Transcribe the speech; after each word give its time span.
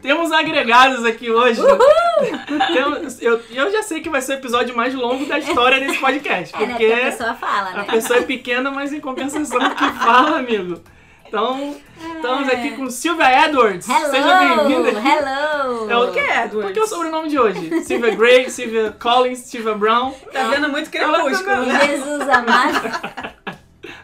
Temos 0.00 0.32
agregados 0.32 1.04
aqui 1.04 1.30
hoje. 1.30 1.60
Temos- 2.72 3.20
eu, 3.20 3.40
eu 3.50 3.70
já 3.70 3.82
sei 3.82 4.00
que 4.00 4.08
vai 4.08 4.22
ser 4.22 4.32
o 4.32 4.34
episódio 4.36 4.74
mais 4.76 4.94
longo 4.94 5.26
da 5.26 5.38
história 5.38 5.80
desse 5.80 5.98
podcast. 5.98 6.54
É, 6.58 6.66
né? 6.66 6.66
Porque 6.72 6.86
Porque 6.86 7.02
a 7.02 7.10
pessoa 7.10 7.34
fala, 7.34 7.70
a 7.70 7.72
né? 7.74 7.84
pessoa 7.84 8.18
é 8.18 8.22
pequena, 8.22 8.70
mas 8.70 8.92
em 8.92 9.00
compensação 9.00 9.58
que 9.70 9.90
fala, 9.98 10.38
amigo. 10.38 10.80
Então, 11.26 11.76
estamos 12.16 12.48
aqui 12.48 12.70
com 12.70 12.88
Silvia 12.88 13.46
Edwards. 13.46 13.86
Hello! 13.86 14.10
Seja 14.10 14.38
bem-vinda. 14.38 14.90
Hello! 14.98 15.90
É 15.90 15.96
o 15.98 16.10
que 16.10 16.18
é? 16.20 16.48
Por 16.48 16.72
que 16.72 16.80
o 16.80 16.86
sobrenome 16.86 17.28
de 17.28 17.38
hoje? 17.38 17.82
Silvia 17.84 18.14
Gray, 18.14 18.48
Silvia 18.48 18.96
Collins, 18.98 19.40
Silvia 19.40 19.74
Brown. 19.74 20.12
Tá 20.32 20.44
vendo 20.48 20.70
muito 20.70 20.88
Ela 20.96 21.18
crepúsculo, 21.22 21.50
tá- 21.56 21.60
né? 21.62 21.86
Jesus 21.86 22.28
amado. 22.28 23.27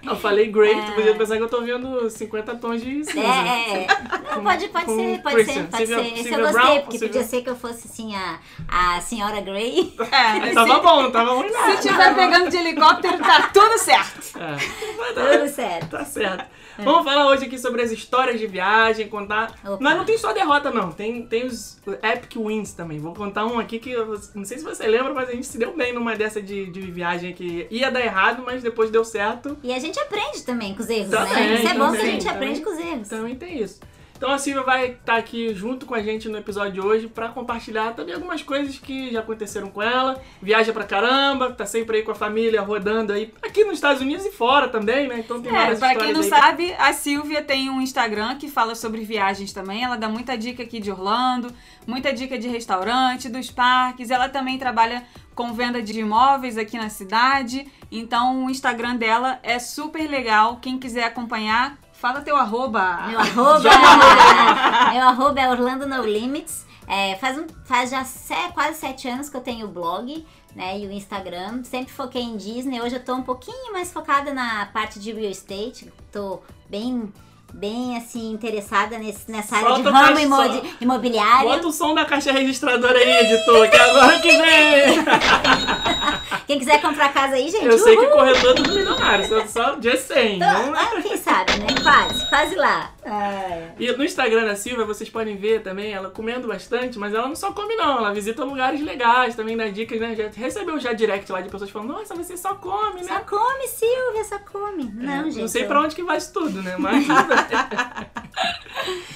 Eu 0.06 0.16
falei 0.16 0.48
Gray, 0.48 0.74
tu 0.84 0.92
podia 0.92 1.14
pensar 1.14 1.36
que 1.36 1.42
eu 1.42 1.48
tô 1.48 1.62
vendo 1.62 2.08
50 2.10 2.54
tons 2.56 2.82
de 2.82 3.04
cinza. 3.04 3.20
É, 3.20 3.84
é. 3.84 3.86
Não, 4.34 4.42
pode, 4.42 4.68
pode 4.68 4.84
Com 4.86 4.96
ser, 4.96 5.22
pode 5.22 5.34
Christian. 5.36 5.54
ser, 5.54 5.68
pode 5.70 5.86
Silvia- 5.86 6.04
ser. 6.04 6.20
Esse 6.20 6.32
eu 6.32 6.38
gostei, 6.40 6.52
Brown, 6.62 6.80
porque 6.82 6.98
podia 6.98 7.22
ser 7.24 7.42
que 7.42 7.50
eu 7.50 7.56
fosse 7.56 7.86
assim 7.88 8.14
a, 8.14 8.38
a 8.68 9.00
senhora 9.00 9.40
Grey. 9.40 9.94
É, 10.00 10.52
Tava 10.52 10.74
se, 10.76 10.80
bom, 10.82 11.02
não 11.02 11.10
tava 11.10 11.32
ruim 11.34 11.48
se 11.48 11.54
nada. 11.54 11.76
tiver 11.80 12.14
pegando 12.14 12.50
de 12.50 12.56
helicóptero, 12.56 13.18
tá 13.18 13.50
tudo 13.52 13.78
certo. 13.78 14.38
É. 14.38 15.12
Dar- 15.14 15.38
Tudo 15.38 15.48
certo. 15.52 15.90
Tá 15.90 16.04
certo. 16.04 16.44
Vamos 16.76 17.04
falar 17.04 17.28
hoje 17.28 17.44
aqui 17.44 17.56
sobre 17.56 17.82
as 17.82 17.92
histórias 17.92 18.40
de 18.40 18.48
viagem, 18.48 19.06
contar. 19.08 19.52
Opa. 19.64 19.78
Mas 19.80 19.96
não 19.96 20.04
tem 20.04 20.18
só 20.18 20.32
derrota, 20.32 20.72
não. 20.72 20.90
Tem, 20.90 21.24
tem 21.24 21.46
os 21.46 21.78
epic 22.02 22.34
wins 22.36 22.72
também. 22.72 22.98
Vou 22.98 23.14
contar 23.14 23.46
um 23.46 23.60
aqui 23.60 23.78
que 23.78 23.92
eu 23.92 24.20
não 24.34 24.44
sei 24.44 24.58
se 24.58 24.64
você 24.64 24.84
lembra, 24.88 25.14
mas 25.14 25.28
a 25.28 25.32
gente 25.32 25.46
se 25.46 25.56
deu 25.56 25.72
bem 25.76 25.92
numa 25.92 26.16
dessa 26.16 26.42
de, 26.42 26.66
de 26.70 26.80
viagem 26.80 27.32
que 27.32 27.68
ia 27.70 27.92
dar 27.92 28.00
errado, 28.00 28.42
mas 28.44 28.60
depois 28.60 28.90
deu 28.90 29.04
certo. 29.04 29.56
E 29.62 29.72
a 29.72 29.78
gente 29.78 29.93
aprende 30.00 30.42
também 30.42 30.74
com 30.74 30.82
os 30.82 30.88
erros, 30.90 31.10
Também, 31.10 31.34
né? 31.48 31.54
Isso 31.54 31.68
é 31.68 31.74
bom 31.74 31.92
que 31.92 31.98
a 31.98 32.04
gente 32.04 32.28
aprende 32.28 32.60
também. 32.60 32.64
com 32.64 32.70
os 32.70 32.92
erros. 32.92 33.08
Também 33.08 33.34
tem 33.36 33.62
isso. 33.62 33.80
Então 34.24 34.32
a 34.32 34.38
Silvia 34.38 34.62
vai 34.62 34.92
estar 34.92 35.16
aqui 35.16 35.54
junto 35.54 35.84
com 35.84 35.94
a 35.94 36.00
gente 36.02 36.30
no 36.30 36.38
episódio 36.38 36.72
de 36.72 36.80
hoje 36.80 37.08
pra 37.08 37.28
compartilhar 37.28 37.92
também 37.92 38.14
algumas 38.14 38.42
coisas 38.42 38.78
que 38.78 39.12
já 39.12 39.20
aconteceram 39.20 39.68
com 39.68 39.82
ela. 39.82 40.18
Viaja 40.40 40.72
pra 40.72 40.84
caramba, 40.84 41.52
tá 41.52 41.66
sempre 41.66 41.98
aí 41.98 42.02
com 42.02 42.10
a 42.10 42.14
família 42.14 42.62
rodando 42.62 43.12
aí 43.12 43.30
aqui 43.42 43.64
nos 43.64 43.74
Estados 43.74 44.00
Unidos 44.00 44.24
e 44.24 44.32
fora 44.32 44.66
também, 44.68 45.08
né? 45.08 45.18
Então 45.18 45.42
tem 45.42 45.52
É, 45.54 45.54
várias 45.54 45.78
pra 45.78 45.94
quem 45.96 46.14
não 46.14 46.22
aí. 46.22 46.28
sabe, 46.30 46.74
a 46.78 46.94
Silvia 46.94 47.42
tem 47.42 47.68
um 47.68 47.82
Instagram 47.82 48.36
que 48.38 48.48
fala 48.48 48.74
sobre 48.74 49.04
viagens 49.04 49.52
também. 49.52 49.84
Ela 49.84 49.96
dá 49.96 50.08
muita 50.08 50.38
dica 50.38 50.62
aqui 50.62 50.80
de 50.80 50.90
Orlando, 50.90 51.52
muita 51.86 52.10
dica 52.10 52.38
de 52.38 52.48
restaurante, 52.48 53.28
dos 53.28 53.50
parques. 53.50 54.10
Ela 54.10 54.30
também 54.30 54.56
trabalha 54.56 55.04
com 55.34 55.52
venda 55.52 55.82
de 55.82 56.00
imóveis 56.00 56.56
aqui 56.56 56.78
na 56.78 56.88
cidade. 56.88 57.70
Então 57.92 58.46
o 58.46 58.50
Instagram 58.50 58.96
dela 58.96 59.38
é 59.42 59.58
super 59.58 60.08
legal. 60.08 60.56
Quem 60.62 60.78
quiser 60.78 61.04
acompanhar, 61.04 61.76
fala 62.04 62.20
teu 62.20 62.36
arroba. 62.36 63.06
Meu 63.06 63.18
arroba, 63.18 63.70
meu 64.92 65.08
arroba 65.08 65.40
é 65.40 65.48
Orlando 65.50 65.86
No 65.86 66.02
Limits. 66.04 66.66
É, 66.86 67.16
faz, 67.16 67.38
um, 67.38 67.46
faz 67.64 67.88
já 67.88 68.04
se- 68.04 68.34
quase 68.52 68.78
sete 68.78 69.08
anos 69.08 69.30
que 69.30 69.36
eu 69.38 69.40
tenho 69.40 69.64
o 69.64 69.70
blog, 69.70 70.26
né? 70.54 70.78
E 70.78 70.86
o 70.86 70.92
Instagram. 70.92 71.64
Sempre 71.64 71.94
foquei 71.94 72.20
em 72.20 72.36
Disney. 72.36 72.78
Hoje 72.82 72.96
eu 72.96 73.02
tô 73.02 73.14
um 73.14 73.22
pouquinho 73.22 73.72
mais 73.72 73.90
focada 73.90 74.34
na 74.34 74.66
parte 74.66 75.00
de 75.00 75.12
real 75.12 75.30
estate. 75.30 75.90
Tô 76.12 76.42
bem, 76.68 77.10
bem 77.54 77.96
assim, 77.96 78.32
interessada 78.32 78.98
nesse, 78.98 79.30
nessa 79.30 79.56
área 79.56 79.68
Solta 79.68 79.90
de 79.90 79.96
ramo 79.96 80.64
imobiliário. 80.80 81.48
Bota 81.48 81.68
o 81.68 81.72
som 81.72 81.94
da 81.94 82.04
caixa 82.04 82.32
registradora 82.32 82.98
aí, 82.98 83.10
editor, 83.26 83.70
que 83.70 83.76
é 83.76 83.80
agora 83.80 84.18
que 84.18 84.32
vem! 84.32 85.04
Quem 86.46 86.58
quiser 86.58 86.80
comprar 86.82 87.12
casa 87.12 87.36
aí, 87.36 87.48
gente, 87.48 87.64
Eu 87.64 87.78
sei 87.78 87.96
que 87.96 88.04
uhul! 88.04 88.16
corretor 88.16 88.50
é 88.50 88.54
tudo 88.54 88.74
milionário, 88.74 89.26
só, 89.26 89.46
só 89.46 89.80
just 89.80 90.06
saying. 90.08 90.38
Não 90.38 90.74
é? 90.76 90.78
Ah, 90.78 91.00
quem 91.00 91.16
sabe, 91.16 91.52
né? 91.58 91.66
Quase, 91.82 92.28
quase 92.28 92.54
lá. 92.56 92.90
E 93.78 93.92
no 93.92 94.04
Instagram 94.04 94.44
da 94.46 94.56
Silvia, 94.56 94.84
vocês 94.84 95.10
podem 95.10 95.36
ver 95.36 95.62
também 95.62 95.92
ela 95.92 96.10
comendo 96.10 96.48
bastante, 96.48 96.98
mas 96.98 97.12
ela 97.14 97.28
não 97.28 97.36
só 97.36 97.52
come 97.52 97.76
não, 97.76 97.98
ela 97.98 98.12
visita 98.14 98.44
lugares 98.44 98.80
legais, 98.80 99.34
também 99.34 99.56
dá 99.56 99.68
dicas, 99.68 100.00
né? 100.00 100.14
Já 100.14 100.28
recebeu 100.34 100.78
já 100.80 100.92
direct 100.92 101.30
lá 101.30 101.40
de 101.40 101.48
pessoas 101.50 101.70
falando, 101.70 101.92
nossa, 101.92 102.14
você 102.14 102.36
só 102.36 102.54
come, 102.54 103.04
Só 103.04 103.14
né? 103.14 103.20
come, 103.28 103.68
Silvia, 103.68 104.24
só 104.24 104.38
come. 104.38 104.84
Não, 104.94 105.12
É, 105.12 105.24
gente. 105.24 105.40
Não 105.40 105.48
sei 105.48 105.64
eu- 105.64 105.68
pra 105.68 105.80
onde 105.82 105.94
que 105.94 106.02
vai 106.02 106.16
isso 106.18 106.32
tudo, 106.32 106.62
né? 106.62 106.76
Mas... 106.78 107.04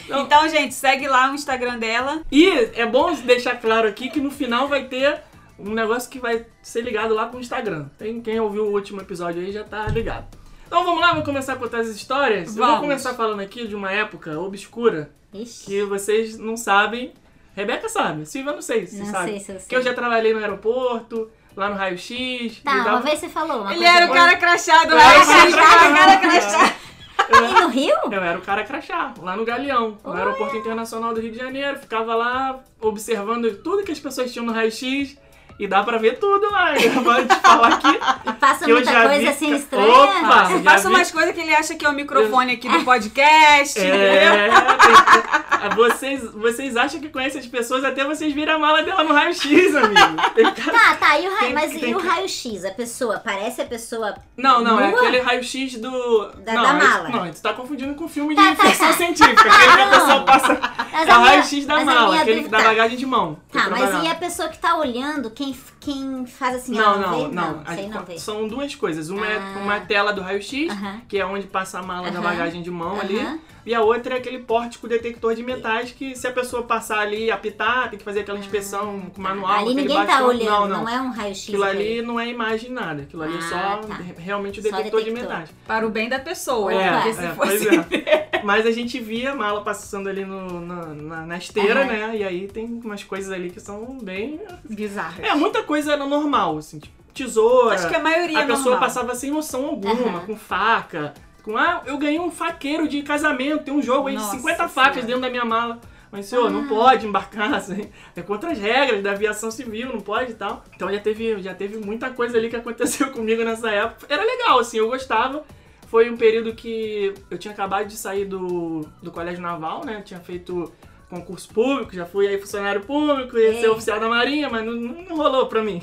Não. 0.09 0.22
Então, 0.25 0.48
gente, 0.48 0.75
segue 0.75 1.06
lá 1.06 1.31
o 1.31 1.34
Instagram 1.34 1.78
dela. 1.78 2.22
e 2.31 2.48
é 2.75 2.87
bom 2.87 3.12
deixar 3.15 3.56
claro 3.60 3.88
aqui 3.88 4.09
que 4.10 4.21
no 4.21 4.31
final 4.31 4.69
vai 4.69 4.84
ter 4.84 5.21
um 5.59 5.71
negócio 5.75 6.09
que 6.09 6.19
vai 6.19 6.47
ser 6.62 6.82
ligado 6.82 7.15
lá 7.15 7.27
com 7.27 7.37
o 7.37 7.41
Instagram. 7.41 7.87
Tem, 7.98 8.21
quem 8.21 8.38
ouviu 8.41 8.65
o 8.66 8.72
último 8.72 9.00
episódio 9.00 9.43
aí 9.43 9.50
já 9.53 9.65
tá 9.65 9.87
ligado. 9.88 10.27
Então 10.68 10.84
vamos 10.84 11.00
lá, 11.00 11.08
vamos 11.10 11.24
começar 11.24 11.54
a 11.54 11.56
contar 11.56 11.78
as 11.78 11.88
histórias? 11.88 12.48
Eu 12.50 12.54
vou 12.56 12.66
Vamos. 12.66 12.80
começar 12.82 13.14
falando 13.14 13.40
aqui 13.40 13.66
de 13.66 13.74
uma 13.74 13.90
época 13.90 14.38
obscura 14.38 15.10
Ixi. 15.32 15.64
que 15.64 15.82
vocês 15.84 16.38
não 16.38 16.56
sabem. 16.56 17.12
Rebeca 17.56 17.88
sabe, 17.88 18.24
Silvia 18.26 18.52
não 18.52 18.62
sei 18.62 18.86
se 18.86 18.98
Não 18.98 19.06
sabe. 19.06 19.30
sei 19.30 19.40
se 19.40 19.52
eu 19.52 19.58
sei. 19.58 19.68
Que 19.68 19.74
eu 19.76 19.82
já 19.82 19.92
trabalhei 19.94 20.32
no 20.32 20.38
aeroporto, 20.38 21.28
lá 21.56 21.70
no 21.70 21.74
raio-x. 21.74 22.60
Tá, 22.62 22.76
e 22.76 22.80
uma 22.80 23.00
vez 23.00 23.18
você 23.18 23.28
falou 23.28 23.62
uma 23.62 23.74
Ele 23.74 23.84
era 23.84 24.06
o 24.06 24.12
cara 24.12 24.36
crachado, 24.36 24.94
o 24.94 24.98
Ele 24.98 25.52
cara 25.56 25.84
era 25.84 25.90
o 25.90 25.96
cara 25.96 26.16
crachado. 26.18 26.74
E 27.30 27.60
no 27.60 27.68
Rio? 27.68 27.94
Eu 28.10 28.22
era 28.22 28.38
o 28.38 28.42
cara 28.42 28.64
crachá, 28.64 29.12
lá 29.20 29.36
no 29.36 29.44
Galeão, 29.44 29.98
no. 30.02 30.12
Aeroporto 30.12 30.56
Internacional 30.56 31.12
do 31.12 31.20
Rio 31.20 31.32
de 31.32 31.36
Janeiro. 31.36 31.78
Ficava 31.78 32.14
lá 32.14 32.60
observando 32.80 33.54
tudo 33.62 33.82
que 33.82 33.92
as 33.92 33.98
pessoas 33.98 34.32
tinham 34.32 34.46
no 34.46 34.52
raio-x. 34.52 35.18
E 35.58 35.66
dá 35.66 35.82
pra 35.82 35.98
ver 35.98 36.19
tudo 36.20 36.50
lá. 36.52 36.74
Eu 36.78 36.92
vou 37.02 37.14
te 37.26 37.34
falar 37.36 37.74
aqui. 37.74 37.98
E 38.26 38.32
passa 38.34 38.64
Que 38.64 38.72
muita 38.72 38.92
coisa 38.92 39.19
vi- 39.19 39.28
assim 39.28 39.54
estranha? 39.56 39.88
Opa! 39.92 40.48
Passa 40.64 40.88
vi- 40.88 40.94
umas 40.94 41.10
coisas 41.10 41.34
que 41.34 41.41
ele 41.41 41.52
acha 41.54 41.74
que 41.74 41.84
é 41.84 41.88
o 41.88 41.92
microfone 41.92 42.52
aqui 42.52 42.69
do 42.69 42.84
podcast, 42.84 43.78
entendeu? 43.78 43.98
É, 43.98 44.48
tem- 44.50 45.76
vocês, 45.76 46.22
vocês 46.32 46.76
acham 46.76 47.00
que 47.00 47.08
conhecem 47.08 47.41
as 47.41 47.47
pessoas 47.47 47.84
até 47.84 48.04
vocês 48.04 48.32
viram 48.32 48.54
a 48.54 48.58
mala 48.58 48.82
dela 48.82 49.02
no 49.02 49.12
raio-x, 49.12 49.74
amigo. 49.74 49.98
Tem 50.34 50.44
cara- 50.54 50.78
Tá, 50.78 50.94
tá, 50.94 51.18
e 51.18 51.26
o 51.26 51.30
raio, 51.30 51.38
Tem- 51.41 51.52
mas 51.54 51.72
tem 51.72 51.91
e 51.91 51.94
o 51.94 51.98
que- 52.00 52.06
raio-x? 52.06 52.64
A 52.64 52.70
pessoa, 52.70 53.18
parece 53.18 53.60
a 53.60 53.66
pessoa. 53.66 54.14
Não, 54.36 54.62
não, 54.62 54.78
é 54.80 54.91
nua? 54.91 55.00
aquele 55.00 55.20
raio-x 55.20 55.76
do. 55.78 56.26
Da- 56.44 56.52
não, 56.52 56.62
da 56.62 56.68
é- 56.70 56.72
mala. 56.74 57.08
Não, 57.08 57.32
tu 57.32 57.42
tá 57.42 57.52
confundindo 57.52 57.94
com 57.94 58.06
filme 58.08 58.36
Tá, 58.36 58.50
de 58.50 58.56
tá, 58.56 58.64
ficção 58.66 58.86
tá. 58.88 58.92
científica. 58.94 59.48
Aquele 59.48 59.72
que 59.74 59.80
a 59.82 59.88
pessoa 59.88 60.20
passa. 60.22 60.60
Mas 60.92 61.08
É 61.08 61.16
o 61.16 61.20
raio-x 61.20 61.66
da 61.66 61.84
mala, 61.84 62.20
aquele 62.20 62.36
dúvida- 62.42 62.56
da 62.58 62.62
bagagem 62.64 62.97
de 62.97 63.06
mão. 63.06 63.38
que 63.50 63.58
Tá, 63.58 63.68
mas 63.70 64.04
e 64.04 64.06
a 64.08 64.14
pessoa 64.14 64.48
que 64.48 64.58
tá 64.58 64.76
olhando, 64.76 65.30
quem, 65.30 65.47
quem 65.81 66.26
faz 66.26 66.56
assim, 66.56 66.72
Não, 66.72 66.94
ah, 66.94 66.97
não, 66.98 67.28
vê? 67.28 67.34
não. 67.34 67.62
A- 67.64 67.75
sei 67.75 67.88
não. 67.88 68.19
São 68.19 68.48
duas 68.48 68.75
coisas. 68.75 69.09
Uma 69.10 69.26
é 69.26 69.38
Ah. 69.38 69.59
uma 69.62 69.81
tela 69.81 70.12
do 70.12 70.20
raio-x, 70.20 70.70
Aham. 70.70 71.00
que 71.09 71.19
é 71.19 71.25
onde 71.26 71.47
passa 71.47 71.78
a 71.78 71.82
mala 71.82 72.10
da 72.10 72.19
Aham. 72.19 72.22
bagagem 72.28 72.62
de 72.62 72.70
mão 72.70 73.00
ali. 73.00 73.19
E 73.68 73.74
a 73.74 73.82
outra 73.82 74.14
é 74.14 74.18
aquele 74.18 74.38
pórtico 74.38 74.88
detector 74.88 75.34
de 75.34 75.42
metais 75.42 75.92
que 75.92 76.16
se 76.16 76.26
a 76.26 76.32
pessoa 76.32 76.62
passar 76.62 77.00
ali 77.00 77.26
e 77.26 77.30
apitar, 77.30 77.90
tem 77.90 77.98
que 77.98 78.04
fazer 78.04 78.20
aquela 78.20 78.38
inspeção 78.38 79.02
com 79.14 79.20
manual. 79.20 79.52
Ah. 79.52 79.58
Ali 79.58 79.74
ninguém 79.74 79.96
tá 79.96 80.04
bastão. 80.06 80.26
olhando, 80.28 80.44
Não, 80.50 80.68
não, 80.68 80.84
não. 80.84 80.88
é 80.88 81.00
um 81.02 81.10
raio-x. 81.10 81.42
Aquilo 81.48 81.64
ali. 81.64 82.00
não 82.02 82.18
é 82.18 82.28
imagem 82.28 82.70
nada. 82.70 83.02
Aquilo 83.02 83.22
ali 83.22 83.34
é 83.34 83.38
Ah, 83.38 83.42
só 83.42 83.86
tá. 83.86 83.94
re- 83.96 84.14
realmente 84.18 84.60
o 84.60 84.62
Só 84.62 84.70
detector, 84.74 85.00
de 85.00 85.10
detector. 85.10 85.30
metais. 85.36 85.50
Para 85.66 85.86
o 85.86 85.90
bem 85.90 86.08
da 86.08 86.18
pessoa, 86.18 86.72
É, 86.72 86.92
porque 86.92 87.08
é, 87.10 87.12
se 87.12 87.28
pois 87.36 87.62
fosse... 87.64 87.76
é. 88.06 88.40
Mas 88.42 88.64
a 88.64 88.70
gente 88.70 88.98
via 89.00 89.32
a 89.32 89.34
mala 89.34 89.60
passando 89.62 90.08
ali 90.08 90.24
no, 90.24 90.60
na, 90.60 90.86
na, 90.86 91.26
na 91.26 91.36
esteira, 91.36 91.84
né? 91.84 92.16
E 92.16 92.24
aí 92.24 92.46
tem 92.48 92.80
umas 92.82 93.04
coisas 93.04 93.30
ali 93.30 93.50
que 93.50 93.60
são 93.60 93.98
bem. 94.00 94.40
Bizarro. 94.64 95.20
É, 95.22 95.34
muita 95.34 95.62
coisa 95.62 95.92
era 95.92 96.06
normal, 96.06 96.56
assim, 96.56 96.78
tipo, 96.78 96.94
tesoura. 97.12 97.74
Acho 97.74 97.88
que 97.88 97.96
a 97.96 98.00
maioria 98.00 98.38
a 98.38 98.42
é 98.42 98.46
pessoa 98.46 98.70
normal. 98.70 98.80
passava 98.80 99.14
sem 99.14 99.30
noção 99.30 99.66
alguma, 99.66 99.92
Aham. 100.18 100.20
com 100.26 100.36
faca. 100.36 101.12
Com, 101.48 101.56
ah, 101.56 101.82
eu 101.86 101.97
ganhei 101.97 102.20
um 102.20 102.31
faqueiro 102.31 102.86
de 102.86 103.00
casamento, 103.00 103.64
tem 103.64 103.72
um 103.72 103.81
jogo 103.81 104.09
aí 104.09 104.16
de 104.16 104.20
Nossa 104.20 104.36
50 104.36 104.69
facas 104.69 104.75
Senhora. 104.97 105.06
dentro 105.06 105.22
da 105.22 105.31
minha 105.31 105.47
mala. 105.47 105.80
Mas, 106.12 106.27
senhor, 106.27 106.50
não 106.50 106.68
pode 106.68 107.06
embarcar, 107.06 107.53
assim, 107.56 107.89
é 108.15 108.21
contra 108.21 108.50
as 108.50 108.59
regras 108.59 109.03
da 109.03 109.12
aviação 109.12 109.50
civil, 109.50 109.89
não 109.91 110.00
pode 110.00 110.33
e 110.33 110.34
tal. 110.34 110.62
Então 110.77 110.92
já 110.92 111.00
teve, 111.00 111.41
já 111.41 111.54
teve 111.54 111.78
muita 111.78 112.10
coisa 112.10 112.36
ali 112.36 112.50
que 112.50 112.56
aconteceu 112.56 113.10
comigo 113.12 113.42
nessa 113.45 113.71
época. 113.71 114.04
Era 114.10 114.22
legal, 114.22 114.59
assim, 114.59 114.77
eu 114.77 114.89
gostava. 114.89 115.42
Foi 115.86 116.10
um 116.10 116.18
período 116.18 116.54
que 116.54 117.15
eu 117.30 117.39
tinha 117.39 117.54
acabado 117.54 117.86
de 117.86 117.97
sair 117.97 118.27
do, 118.27 118.86
do 119.03 119.10
colégio 119.10 119.41
naval, 119.41 119.86
né? 119.86 119.97
Eu 119.97 120.04
tinha 120.04 120.21
feito 120.21 120.71
concurso 121.09 121.48
público, 121.48 121.95
já 121.95 122.04
fui 122.04 122.28
aí 122.28 122.39
funcionário 122.39 122.83
público, 122.83 123.39
ia 123.39 123.54
ser 123.54 123.65
Ei. 123.65 123.68
oficial 123.68 123.98
da 123.98 124.06
marinha, 124.10 124.50
mas 124.50 124.66
não, 124.66 124.74
não 124.74 125.16
rolou 125.16 125.47
pra 125.47 125.65
mim. 125.65 125.83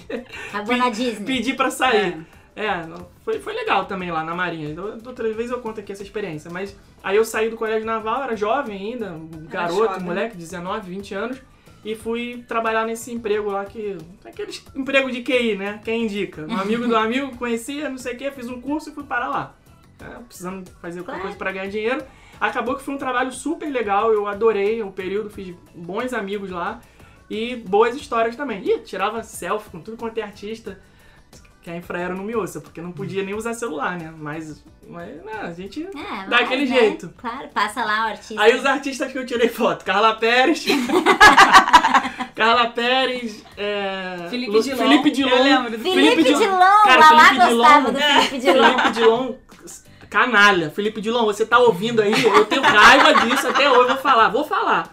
Acabou 0.50 0.78
na 0.78 0.92
Disney. 0.92 1.26
Pedi 1.26 1.56
pra 1.56 1.72
sair. 1.72 2.14
É, 2.14 2.18
não- 2.88 3.08
foi, 3.24 3.40
foi 3.40 3.54
legal 3.54 3.86
também 3.86 4.12
lá 4.12 4.24
na 4.24 4.34
Marinha. 4.34 4.74
Outra 5.06 5.32
vez 5.34 5.52
eu 5.52 5.60
conto 5.60 5.80
aqui 5.80 5.92
essa 5.92 6.04
experiência. 6.04 6.50
Mas 6.50 6.76
aí 7.04 7.18
eu 7.18 7.26
saí 7.26 7.50
do 7.50 7.58
colégio 7.58 7.86
naval, 7.86 8.24
era 8.24 8.36
jovem 8.36 8.94
ainda, 8.94 9.12
um 9.12 9.28
garoto, 9.48 9.84
jovem. 9.84 10.04
moleque, 10.04 10.38
19, 10.38 10.90
20 10.90 11.14
anos. 11.14 11.38
E 11.84 11.94
fui 11.96 12.44
trabalhar 12.48 12.86
nesse 12.86 13.12
emprego 13.14 13.52
lá 13.52 13.64
que. 13.66 13.98
Aquele 14.26 14.52
emprego 14.76 15.12
de 15.12 15.22
QI, 15.22 15.56
né? 15.56 15.80
Quem 15.84 16.06
indica? 16.06 16.46
Um 16.48 16.58
amigo 16.58 16.88
do 16.88 16.96
amigo, 16.98 17.36
conhecia, 17.38 17.90
não 17.90 17.98
sei 17.98 18.16
o 18.16 18.18
quê, 18.18 18.32
fiz 18.32 18.48
um 18.50 18.60
curso 18.60 18.90
e 18.90 18.94
fui 18.94 19.04
parar 19.04 19.28
lá. 19.28 19.56
É, 20.02 20.06
precisando 20.28 20.70
fazer 20.82 21.00
alguma 21.00 21.20
coisa 21.20 21.36
pra 21.38 21.52
ganhar 21.52 21.68
dinheiro. 21.68 22.04
Acabou 22.42 22.76
que 22.76 22.84
foi 22.84 22.94
um 22.94 22.98
trabalho 22.98 23.32
super 23.32 23.70
legal, 23.72 24.12
eu 24.12 24.28
adorei 24.28 24.82
o 24.82 24.92
período, 24.92 25.30
fiz 25.30 25.56
bons 25.76 26.12
amigos 26.14 26.50
lá. 26.50 26.82
E 27.30 27.56
boas 27.56 27.96
histórias 27.96 28.36
também. 28.36 28.62
Ih, 28.68 28.80
tirava 28.80 29.22
selfie 29.24 29.70
com 29.70 29.80
tudo 29.80 29.96
quanto 29.98 30.18
é 30.18 30.22
artista. 30.24 30.80
Que 31.66 31.72
a 31.72 31.76
Infraero 31.76 32.16
não 32.16 32.24
me 32.24 32.36
ouça, 32.36 32.62
porque 32.62 32.80
não 32.80 32.92
podia 32.92 33.24
nem 33.24 33.34
usar 33.34 33.56
celular, 33.56 33.98
né? 33.98 34.14
Mas, 34.20 34.64
mas 34.88 35.08
né, 35.26 35.32
a 35.42 35.52
gente 35.52 35.82
É, 35.84 36.30
dá 36.30 36.38
aquele 36.38 36.70
né, 36.70 36.78
jeito. 36.78 37.12
Claro, 37.18 37.48
passa 37.52 37.84
lá 37.84 38.06
o 38.06 38.10
artista. 38.10 38.40
Aí 38.40 38.56
os 38.56 38.64
artistas 38.68 39.12
que 39.12 39.18
eu 39.18 39.26
tirei 39.26 39.50
foto, 39.50 39.84
Carla 39.84 40.14
Pérez. 40.14 40.64
Carla 42.36 42.68
Pérez, 42.70 43.44
é, 43.58 44.28
Felipe 44.30 44.52
Lu- 44.52 44.62
Dilon. 44.62 44.78
Felipe 44.78 45.10
Dilon. 45.12 45.30
Eu 45.32 45.44
lembro 45.44 45.72
do 45.72 45.80
Felipe 45.80 46.24
Dilon. 46.24 46.38
Dilon, 46.40 46.84
Cara, 46.84 47.00
lá 47.00 47.12
lá 47.12 47.26
Felipe 47.30 47.46
gostava 47.56 47.80
Dilon. 47.80 47.94
do 47.94 48.00
Felipe 48.00 48.40
Dilon. 48.40 48.64
Felipe 48.78 48.92
Dilon, 48.92 49.34
canalha. 50.08 50.70
Felipe 50.70 51.02
Dilon, 51.02 51.26
você 51.26 51.46
tá 51.48 51.58
ouvindo 51.58 52.02
aí? 52.04 52.14
Eu 52.26 52.46
tenho 52.46 52.62
raiva 52.62 53.14
disso 53.26 53.48
até 53.48 53.68
hoje, 53.72 53.88
vou 53.88 53.98
falar, 53.98 54.30
vou 54.30 54.44
falar. 54.46 54.88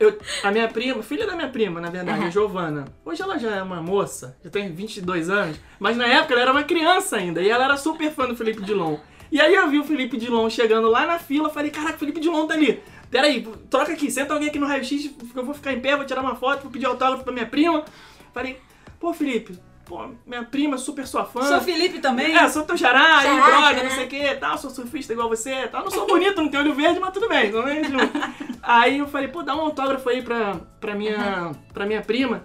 Eu, 0.00 0.18
a 0.42 0.50
minha 0.50 0.66
prima, 0.66 1.02
filha 1.02 1.26
da 1.26 1.36
minha 1.36 1.50
prima, 1.50 1.78
na 1.78 1.90
verdade, 1.90 2.22
Aham. 2.22 2.30
Giovana. 2.30 2.86
Hoje 3.04 3.20
ela 3.20 3.38
já 3.38 3.56
é 3.56 3.62
uma 3.62 3.82
moça, 3.82 4.34
já 4.42 4.48
tem 4.48 4.72
22 4.72 5.28
anos, 5.28 5.60
mas 5.78 5.94
na 5.94 6.06
época 6.06 6.32
ela 6.32 6.40
era 6.40 6.52
uma 6.52 6.64
criança 6.64 7.18
ainda, 7.18 7.42
e 7.42 7.50
ela 7.50 7.64
era 7.64 7.76
super 7.76 8.10
fã 8.10 8.26
do 8.26 8.34
Felipe 8.34 8.62
Dilon. 8.62 8.96
E 9.30 9.38
aí 9.38 9.54
eu 9.54 9.68
vi 9.68 9.78
o 9.78 9.84
Felipe 9.84 10.16
Dilon 10.16 10.48
chegando 10.48 10.88
lá 10.88 11.06
na 11.06 11.18
fila, 11.18 11.50
falei, 11.50 11.70
caraca, 11.70 11.96
o 11.96 11.98
Felipe 11.98 12.18
Dilon 12.18 12.46
tá 12.46 12.54
ali. 12.54 12.82
Peraí, 13.10 13.46
troca 13.68 13.92
aqui, 13.92 14.10
senta 14.10 14.32
alguém 14.32 14.48
aqui 14.48 14.58
no 14.58 14.66
raio-x, 14.66 15.10
eu 15.36 15.44
vou 15.44 15.54
ficar 15.54 15.74
em 15.74 15.80
pé, 15.80 15.94
vou 15.94 16.06
tirar 16.06 16.22
uma 16.22 16.34
foto, 16.34 16.62
vou 16.62 16.70
pedir 16.70 16.86
autógrafo 16.86 17.22
pra 17.22 17.32
minha 17.32 17.46
prima. 17.46 17.84
Falei, 18.32 18.58
pô, 18.98 19.12
Felipe, 19.12 19.52
pô, 19.90 20.08
minha 20.24 20.44
prima, 20.44 20.78
super 20.78 21.04
sua 21.04 21.24
fã. 21.24 21.42
Sou 21.42 21.60
Felipe 21.60 21.98
também. 21.98 22.36
É, 22.36 22.48
sou 22.48 22.62
teu 22.62 22.78
xará, 22.78 23.18
aí 23.18 23.34
brother, 23.34 23.50
xará. 23.50 23.82
não 23.82 23.90
sei 23.90 24.04
o 24.04 24.08
que, 24.08 24.34
tal, 24.36 24.56
sou 24.56 24.70
surfista 24.70 25.12
igual 25.12 25.28
você, 25.28 25.66
tal. 25.66 25.82
Não 25.82 25.90
sou 25.90 26.06
bonito, 26.06 26.40
não 26.40 26.48
tenho 26.48 26.62
olho 26.62 26.74
verde, 26.74 27.00
mas 27.00 27.12
tudo 27.12 27.28
bem. 27.28 27.50
Não 27.50 27.66
é 27.66 27.82
aí 28.62 28.98
eu 28.98 29.08
falei, 29.08 29.26
pô, 29.26 29.42
dá 29.42 29.56
um 29.56 29.62
autógrafo 29.62 30.08
aí 30.08 30.22
pra, 30.22 30.60
pra, 30.80 30.94
minha, 30.94 31.50
pra 31.74 31.86
minha 31.86 32.02
prima. 32.02 32.44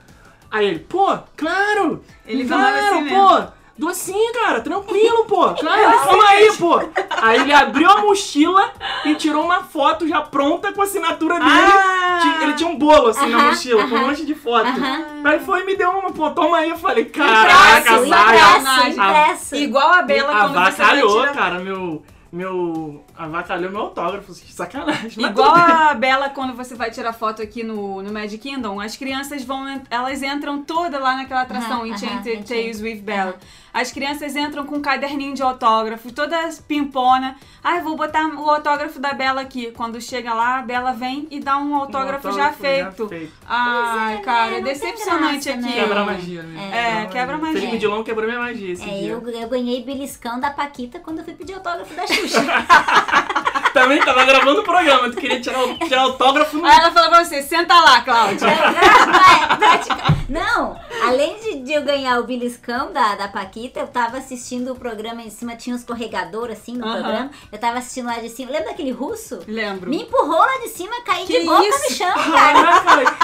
Aí 0.50 0.66
ele, 0.66 0.80
pô, 0.80 1.16
claro! 1.38 2.04
Ele 2.26 2.48
claro, 2.48 2.98
assim 2.98 3.10
pô! 3.10 3.16
Dou 3.16 3.54
sim, 3.94 4.32
cara, 4.34 4.62
tranquilo, 4.62 5.26
pô. 5.26 5.54
Claro, 5.60 6.00
calma 6.06 6.30
aí, 6.30 6.52
pô. 6.58 6.80
Aí 7.22 7.42
ele 7.42 7.54
abriu 7.54 7.90
a 7.90 8.02
mochila 8.02 8.72
e 9.04 9.16
tirou 9.16 9.44
uma 9.44 9.64
foto 9.64 10.08
já 10.08 10.22
pronta 10.22 10.72
com 10.72 10.82
a 10.82 10.86
assinatura 10.86 11.36
dele. 11.40 11.50
Ah! 11.52 12.42
Ele 12.42 12.54
tinha 12.54 12.70
um 12.70 12.78
bolo 12.78 13.08
assim 13.10 13.30
na 13.30 13.38
Aham, 13.38 13.50
mochila, 13.50 13.88
com 13.88 13.96
um 13.96 14.08
monte 14.08 14.26
de 14.26 14.36
foto. 14.36 14.68
Aham. 14.68 15.06
Aí 15.24 15.40
foi 15.40 15.62
e 15.62 15.66
me 15.66 15.76
deu 15.76 15.90
uma, 15.92 16.12
pô, 16.12 16.30
toma 16.32 16.58
aí. 16.58 16.70
Eu 16.70 16.78
falei, 16.78 17.06
caraca, 17.06 17.98
Impresso. 18.90 19.56
Igual 19.56 19.94
a 19.94 20.02
Bela 20.02 20.32
quando 20.32 20.48
você 20.54 20.54
vai 20.54 20.68
Avacalhou, 20.68 21.20
tirar... 21.22 21.34
cara, 21.34 21.60
meu. 21.60 22.04
Meu. 22.32 23.04
Avacalhou 23.18 23.72
meu 23.72 23.80
autógrafo, 23.82 24.34
sacanagem. 24.34 25.12
Mas 25.16 25.32
Igual 25.32 25.56
a 25.56 25.94
Bela 25.94 26.30
quando 26.30 26.54
você 26.54 26.76
vai 26.76 26.92
tirar 26.92 27.14
foto 27.14 27.42
aqui 27.42 27.64
no, 27.64 28.02
no 28.02 28.12
Magic 28.12 28.38
Kingdom, 28.40 28.82
as 28.82 28.98
crianças 28.98 29.44
vão, 29.46 29.82
elas 29.90 30.22
entram 30.22 30.62
toda 30.62 31.00
lá 31.00 31.16
naquela 31.16 31.42
atração 31.44 31.78
Aham, 31.80 31.88
Enchanted 31.88 32.36
aham, 32.38 32.44
Tales 32.44 32.80
Enchanted. 32.80 32.84
with 32.84 33.02
Bella. 33.02 33.36
As 33.78 33.92
crianças 33.92 34.38
entram 34.38 34.66
com 34.66 34.78
um 34.78 34.82
caderninho 34.82 35.34
de 35.36 35.44
autógrafo, 35.44 36.10
todas 36.10 36.60
pimpona. 36.62 37.36
Ai, 37.62 37.82
vou 37.82 37.98
botar 37.98 38.26
o 38.26 38.50
autógrafo 38.50 39.02
da 39.02 39.12
Bela 39.14 39.42
aqui. 39.42 39.72
Quando 39.72 40.00
chega 40.00 40.34
lá, 40.34 40.60
a 40.60 40.62
Bela 40.62 40.94
vem 40.94 41.28
e 41.30 41.42
dá 41.42 41.58
um 41.58 41.76
autógrafo, 41.76 42.32
já, 42.32 42.54
feito. 42.54 43.10
Ai, 43.46 44.14
Pois 44.16 44.20
é, 44.20 44.24
cara, 44.24 44.52
né? 44.52 44.58
é 44.58 44.60
Não 44.62 44.64
tem 44.66 44.74
decepcionante 44.74 45.34
graça, 45.50 45.50
aqui. 45.52 45.62
né? 45.62 45.72
Quebra 45.74 46.00
a 46.02 46.06
magia, 46.06 46.44
né? 46.44 47.02
É, 47.04 47.06
quebra 47.08 47.36
a 47.36 47.38
magia. 47.38 47.60
Felipe 47.60 47.78
Dilon 47.78 48.02
quebrou 48.04 48.26
minha 48.28 48.40
magia 48.40 48.72
esse 48.72 48.90
É, 48.90 48.94
dia. 49.00 49.10
eu, 49.12 49.30
eu 49.30 49.50
ganhei 49.50 49.84
beliscão 49.84 50.40
da 50.40 50.52
Paquita 50.52 50.98
quando 51.00 51.18
eu 51.20 51.26
fui 51.26 51.34
pedir 51.34 51.56
autógrafo 51.56 51.94
da 51.94 52.08
Xuxa. 52.08 52.40
Também 53.76 54.00
tava 54.00 54.24
gravando 54.24 54.62
o 54.62 54.64
programa, 54.64 55.10
tu 55.10 55.18
queria 55.18 55.42
tirar, 55.42 55.60
o- 55.66 55.78
tirar 55.78 56.02
autógrafo 56.04 56.58
no. 56.58 56.66
Aí 56.66 56.78
ela 56.80 56.92
falou 56.92 57.10
pra 57.10 57.26
você, 57.26 57.42
senta 57.44 57.74
lá, 57.74 58.00
Cláudia. 58.02 58.48
Vai, 58.48 59.58
pratica- 59.58 60.16
Não, 60.30 60.80
além 61.06 61.38
de, 61.42 61.60
de 61.60 61.74
eu 61.74 61.84
ganhar 61.84 62.18
o 62.20 62.24
beliscão 62.24 62.94
da, 62.94 63.16
da 63.16 63.28
Paquita, 63.28 63.82
eu 63.82 63.88
tava 63.88 64.18
assistindo 64.18 64.72
o 64.72 64.76
programa 64.76 65.22
em 65.22 65.30
cima, 65.30 65.58
tinha 65.58 65.76
um 65.76 65.78
escorregador 65.78 66.50
assim 66.52 66.78
no 66.78 66.86
Aham. 66.88 66.94
programa. 67.02 67.32
Eu 67.52 67.60
tava 67.60 67.80
assistindo 67.80 68.06
lá 68.06 68.18
de 68.20 68.30
cima. 68.30 68.50
Lembra 68.52 68.70
daquele 68.70 68.92
russo? 68.92 69.42
Lembro. 69.46 69.90
Me 69.90 70.04
empurrou 70.04 70.40
lá 70.40 70.58
de 70.64 70.70
cima, 70.70 70.96
caí 71.06 71.26
Que 71.26 71.42
de 71.42 71.46
boca 71.46 71.68
isso? 71.68 71.84
no 71.92 71.96
chão, 71.98 72.14
cara. 72.32 72.54
Caraca, 72.64 72.96
velho. 72.96 73.18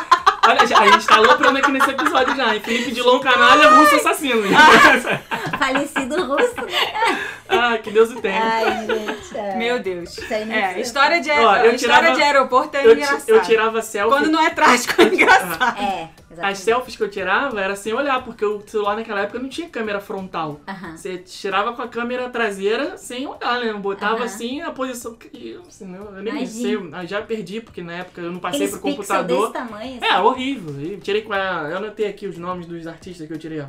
Olha, 0.44 0.62
a 0.64 0.92
gente 0.92 1.06
tá 1.08 1.16
aloprando 1.18 1.60
aqui 1.60 1.72
nesse 1.72 1.92
episódio 1.92 2.36
já, 2.36 2.54
hein? 2.56 2.62
Felipe 2.62 2.92
Dilon, 2.92 3.20
canalha, 3.20 3.70
russo 3.70 3.96
assassino. 3.96 4.42
Falecido 5.58 6.26
russo. 6.26 6.56
Ah, 7.52 7.78
que 7.78 7.92
Deus 7.92 8.12
o 8.12 8.22
tenha. 8.22 8.42
Ai, 8.42 8.86
gente. 8.88 9.38
ai. 9.38 9.58
Meu 9.58 9.80
Deus. 9.80 10.18
É, 10.32 10.80
história 10.80 11.20
de, 11.22 11.30
Ó, 11.32 11.56
eu 11.58 11.76
história 11.76 11.78
tirava- 11.78 12.12
de 12.16 12.22
aeroporto 12.24 12.78
é 12.78 12.86
Eu, 12.86 12.92
engraçada. 12.94 13.24
eu 13.28 13.42
tirava 13.42 13.82
selfie. 13.82 14.10
Quando 14.18 14.32
não 14.32 14.42
é 14.42 14.50
trágico, 14.50 15.02
é 15.02 15.06
engraçado. 15.06 15.80
É, 15.82 16.04
As 16.04 16.32
exatamente. 16.32 16.58
selfies 16.60 16.96
que 16.96 17.04
eu 17.04 17.10
tirava 17.10 17.60
era 17.62 17.76
sem 17.76 17.94
olhar, 17.94 18.24
porque 18.24 18.46
o 18.46 18.62
celular 18.66 18.96
naquela 18.96 19.22
época 19.22 19.40
não 19.40 19.50
tinha 19.50 19.68
câmera 19.70 20.00
frontal. 20.00 20.62
Aham. 20.68 20.96
Você 20.98 21.18
tirava 21.18 21.74
com 21.74 21.82
a 21.82 21.88
câmera 21.88 22.30
traseira 22.30 22.98
sem 22.98 23.28
olhar, 23.28 23.60
né? 23.60 23.70
Eu 23.70 23.80
botava 23.80 24.16
Aham. 24.16 24.24
assim 24.26 24.62
a 24.62 24.72
posição 24.72 25.14
que. 25.16 25.30
Eu, 25.52 25.62
assim, 25.68 25.86
não, 25.86 26.16
eu 26.16 26.24
nem 26.24 26.46
sei, 26.46 26.72
Imagina. 26.74 27.04
eu 27.04 27.08
já 27.08 27.22
perdi, 27.22 27.60
porque 27.62 27.82
na 27.84 27.94
época 27.94 28.22
eu 28.22 28.32
não 28.32 28.40
passei 28.40 28.62
Aqueles 28.66 28.72
pro 28.80 28.90
computador. 28.92 29.52
desse 29.52 29.54
tamanho. 29.54 29.98
assim. 30.02 30.14
É, 30.14 30.20
horrível. 30.20 30.82
E 30.82 30.98
tirei 30.98 31.22
com 31.22 31.34
a. 31.34 31.68
Eu 31.70 31.78
anotei 31.78 32.08
aqui 32.08 32.28
os 32.28 32.38
nomes 32.38 32.66
dos 32.66 32.88
artistas 32.88 33.28
que 33.28 33.34
eu 33.34 33.38
tirei, 33.38 33.60
ó. 33.62 33.66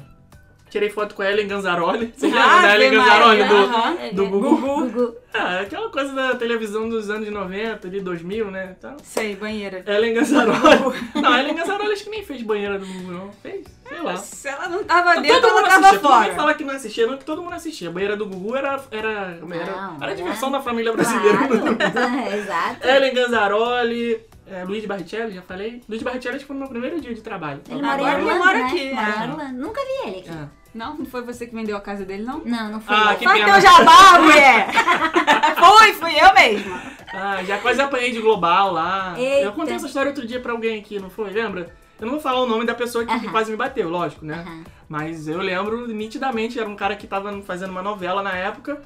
Tirei 0.72 0.88
foto 0.88 1.14
com 1.14 1.20
a 1.20 1.30
Ellen 1.30 1.46
Ganzaroli. 1.46 2.14
Vocês 2.16 2.32
lembram 2.32 2.62
da 2.62 2.72
Ave 2.72 2.74
Ellen 2.76 2.90
Ganzaroli 2.92 3.44
do, 3.44 4.16
do 4.16 4.26
Gugu? 4.30 4.56
Gugu. 4.56 5.16
Ah, 5.34 5.60
aquela 5.60 5.90
coisa 5.90 6.14
da 6.14 6.34
televisão 6.34 6.88
dos 6.88 7.10
anos 7.10 7.28
90, 7.28 7.86
ali 7.86 8.00
2000, 8.00 8.50
né? 8.50 8.74
Então, 8.78 8.96
Sei, 9.02 9.36
banheira. 9.36 9.84
Ellen 9.86 10.14
Ganzaroli. 10.14 10.98
não, 11.20 11.38
Ellen 11.38 11.56
Ganzaroli 11.56 11.92
acho 11.92 12.04
que 12.04 12.10
nem 12.10 12.24
fez 12.24 12.40
banheira 12.40 12.78
do 12.78 12.86
Gugu, 12.86 13.12
não. 13.12 13.30
Fez? 13.42 13.66
Sei 13.86 14.00
lá. 14.00 14.16
Se 14.16 14.48
ela 14.48 14.68
não 14.68 14.82
tava 14.82 15.20
dentro, 15.20 15.42
todo 15.42 15.50
ela 15.50 15.60
mundo 15.60 15.68
tava 15.68 15.86
assistia. 15.88 16.00
Todo 16.00 16.10
mundo 16.10 16.22
fora. 16.22 16.34
fala 16.34 16.54
que 16.54 16.64
não 16.64 16.74
assistia, 16.74 17.06
não, 17.06 17.18
que 17.18 17.24
todo 17.26 17.42
mundo 17.42 17.52
assistia. 17.54 17.88
A 17.90 17.92
banheira 17.92 18.16
do 18.16 18.24
Gugu 18.24 18.56
era, 18.56 18.82
era, 18.90 19.10
era, 19.10 19.40
Não, 19.42 19.96
era 19.96 20.06
a 20.06 20.10
é. 20.10 20.14
diversão 20.14 20.50
da 20.50 20.62
família 20.62 20.90
brasileira. 20.90 21.36
Claro. 21.36 22.32
Exato. 22.34 22.88
Ellen 22.88 23.12
Ganzaroli, 23.12 24.24
é, 24.46 24.64
Luiz 24.64 24.86
Barrichelli, 24.86 25.34
já 25.34 25.42
falei. 25.42 25.82
Luiz 25.86 26.02
Barrichelli 26.02 26.36
acho 26.36 26.44
que 26.44 26.48
foi 26.48 26.56
no 26.56 26.60
meu 26.60 26.70
primeiro 26.70 26.98
dia 26.98 27.14
de 27.14 27.20
trabalho. 27.20 27.60
Ele 27.68 27.82
mora 27.82 28.00
em 28.00 28.06
Agora 28.06 28.22
ele 28.22 28.38
mora 28.38 28.58
né? 28.58 28.64
aqui, 28.64 28.94
Mora 28.94 29.42
é. 29.42 29.52
Nunca 29.52 29.80
vi 29.82 30.08
ele 30.08 30.18
aqui. 30.20 30.30
É. 30.30 30.61
Não, 30.74 30.96
não 30.96 31.04
foi 31.06 31.22
você 31.22 31.46
que 31.46 31.54
vendeu 31.54 31.76
a 31.76 31.80
casa 31.80 32.04
dele, 32.04 32.22
não? 32.22 32.40
Não, 32.44 32.70
não 32.72 32.80
foi. 32.80 32.96
Ah, 32.96 33.14
que 33.14 33.24
Faz 33.24 33.40
pena. 33.40 33.52
teu 33.52 33.60
jabá, 33.60 34.18
mulher! 34.22 34.66
Fui, 35.62 35.92
fui 35.94 36.14
eu 36.18 36.34
mesma. 36.34 36.82
Ah, 37.12 37.42
já 37.44 37.58
quase 37.58 37.80
apanhei 37.80 38.10
de 38.10 38.20
global 38.20 38.72
lá. 38.72 39.14
Eita. 39.18 39.42
Eu 39.46 39.52
contei 39.52 39.74
essa 39.76 39.86
história 39.86 40.08
outro 40.10 40.26
dia 40.26 40.40
pra 40.40 40.52
alguém 40.52 40.80
aqui, 40.80 40.98
não 40.98 41.10
foi? 41.10 41.30
Lembra? 41.30 41.74
Eu 42.00 42.06
não 42.06 42.14
vou 42.14 42.20
falar 42.20 42.40
o 42.40 42.46
nome 42.46 42.64
da 42.64 42.74
pessoa 42.74 43.04
que 43.04 43.12
Aham. 43.12 43.30
quase 43.30 43.50
me 43.50 43.56
bateu, 43.56 43.88
lógico, 43.88 44.24
né? 44.24 44.42
Aham. 44.46 44.64
Mas 44.88 45.28
eu 45.28 45.38
lembro 45.38 45.86
nitidamente, 45.88 46.58
era 46.58 46.68
um 46.68 46.74
cara 46.76 46.96
que 46.96 47.06
tava 47.06 47.40
fazendo 47.42 47.70
uma 47.70 47.82
novela 47.82 48.22
na 48.22 48.32
época. 48.36 48.80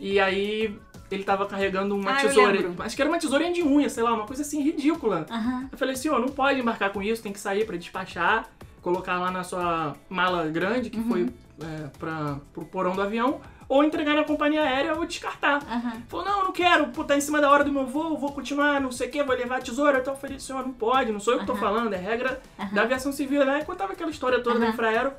E 0.00 0.18
aí 0.18 0.76
ele 1.10 1.24
tava 1.24 1.46
carregando 1.46 1.94
uma 1.94 2.12
Ah, 2.12 2.16
tesoura. 2.16 2.72
Acho 2.80 2.96
que 2.96 3.02
era 3.02 3.10
uma 3.10 3.18
tesourinha 3.18 3.52
de 3.52 3.62
unha, 3.62 3.88
sei 3.88 4.02
lá, 4.02 4.14
uma 4.14 4.26
coisa 4.26 4.42
assim 4.42 4.62
ridícula. 4.62 5.26
Eu 5.70 5.76
falei 5.78 5.94
assim, 5.94 6.08
ó, 6.08 6.18
não 6.18 6.28
pode 6.28 6.58
embarcar 6.60 6.90
com 6.90 7.02
isso, 7.02 7.22
tem 7.22 7.32
que 7.32 7.38
sair 7.40 7.66
pra 7.66 7.76
despachar, 7.76 8.46
colocar 8.84 9.18
lá 9.18 9.30
na 9.30 9.42
sua 9.42 9.96
mala 10.10 10.46
grande, 10.46 10.90
que 10.90 11.00
foi 11.00 11.30
é, 11.62 11.88
pra, 11.98 12.36
pro 12.52 12.66
porão 12.66 12.94
do 12.94 13.00
avião, 13.00 13.40
ou 13.66 13.82
entregar 13.82 14.14
na 14.14 14.24
companhia 14.24 14.60
aérea 14.62 14.94
ou 14.94 15.06
descartar. 15.06 15.62
Aham. 15.66 16.02
Falou, 16.06 16.26
não, 16.26 16.38
eu 16.40 16.44
não 16.44 16.52
quero, 16.52 16.88
pô, 16.88 17.02
tá 17.02 17.16
em 17.16 17.20
cima 17.20 17.40
da 17.40 17.50
hora 17.50 17.64
do 17.64 17.72
meu 17.72 17.86
voo, 17.86 18.18
vou 18.18 18.30
continuar, 18.32 18.78
não 18.82 18.92
sei 18.92 19.08
o 19.08 19.10
que, 19.10 19.22
vou 19.24 19.34
levar 19.34 19.56
a 19.56 19.60
tesoura. 19.62 19.98
Então 20.00 20.12
eu 20.12 20.20
falei, 20.20 20.38
senhor, 20.38 20.62
não 20.62 20.74
pode, 20.74 21.10
não 21.10 21.18
sou 21.18 21.32
eu 21.32 21.40
que 21.40 21.46
tô 21.46 21.52
Aham. 21.52 21.60
falando, 21.62 21.94
é 21.94 21.96
regra 21.96 22.38
Aham. 22.60 22.74
da 22.74 22.82
aviação 22.82 23.10
civil, 23.10 23.42
né? 23.46 23.60
E 23.60 23.64
contava 23.64 23.94
aquela 23.94 24.10
história 24.10 24.42
toda 24.42 24.58
da 24.58 24.66
Aham. 24.66 24.74
Infraero. 24.74 25.12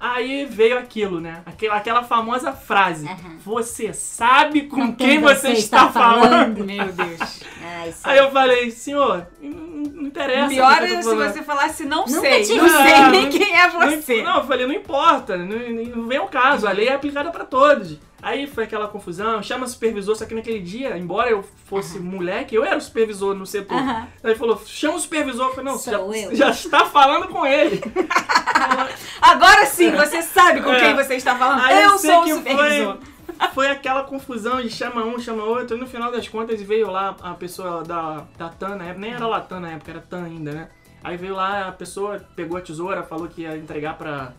Aí 0.00 0.44
veio 0.44 0.78
aquilo, 0.78 1.20
né? 1.20 1.42
Aquela, 1.44 1.76
aquela 1.76 2.02
famosa 2.04 2.52
frase. 2.52 3.08
Você 3.44 3.92
sabe 3.92 4.62
com, 4.62 4.88
Com 4.88 4.94
quem, 4.96 5.20
você 5.20 5.50
está, 5.52 5.88
falando? 5.90 6.64
Meu 6.64 6.86
Deus. 6.92 7.42
Ah, 7.62 7.88
isso 7.88 8.00
Aí 8.04 8.18
eu 8.18 8.30
falei, 8.30 8.70
senhor, 8.70 9.26
não, 9.42 9.50
não 9.50 10.02
interessa. 10.04 10.48
Pior 10.48 10.80
o 10.80 10.84
é 10.84 10.88
se 10.88 11.02
falando." 11.02 11.32
você 11.32 11.42
falasse 11.42 11.84
não 11.84 12.06
Nunca 12.06 12.20
sei. 12.20 12.42
tive 12.42 12.60
Não 12.60 12.68
sei 12.68 12.92
Ah, 12.94 13.10
nem 13.10 13.28
quem 13.28 13.56
é 13.58 13.68
você. 13.68 14.22
Não, 14.22 14.36
eu 14.38 14.44
falei, 14.46 14.66
não 14.66 14.74
importa, 14.74 15.36
não, 15.36 15.58
não 15.96 16.06
vem 16.06 16.18
ao 16.18 16.28
caso, 16.28 16.66
a 16.68 16.72
lei 16.72 16.88
é 16.88 16.94
aplicada 16.94 17.30
pra 17.30 17.44
todos. 17.44 17.98
Aí 18.20 18.48
foi 18.48 18.64
aquela 18.64 18.88
confusão, 18.88 19.40
chama 19.42 19.66
supervisor, 19.68 20.16
só 20.16 20.26
que 20.26 20.34
naquele 20.34 20.58
dia, 20.58 20.98
embora 20.98 21.30
eu 21.30 21.44
fosse 21.66 22.00
moleque, 22.00 22.54
eu 22.54 22.64
era 22.64 22.76
o 22.76 22.80
supervisor 22.80 23.32
no 23.34 23.46
setor. 23.46 23.76
Aham. 23.78 24.08
Aí 24.24 24.34
falou, 24.34 24.60
chama 24.66 24.96
o 24.96 25.00
supervisor, 25.00 25.46
eu 25.46 25.54
falei, 25.54 25.70
não, 25.72 25.78
Sou 25.78 25.92
já, 26.12 26.18
eu. 26.22 26.34
já 26.34 26.50
está 26.50 26.84
falando 26.86 27.28
com 27.28 27.46
ele. 27.46 27.80
Agora 29.22 29.66
sim, 29.66 29.90
você 29.92 30.22
sabe 30.22 30.62
com 30.62 30.72
É. 30.72 30.80
quem 30.80 30.94
você 30.96 31.14
está 31.14 31.36
falando. 31.36 31.60
Aí 31.62 31.82
eu 31.84 31.98
sei 31.98 32.10
sou 32.10 32.22
o 32.24 32.28
supervisor. 32.38 32.98
Foi, 32.98 33.48
foi 33.54 33.70
aquela 33.70 34.02
confusão 34.04 34.60
de 34.60 34.70
chama 34.70 35.04
um, 35.04 35.18
chama 35.18 35.44
outro, 35.44 35.76
e 35.76 35.80
no 35.80 35.86
final 35.86 36.10
das 36.10 36.26
contas 36.28 36.60
veio 36.60 36.90
lá 36.90 37.14
a 37.22 37.34
pessoa 37.34 37.82
da, 37.84 38.24
da 38.36 38.48
TAN 38.48 38.76
na 38.76 38.84
época, 38.86 38.98
nem 39.00 39.12
era 39.12 39.26
Latam 39.26 39.60
na 39.60 39.70
época, 39.72 39.90
era 39.92 40.00
TAN 40.00 40.24
ainda, 40.24 40.52
né? 40.52 40.68
Aí 41.04 41.16
veio 41.16 41.34
lá 41.36 41.68
a 41.68 41.72
pessoa, 41.72 42.20
pegou 42.34 42.58
a 42.58 42.60
tesoura, 42.60 43.02
falou 43.04 43.28
que 43.28 43.42
ia 43.42 43.56
entregar 43.56 43.96
pra, 43.96 44.32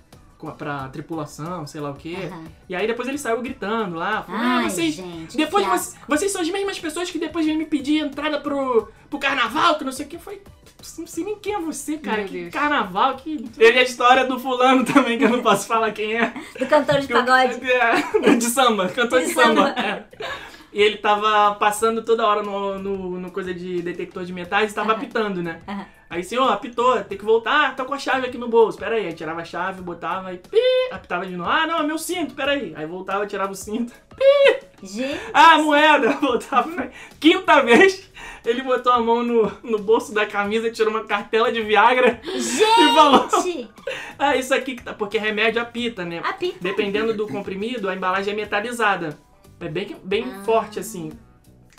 pra 0.57 0.87
tripulação, 0.89 1.67
sei 1.67 1.81
lá 1.81 1.91
o 1.91 1.95
quê. 1.95 2.15
Aham. 2.31 2.43
E 2.69 2.75
aí 2.75 2.87
depois 2.87 3.07
ele 3.07 3.17
saiu 3.17 3.41
gritando 3.41 3.95
lá, 3.95 4.25
ah, 4.27 4.59
Ai, 4.59 4.69
vocês. 4.69 4.93
gente, 4.95 5.35
depois 5.35 5.65
vocês, 5.65 5.95
vocês 6.07 6.31
são 6.31 6.41
as 6.41 6.49
mesmas 6.49 6.79
pessoas 6.79 7.11
que 7.11 7.19
depois 7.19 7.45
vêm 7.45 7.57
me 7.57 7.65
pedir 7.65 7.99
entrada 7.99 8.39
pro, 8.39 8.89
pro 9.09 9.19
carnaval, 9.19 9.77
que 9.77 9.83
não 9.83 9.91
sei 9.91 10.05
o 10.05 10.09
que. 10.09 10.17
Foi. 10.17 10.41
Não 10.97 11.05
sei 11.07 11.25
nem 11.25 11.37
quem 11.37 11.53
é 11.55 11.59
você, 11.59 11.97
cara. 11.97 12.19
Meu 12.19 12.27
que 12.27 12.39
Deus. 12.41 12.53
carnaval, 12.53 13.15
que. 13.17 13.49
Teve 13.49 13.79
a 13.79 13.83
história 13.83 14.25
do 14.25 14.39
fulano 14.39 14.85
também, 14.87 15.17
que 15.17 15.25
eu 15.25 15.29
não 15.29 15.41
posso 15.41 15.67
falar 15.67 15.91
quem 15.91 16.17
é. 16.17 16.33
Do 16.57 16.65
cantor 16.67 16.99
de 17.01 17.07
pagode. 17.07 17.59
É, 17.69 18.35
de 18.35 18.45
samba, 18.45 18.87
cantor 18.87 19.19
de, 19.19 19.27
De 19.27 19.33
samba. 19.33 19.67
samba. 19.67 19.81
é. 19.81 20.03
E 20.71 20.81
ele 20.81 20.97
tava 20.97 21.55
passando 21.55 22.03
toda 22.03 22.27
hora 22.27 22.43
no, 22.43 22.77
no, 22.77 23.19
no 23.19 23.31
coisa 23.31 23.53
de 23.53 23.81
detector 23.81 24.23
de 24.23 24.31
metais 24.33 24.71
e 24.71 24.75
tava 24.75 24.91
Aham. 24.91 24.97
apitando, 24.97 25.41
né? 25.43 25.61
Aham. 25.67 25.85
Aí, 26.11 26.23
senhor, 26.23 26.51
apitou, 26.51 26.99
tem 27.03 27.17
que 27.19 27.23
voltar, 27.25 27.75
tá 27.75 27.85
com 27.85 27.93
a 27.93 27.99
chave 27.99 28.25
aqui 28.25 28.37
no 28.37 28.47
bolso, 28.47 28.79
pera 28.79 28.95
aí. 28.95 29.05
Aí 29.05 29.13
tirava 29.13 29.41
a 29.41 29.45
chave, 29.45 29.81
botava 29.81 30.33
e 30.33 30.37
pi, 30.37 30.57
apitava 30.91 31.23
de 31.25 31.35
novo. 31.37 31.47
Ah, 31.49 31.67
não, 31.67 31.79
é 31.79 31.83
meu 31.83 31.99
cinto, 31.99 32.33
pera 32.33 32.53
aí. 32.53 32.73
Aí 32.75 32.85
voltava, 32.87 33.27
tirava 33.27 33.51
o 33.51 33.55
cinto. 33.55 33.93
Gente, 34.81 35.19
Ah, 35.33 35.57
moeda! 35.59 36.11
Voltava. 36.21 36.69
né? 36.71 36.91
Quinta 37.19 37.61
vez, 37.61 38.09
ele 38.45 38.61
botou 38.63 38.91
a 38.93 38.99
mão 38.99 39.21
no, 39.23 39.51
no 39.61 39.77
bolso 39.77 40.13
da 40.13 40.25
camisa, 40.25 40.71
tirou 40.71 40.89
uma 40.91 41.03
cartela 41.03 41.51
de 41.51 41.61
Viagra 41.61 42.19
e 42.25 42.93
falou: 42.95 43.27
gente, 43.43 43.69
Ah, 44.17 44.35
isso 44.37 44.53
aqui 44.53 44.75
que 44.75 44.83
tá. 44.83 44.93
Porque 44.93 45.17
remédio 45.17 45.61
apita, 45.61 46.05
né? 46.05 46.21
apita. 46.23 46.57
Dependendo 46.61 47.13
do 47.13 47.27
comprimido, 47.27 47.87
a 47.89 47.95
embalagem 47.95 48.33
é 48.33 48.35
metalizada. 48.35 49.17
É 49.59 49.67
bem, 49.67 49.95
bem 50.03 50.25
Ah. 50.39 50.43
forte, 50.43 50.79
assim. 50.79 51.11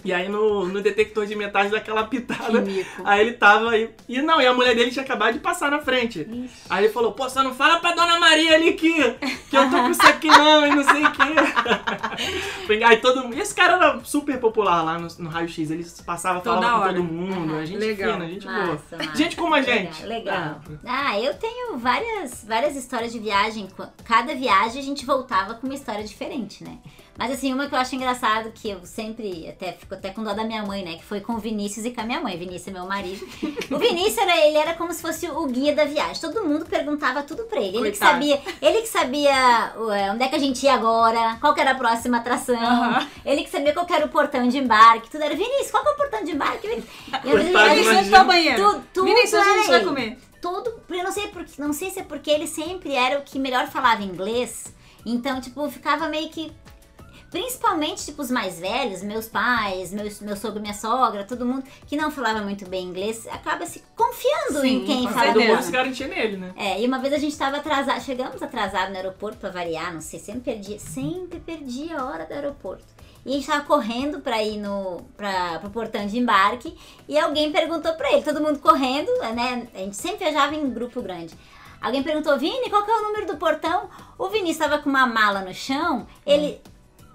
E 0.02 0.14
aí 0.14 0.30
no, 0.30 0.66
no 0.66 0.80
detector 0.80 1.26
de 1.26 1.36
metais 1.36 1.70
dá 1.70 1.76
aquela 1.76 2.04
pitada. 2.04 2.64
Aí 3.04 3.20
ele 3.20 3.34
tava 3.34 3.70
aí. 3.72 3.90
E 4.08 4.22
não, 4.22 4.40
e 4.40 4.46
a 4.46 4.54
mulher 4.54 4.74
dele 4.74 4.90
tinha 4.90 5.04
acabado 5.04 5.34
de 5.34 5.40
passar 5.40 5.70
na 5.70 5.78
frente. 5.80 6.20
Ixi. 6.20 6.50
Aí 6.70 6.84
ele 6.84 6.92
falou, 6.92 7.12
pô, 7.12 7.28
você 7.28 7.42
não 7.42 7.54
fala 7.54 7.80
pra 7.80 7.92
Dona 7.92 8.18
Maria 8.18 8.54
ali 8.54 8.72
que, 8.72 8.94
que 9.50 9.54
eu 9.56 9.70
tô 9.70 9.76
com 9.76 9.90
isso 9.90 10.06
aqui 10.06 10.26
não, 10.28 10.66
e 10.66 10.70
não 10.74 10.84
sei 10.84 11.04
o 11.04 11.12
quê. 11.12 12.80
aí 12.86 12.96
todo 12.98 13.24
mundo. 13.24 13.38
Esse 13.38 13.54
cara 13.54 13.74
era 13.74 14.00
super 14.02 14.38
popular 14.40 14.82
lá 14.82 14.98
no, 14.98 15.06
no 15.18 15.28
Raio-X. 15.28 15.70
Ele 15.70 15.86
passava, 16.06 16.40
Toda 16.40 16.62
falava 16.62 16.88
com 16.88 16.94
todo 16.94 17.04
mundo. 17.04 17.52
Aham. 17.52 17.60
A 17.60 17.66
gente 17.66 17.78
Legal. 17.78 18.12
fina, 18.14 18.26
gente 18.28 18.46
Massa, 18.46 18.64
boa. 18.64 18.80
massa. 19.04 19.16
Gente 19.16 19.36
como 19.36 19.54
a 19.54 19.58
Legal, 19.58 19.74
gente. 19.76 20.06
Legal. 20.06 20.60
Ah, 20.86 21.10
Ah, 21.10 21.20
eu 21.20 21.34
tenho 21.34 21.76
várias, 21.76 22.42
várias 22.48 22.74
histórias 22.74 23.12
de 23.12 23.18
viagem. 23.18 23.68
Cada 24.04 24.34
viagem 24.34 24.80
a 24.80 24.84
gente 24.84 25.04
voltava 25.04 25.54
com 25.54 25.66
uma 25.66 25.74
história 25.74 26.04
diferente, 26.04 26.64
né? 26.64 26.78
Mas 27.20 27.32
assim, 27.32 27.52
uma 27.52 27.66
que 27.68 27.74
eu 27.74 27.78
acho 27.78 27.94
engraçado, 27.94 28.50
que 28.50 28.70
eu 28.70 28.80
sempre, 28.86 29.46
até 29.46 29.72
fico 29.72 29.92
até 29.94 30.08
com 30.08 30.24
dó 30.24 30.32
da 30.32 30.42
minha 30.42 30.62
mãe, 30.62 30.82
né? 30.82 30.94
Que 30.94 31.04
foi 31.04 31.20
com 31.20 31.34
o 31.34 31.38
Vinícius 31.38 31.84
e 31.84 31.90
com 31.90 32.00
a 32.00 32.04
minha 32.04 32.18
mãe. 32.18 32.34
Vinícius 32.38 32.68
é 32.68 32.70
meu 32.70 32.86
marido. 32.86 33.22
O 33.70 33.76
Vinícius, 33.78 34.16
era, 34.16 34.36
ele 34.46 34.56
era 34.56 34.72
como 34.72 34.90
se 34.94 35.02
fosse 35.02 35.28
o 35.28 35.46
guia 35.46 35.74
da 35.74 35.84
viagem. 35.84 36.18
Todo 36.18 36.42
mundo 36.46 36.64
perguntava 36.64 37.22
tudo 37.22 37.44
pra 37.44 37.60
ele. 37.60 37.76
Ele 37.76 37.90
que 37.90 37.98
sabia, 37.98 38.40
ele 38.62 38.80
que 38.80 38.88
sabia 38.88 39.72
ué, 39.76 40.10
onde 40.12 40.24
é 40.24 40.28
que 40.28 40.34
a 40.36 40.38
gente 40.38 40.64
ia 40.64 40.72
agora, 40.72 41.36
qual 41.42 41.52
que 41.54 41.60
era 41.60 41.72
a 41.72 41.74
próxima 41.74 42.16
atração. 42.16 42.56
Aham. 42.58 43.06
Ele 43.24 43.44
que 43.44 43.50
sabia 43.50 43.74
qual 43.74 43.84
que 43.84 43.92
era 43.92 44.06
o 44.06 44.08
portão 44.08 44.48
de 44.48 44.56
embarque. 44.56 45.10
Tudo 45.10 45.22
era, 45.22 45.36
Vinícius, 45.36 45.70
qual 45.70 45.82
que 45.82 45.90
é 45.90 45.92
o 45.92 45.96
portão 45.96 46.24
de 46.24 46.30
embarque? 46.32 46.66
Eu, 47.22 47.32
Coitado, 47.32 47.98
onde 47.98 48.10
tá 48.10 48.22
o 48.22 48.26
banheiro? 48.26 48.82
Tu- 48.94 49.04
Vinícius, 49.04 49.34
a 49.34 49.44
gente 49.58 49.68
vai 49.68 49.84
comer? 49.84 50.18
todo. 50.40 50.80
Eu 50.88 51.04
não 51.04 51.12
sei, 51.12 51.26
porque, 51.28 51.60
não 51.60 51.72
sei 51.74 51.90
se 51.90 52.00
é 52.00 52.02
porque 52.02 52.30
ele 52.30 52.46
sempre 52.46 52.94
era 52.94 53.18
o 53.18 53.22
que 53.22 53.38
melhor 53.38 53.66
falava 53.66 54.02
inglês. 54.02 54.72
Então, 55.04 55.38
tipo, 55.40 55.68
ficava 55.70 56.08
meio 56.08 56.30
que. 56.30 56.50
Principalmente, 57.30 58.04
tipo, 58.04 58.22
os 58.22 58.30
mais 58.30 58.58
velhos, 58.58 59.02
meus 59.02 59.28
pais, 59.28 59.92
meus, 59.92 60.20
meu 60.20 60.36
sogro, 60.36 60.60
minha 60.60 60.74
sogra, 60.74 61.22
todo 61.24 61.46
mundo 61.46 61.62
que 61.86 61.96
não 61.96 62.10
falava 62.10 62.40
muito 62.42 62.68
bem 62.68 62.84
inglês, 62.84 63.26
acaba 63.28 63.64
se 63.66 63.84
confiando 63.94 64.60
Sim, 64.60 64.82
em 64.82 64.84
quem 64.84 65.08
fala 65.08 65.32
Todo 65.32 65.44
mundo 65.44 65.62
se 65.62 65.70
garantia 65.70 66.08
nele, 66.08 66.36
né? 66.36 66.52
É, 66.56 66.80
e 66.80 66.86
uma 66.86 66.98
vez 66.98 67.14
a 67.14 67.18
gente 67.18 67.36
tava 67.38 67.58
atrasado, 67.58 68.00
chegamos 68.00 68.42
atrasado 68.42 68.90
no 68.90 68.96
aeroporto 68.96 69.38
pra 69.38 69.48
variar, 69.48 69.94
não 69.94 70.00
sei, 70.00 70.18
sempre 70.18 70.52
perdi, 70.52 70.80
sempre 70.80 71.38
perdi 71.38 71.92
a 71.92 72.04
hora 72.04 72.26
do 72.26 72.34
aeroporto. 72.34 72.84
E 73.24 73.30
a 73.30 73.32
gente 73.34 73.46
tava 73.46 73.64
correndo 73.64 74.20
pra 74.20 74.42
ir 74.42 74.58
no, 74.58 75.02
pra, 75.16 75.60
pro 75.60 75.70
portão 75.70 76.04
de 76.06 76.18
embarque 76.18 76.76
e 77.06 77.16
alguém 77.16 77.52
perguntou 77.52 77.92
pra 77.94 78.12
ele, 78.12 78.22
todo 78.22 78.40
mundo 78.40 78.58
correndo, 78.58 79.10
né? 79.34 79.68
A 79.72 79.78
gente 79.78 79.96
sempre 79.96 80.18
viajava 80.18 80.56
em 80.56 80.68
grupo 80.68 81.00
grande. 81.00 81.34
Alguém 81.80 82.02
perguntou, 82.02 82.36
Vini, 82.38 82.68
qual 82.68 82.84
que 82.84 82.90
é 82.90 82.94
o 82.94 83.02
número 83.02 83.26
do 83.26 83.36
portão? 83.36 83.88
O 84.18 84.28
Vini 84.28 84.50
estava 84.50 84.78
com 84.78 84.90
uma 84.90 85.06
mala 85.06 85.40
no 85.40 85.54
chão, 85.54 86.06
ele 86.26 86.60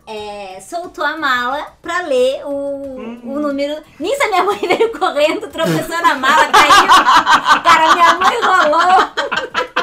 é, 0.07 0.59
soltou 0.61 1.03
a 1.03 1.17
mala 1.17 1.65
pra 1.81 2.01
ler 2.01 2.45
o, 2.45 3.21
o 3.23 3.39
número. 3.39 3.81
Nisso 3.99 4.23
a 4.23 4.27
minha 4.27 4.43
mãe 4.43 4.59
veio 4.59 4.91
correndo, 4.97 5.47
tropeçou 5.47 6.01
na 6.01 6.15
mala, 6.15 6.47
caiu. 6.47 7.63
Cara, 7.63 7.93
minha 7.95 8.13
mãe 8.15 8.41
rolou. 8.41 9.74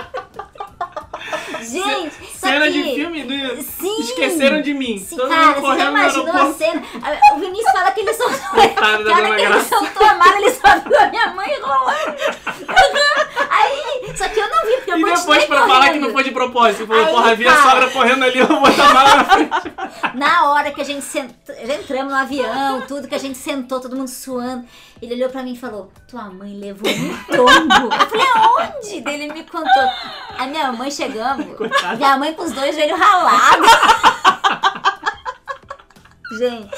Gente, 1.71 2.15
Cena 2.39 2.67
que- 2.67 2.73
de 2.73 2.95
filme 2.95 3.23
do... 3.25 3.63
Sim. 3.63 4.01
Esqueceram 4.01 4.63
de 4.63 4.75
mim. 4.75 4.99
Sim, 4.99 5.17
Todo 5.17 5.29
cara, 5.29 5.47
mundo 5.47 5.55
você 5.55 5.61
correndo 5.61 5.85
no 5.93 5.99
imaginou 5.99 6.37
a 6.37 6.53
cena? 6.55 6.83
O 7.35 7.39
Vinícius 7.39 7.73
fala 7.73 7.91
que 7.93 8.01
ele 8.01 8.15
soltou. 8.15 8.39
Coitado 8.51 9.05
da 9.05 9.11
que 9.11 9.11
a 9.11 9.15
hora 9.15 9.23
Dona 9.25 9.35
que 9.37 9.43
ele 9.43 9.49
Graça. 9.53 9.69
soltou 9.69 10.07
a 10.07 10.15
mala, 10.15 10.37
ele 10.39 10.51
só 10.51 10.79
viu 10.89 10.99
a 11.01 11.07
minha 11.09 11.27
mãe 11.35 11.61
rolando. 11.61 12.17
Aí, 13.51 14.17
só 14.17 14.29
que 14.29 14.39
eu 14.41 14.49
não 14.49 14.67
vi, 14.67 14.77
porque 14.77 14.91
eu 14.93 14.99
E 14.99 15.05
depois 15.05 15.45
pra 15.45 15.57
correndo. 15.59 15.73
falar 15.73 15.91
que 15.93 15.99
não 15.99 16.11
foi 16.11 16.25
de 16.25 16.31
propósito. 16.31 16.87
Falou, 16.87 17.07
porra, 17.09 17.35
vi 17.35 17.47
a 17.47 17.53
cara. 17.55 17.71
sogra 17.71 17.91
correndo 17.91 18.25
ali, 18.25 18.39
eu 18.39 18.47
vou 18.47 18.61
botar 18.61 18.87
a 18.91 18.95
mala 18.95 19.15
na 19.17 19.25
frente. 19.25 19.51
Na 20.15 20.51
hora 20.51 20.71
que 20.73 20.81
a 20.81 20.85
gente 20.85 21.05
sentou, 21.05 21.55
entramos 21.57 22.13
no 22.13 22.19
avião, 22.19 22.81
tudo 22.83 23.09
que 23.09 23.15
a 23.15 23.19
gente 23.19 23.39
sentou, 23.39 23.81
todo 23.81 23.97
mundo 23.97 24.09
suando. 24.09 24.65
Ele 25.03 25.15
olhou 25.15 25.31
pra 25.31 25.43
mim 25.43 25.55
e 25.55 25.57
falou: 25.57 25.91
Tua 26.09 26.31
mãe 26.31 26.57
levou 26.57 26.89
um 26.89 27.19
tombo. 27.27 27.93
Eu 27.93 28.09
falei: 28.09 28.27
Aonde? 28.37 29.11
Ele 29.11 29.33
me 29.33 29.43
contou. 29.43 29.89
A 30.39 30.47
minha 30.47 30.71
mãe 30.71 30.93
chegamos, 30.93 31.57
Coitada. 31.57 31.97
minha 31.97 32.17
mãe 32.17 32.33
com 32.35 32.45
os 32.45 32.53
dois 32.53 32.73
joelhos 32.77 32.99
ralados. 32.99 33.69
Gente, 36.39 36.71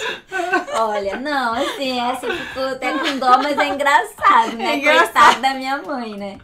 olha, 0.74 1.16
não, 1.16 1.52
assim, 1.54 2.00
essa 2.00 2.26
ficou 2.28 2.66
até 2.66 2.98
com 2.98 3.18
dó, 3.18 3.38
mas 3.38 3.56
é 3.56 3.68
engraçado, 3.68 4.56
né? 4.56 4.72
É 4.72 4.76
engraçado. 4.78 5.12
Coitada 5.12 5.40
da 5.40 5.54
minha 5.54 5.80
mãe, 5.80 6.16
né? 6.16 6.38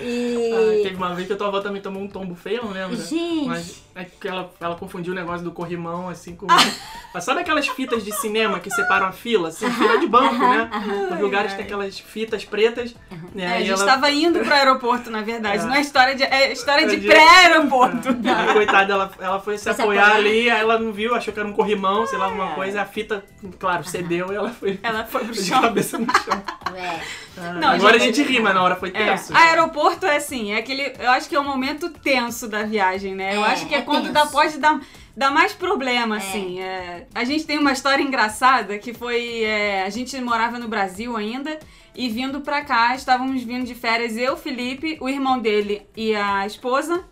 E. 0.00 0.80
teve 0.82 0.96
uma 0.96 1.14
vez 1.14 1.26
que 1.26 1.34
a 1.34 1.36
tua 1.36 1.48
avó 1.48 1.60
também 1.60 1.82
tomou 1.82 2.02
um 2.02 2.08
tombo 2.08 2.34
feio, 2.34 2.64
não 2.64 2.72
lembra? 2.72 2.96
Gente. 2.96 3.46
Mas 3.46 3.83
é 3.94 4.04
que 4.04 4.26
ela, 4.28 4.50
ela 4.60 4.74
confundiu 4.76 5.12
o 5.12 5.16
negócio 5.16 5.44
do 5.44 5.52
corrimão, 5.52 6.08
assim, 6.08 6.34
com... 6.34 6.46
Mas 7.14 7.22
sabe 7.22 7.40
aquelas 7.42 7.68
fitas 7.68 8.04
de 8.04 8.10
cinema 8.12 8.58
que 8.58 8.68
separam 8.70 9.06
a 9.06 9.12
fila? 9.12 9.48
Assim, 9.48 9.70
fila 9.70 9.98
de 9.98 10.06
banco, 10.08 10.34
né? 10.36 10.68
Nos 11.12 11.20
lugares 11.20 11.54
tem 11.54 11.64
aquelas 11.64 11.96
fitas 11.98 12.44
pretas. 12.44 12.92
Né? 13.32 13.44
É, 13.44 13.56
a 13.56 13.58
gente 13.60 13.70
ela- 13.70 13.84
tava 13.86 14.10
indo 14.10 14.40
pro 14.40 14.50
aeroporto, 14.54 15.10
na 15.10 15.22
verdade. 15.22 15.62
É. 15.62 15.66
Não 15.66 15.74
é 15.74 15.80
história 15.80 16.16
de, 16.16 16.24
é 16.24 16.50
história 16.52 16.88
de 16.88 16.96
É 16.96 16.98
de- 16.98 17.06
pré-aeroporto. 17.06 18.08
Aí, 18.08 18.52
coitada, 18.54 18.92
ela, 18.92 19.12
ela 19.20 19.40
foi 19.40 19.56
se 19.58 19.68
apoiar 19.70 20.06
apoiar. 20.06 20.16
ali, 20.16 20.50
aí 20.50 20.60
ela 20.60 20.76
não 20.78 20.92
viu, 20.92 21.14
achou 21.14 21.32
que 21.32 21.38
era 21.38 21.48
um 21.48 21.52
corrimão, 21.52 22.04
sei 22.06 22.18
lá, 22.18 22.24
alguma 22.24 22.50
É. 22.50 22.54
coisa, 22.54 22.82
a 22.82 22.84
fita, 22.84 23.24
claro, 23.60 23.84
cedeu 23.84 24.32
e 24.32 24.36
ela 24.36 24.50
foi 24.50 24.80
Ela 24.82 25.04
foi 25.04 25.24
pro 25.24 25.32
de 25.32 25.44
chão. 25.44 25.60
cabeça 25.62 25.98
no 25.98 26.06
chão. 26.06 26.42
É. 26.76 27.00
Ah, 27.36 27.52
Não, 27.54 27.68
agora 27.70 27.96
a 27.96 27.98
gente 28.00 28.22
ri, 28.22 28.40
mas 28.40 28.54
na 28.54 28.62
hora 28.62 28.76
foi 28.76 28.90
É, 28.90 29.10
tenso. 29.10 29.36
aeroporto 29.36 30.06
é 30.06 30.16
assim, 30.16 30.52
é 30.52 30.58
aquele. 30.58 30.92
Eu 30.98 31.10
acho 31.10 31.28
que 31.28 31.34
é 31.36 31.38
o 31.40 31.44
momento 31.44 31.88
tenso 31.90 32.48
da 32.48 32.62
viagem, 32.64 33.14
né? 33.14 33.36
Eu 33.36 33.44
É, 33.44 33.48
acho 33.52 33.66
que 33.66 33.74
é, 33.74 33.82
é 33.84 33.86
quando 33.86 34.02
tenso. 34.12 34.12
dá, 34.14 34.26
pode 34.26 34.58
dar, 34.58 34.80
dar 35.16 35.30
mais 35.30 35.52
problema, 35.52 36.16
assim. 36.16 36.60
é. 36.60 37.06
a 37.14 37.24
gente 37.24 37.44
tem 37.44 37.58
uma 37.58 37.72
história 37.72 38.02
engraçada 38.02 38.78
que 38.78 38.92
foi. 38.92 39.42
é, 39.44 39.82
a 39.84 39.90
gente 39.90 40.18
morava 40.20 40.58
no 40.58 40.68
Brasil 40.68 41.16
ainda 41.16 41.58
e 41.94 42.08
vindo 42.08 42.40
pra 42.40 42.62
cá, 42.64 42.94
estávamos 42.94 43.42
vindo 43.42 43.64
de 43.64 43.74
férias, 43.74 44.16
eu, 44.16 44.36
Felipe, 44.36 44.98
o 45.00 45.08
irmão 45.08 45.38
dele 45.38 45.86
e 45.96 46.14
a 46.14 46.44
esposa, 46.44 47.04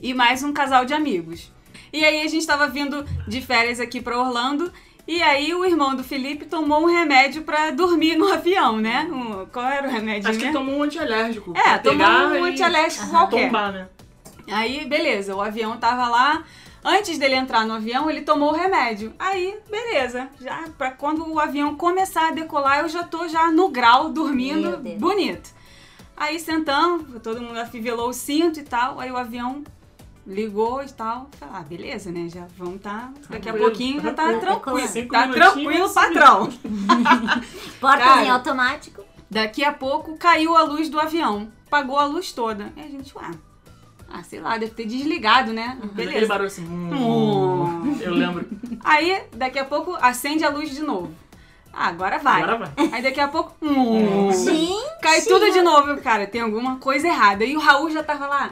e 0.00 0.14
mais 0.14 0.42
um 0.42 0.52
casal 0.52 0.84
de 0.84 0.94
amigos. 0.94 1.52
E 1.92 2.02
aí 2.04 2.22
a 2.22 2.28
gente 2.28 2.46
tava 2.46 2.66
vindo 2.68 3.04
de 3.28 3.42
férias 3.42 3.78
aqui 3.78 4.00
pra 4.00 4.18
Orlando. 4.18 4.72
E 5.06 5.20
aí 5.20 5.52
o 5.52 5.64
irmão 5.64 5.96
do 5.96 6.04
Felipe 6.04 6.46
tomou 6.46 6.82
um 6.82 6.86
remédio 6.86 7.42
pra 7.42 7.70
dormir 7.72 8.16
no 8.16 8.30
avião, 8.32 8.76
né? 8.78 9.06
Um- 9.12 9.44
qual 9.52 9.66
era 9.66 9.86
o 9.86 9.90
remédio, 9.90 10.30
Acho 10.30 10.38
que 10.38 10.44
né? 10.44 10.50
ele 10.52 10.58
tomou 10.58 10.76
um 10.78 10.82
antialérgico. 10.84 11.52
É, 11.58 11.76
tomou 11.78 12.06
um 12.06 12.46
e 12.46 12.50
antialérgico 12.50 13.08
qualquer. 13.10 13.46
Tombar, 13.46 13.72
né? 13.72 13.88
Aí, 14.50 14.84
beleza, 14.86 15.34
o 15.34 15.40
avião 15.42 15.76
tava 15.76 16.08
lá. 16.08 16.44
Antes 16.84 17.16
dele 17.16 17.36
entrar 17.36 17.64
no 17.64 17.74
avião, 17.74 18.10
ele 18.10 18.22
tomou 18.22 18.50
o 18.50 18.56
remédio. 18.56 19.12
Aí, 19.18 19.56
beleza. 19.70 20.28
Já 20.40 20.64
para 20.76 20.90
quando 20.90 21.24
o 21.30 21.38
avião 21.38 21.76
começar 21.76 22.28
a 22.28 22.32
decolar, 22.32 22.80
eu 22.80 22.88
já 22.88 23.04
tô 23.04 23.28
já 23.28 23.52
no 23.52 23.68
grau, 23.68 24.08
dormindo, 24.10 24.78
bonito. 24.98 25.50
Aí 26.16 26.40
sentamos, 26.40 27.20
todo 27.22 27.40
mundo 27.40 27.58
afivelou 27.58 28.08
o 28.08 28.12
cinto 28.12 28.58
e 28.58 28.62
tal. 28.64 28.98
Aí 28.98 29.10
o 29.12 29.16
avião 29.16 29.62
ligou 30.26 30.82
e 30.82 30.90
tal. 30.90 31.28
Falei, 31.38 31.54
ah, 31.56 31.62
beleza, 31.62 32.10
né? 32.10 32.28
Já 32.28 32.46
vamos 32.56 32.80
tá. 32.80 33.12
Daqui 33.28 33.48
a 33.48 33.52
Tranquilo, 33.52 33.58
pouquinho 33.66 34.00
já 34.02 34.12
tá 34.12 34.24
tranquilo. 34.24 34.60
tranquilo. 34.60 34.88
Cinco 34.88 35.12
Tá 35.12 35.28
tranquilo, 35.28 35.88
patrão. 35.94 36.48
Portas 37.80 38.04
Cara. 38.04 38.24
em 38.24 38.30
automático. 38.30 39.04
Daqui 39.30 39.64
a 39.64 39.72
pouco 39.72 40.16
caiu 40.18 40.56
a 40.56 40.62
luz 40.62 40.88
do 40.88 41.00
avião. 41.00 41.50
Pagou 41.70 41.98
a 41.98 42.04
luz 42.04 42.32
toda. 42.32 42.72
E 42.76 42.80
a 42.80 42.88
gente, 42.88 43.16
ué. 43.16 43.24
Ah, 43.24 43.34
sei 44.22 44.40
lá, 44.40 44.58
deve 44.58 44.72
ter 44.72 44.84
desligado, 44.86 45.52
né? 45.52 45.78
Aquele 45.82 46.06
Beleza. 46.08 46.26
barulho 46.26 46.46
assim. 46.48 46.64
hum, 46.66 46.90
Hum. 46.92 47.98
Eu 48.00 48.12
lembro. 48.14 48.46
Aí, 48.84 49.22
daqui 49.32 49.58
a 49.58 49.64
pouco, 49.64 49.96
acende 50.00 50.44
a 50.44 50.48
luz 50.50 50.70
de 50.70 50.82
novo. 50.82 51.14
Ah, 51.72 51.86
agora 51.88 52.18
vai. 52.18 52.42
Agora 52.42 52.58
vai. 52.58 52.88
Aí 52.92 53.02
daqui 53.02 53.20
a 53.20 53.28
pouco. 53.28 53.54
hum, 53.62 54.30
Gente. 54.32 54.74
cai 55.00 55.22
tudo 55.22 55.50
de 55.50 55.62
novo. 55.62 55.96
Cara, 56.02 56.26
tem 56.26 56.40
alguma 56.42 56.76
coisa 56.76 57.08
errada. 57.08 57.44
E 57.44 57.56
o 57.56 57.60
Raul 57.60 57.88
já 57.90 58.02
tava 58.02 58.26
lá. 58.26 58.50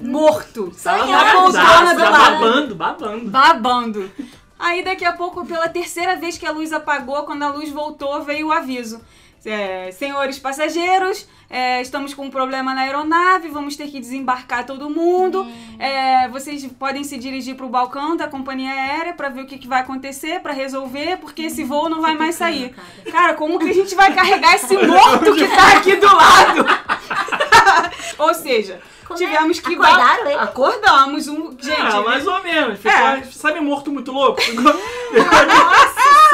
morto. 0.00 0.72
Tava 0.82 1.06
E 1.06 1.12
a 1.12 1.32
poltrona 1.32 1.94
do 1.94 2.00
lado. 2.00 2.40
babando, 2.40 2.74
babando. 2.74 3.30
babando. 3.30 4.10
Aí 4.58 4.82
daqui 4.84 5.04
a 5.04 5.12
pouco, 5.12 5.44
pela 5.44 5.68
terceira 5.68 6.16
vez 6.16 6.38
que 6.38 6.46
a 6.46 6.50
luz 6.52 6.72
apagou, 6.72 7.24
quando 7.24 7.42
a 7.42 7.50
luz 7.50 7.68
voltou, 7.70 8.22
veio 8.22 8.46
o 8.48 8.52
aviso. 8.52 9.00
É, 9.44 9.90
senhores 9.90 10.38
passageiros, 10.38 11.26
é, 11.50 11.82
estamos 11.82 12.14
com 12.14 12.26
um 12.26 12.30
problema 12.30 12.72
na 12.72 12.82
aeronave, 12.82 13.48
vamos 13.48 13.74
ter 13.74 13.88
que 13.88 13.98
desembarcar 13.98 14.64
todo 14.64 14.88
mundo. 14.88 15.46
É, 15.78 16.28
vocês 16.28 16.64
podem 16.78 17.02
se 17.02 17.18
dirigir 17.18 17.56
para 17.56 17.66
o 17.66 17.68
balcão 17.68 18.16
da 18.16 18.28
companhia 18.28 18.70
aérea 18.70 19.14
para 19.14 19.28
ver 19.28 19.42
o 19.42 19.46
que, 19.46 19.58
que 19.58 19.66
vai 19.66 19.80
acontecer, 19.80 20.40
para 20.40 20.52
resolver, 20.52 21.18
porque 21.18 21.42
esse 21.42 21.64
voo 21.64 21.88
não 21.88 22.00
vai 22.00 22.14
mais 22.14 22.36
sair. 22.36 22.72
Cara, 23.10 23.34
como 23.34 23.58
que 23.58 23.68
a 23.68 23.74
gente 23.74 23.94
vai 23.94 24.14
carregar 24.14 24.54
esse 24.54 24.76
morto 24.86 25.34
que 25.34 25.48
tá 25.48 25.76
aqui 25.76 25.96
do 25.96 26.06
lado? 26.06 26.64
Ou 28.18 28.34
seja, 28.34 28.80
é? 29.10 29.14
tivemos 29.14 29.60
que 29.60 29.74
Acordaram? 29.74 30.38
Acordamos 30.40 31.28
um, 31.28 31.50
gente. 31.58 31.80
ah, 31.80 32.00
mais 32.02 32.26
ou 32.26 32.42
menos. 32.42 32.78
Ficou, 32.78 32.92
É. 32.92 33.22
Sabe 33.24 33.60
morto 33.60 33.90
muito 33.90 34.12
louco? 34.12 34.40
Ficou- 34.42 34.72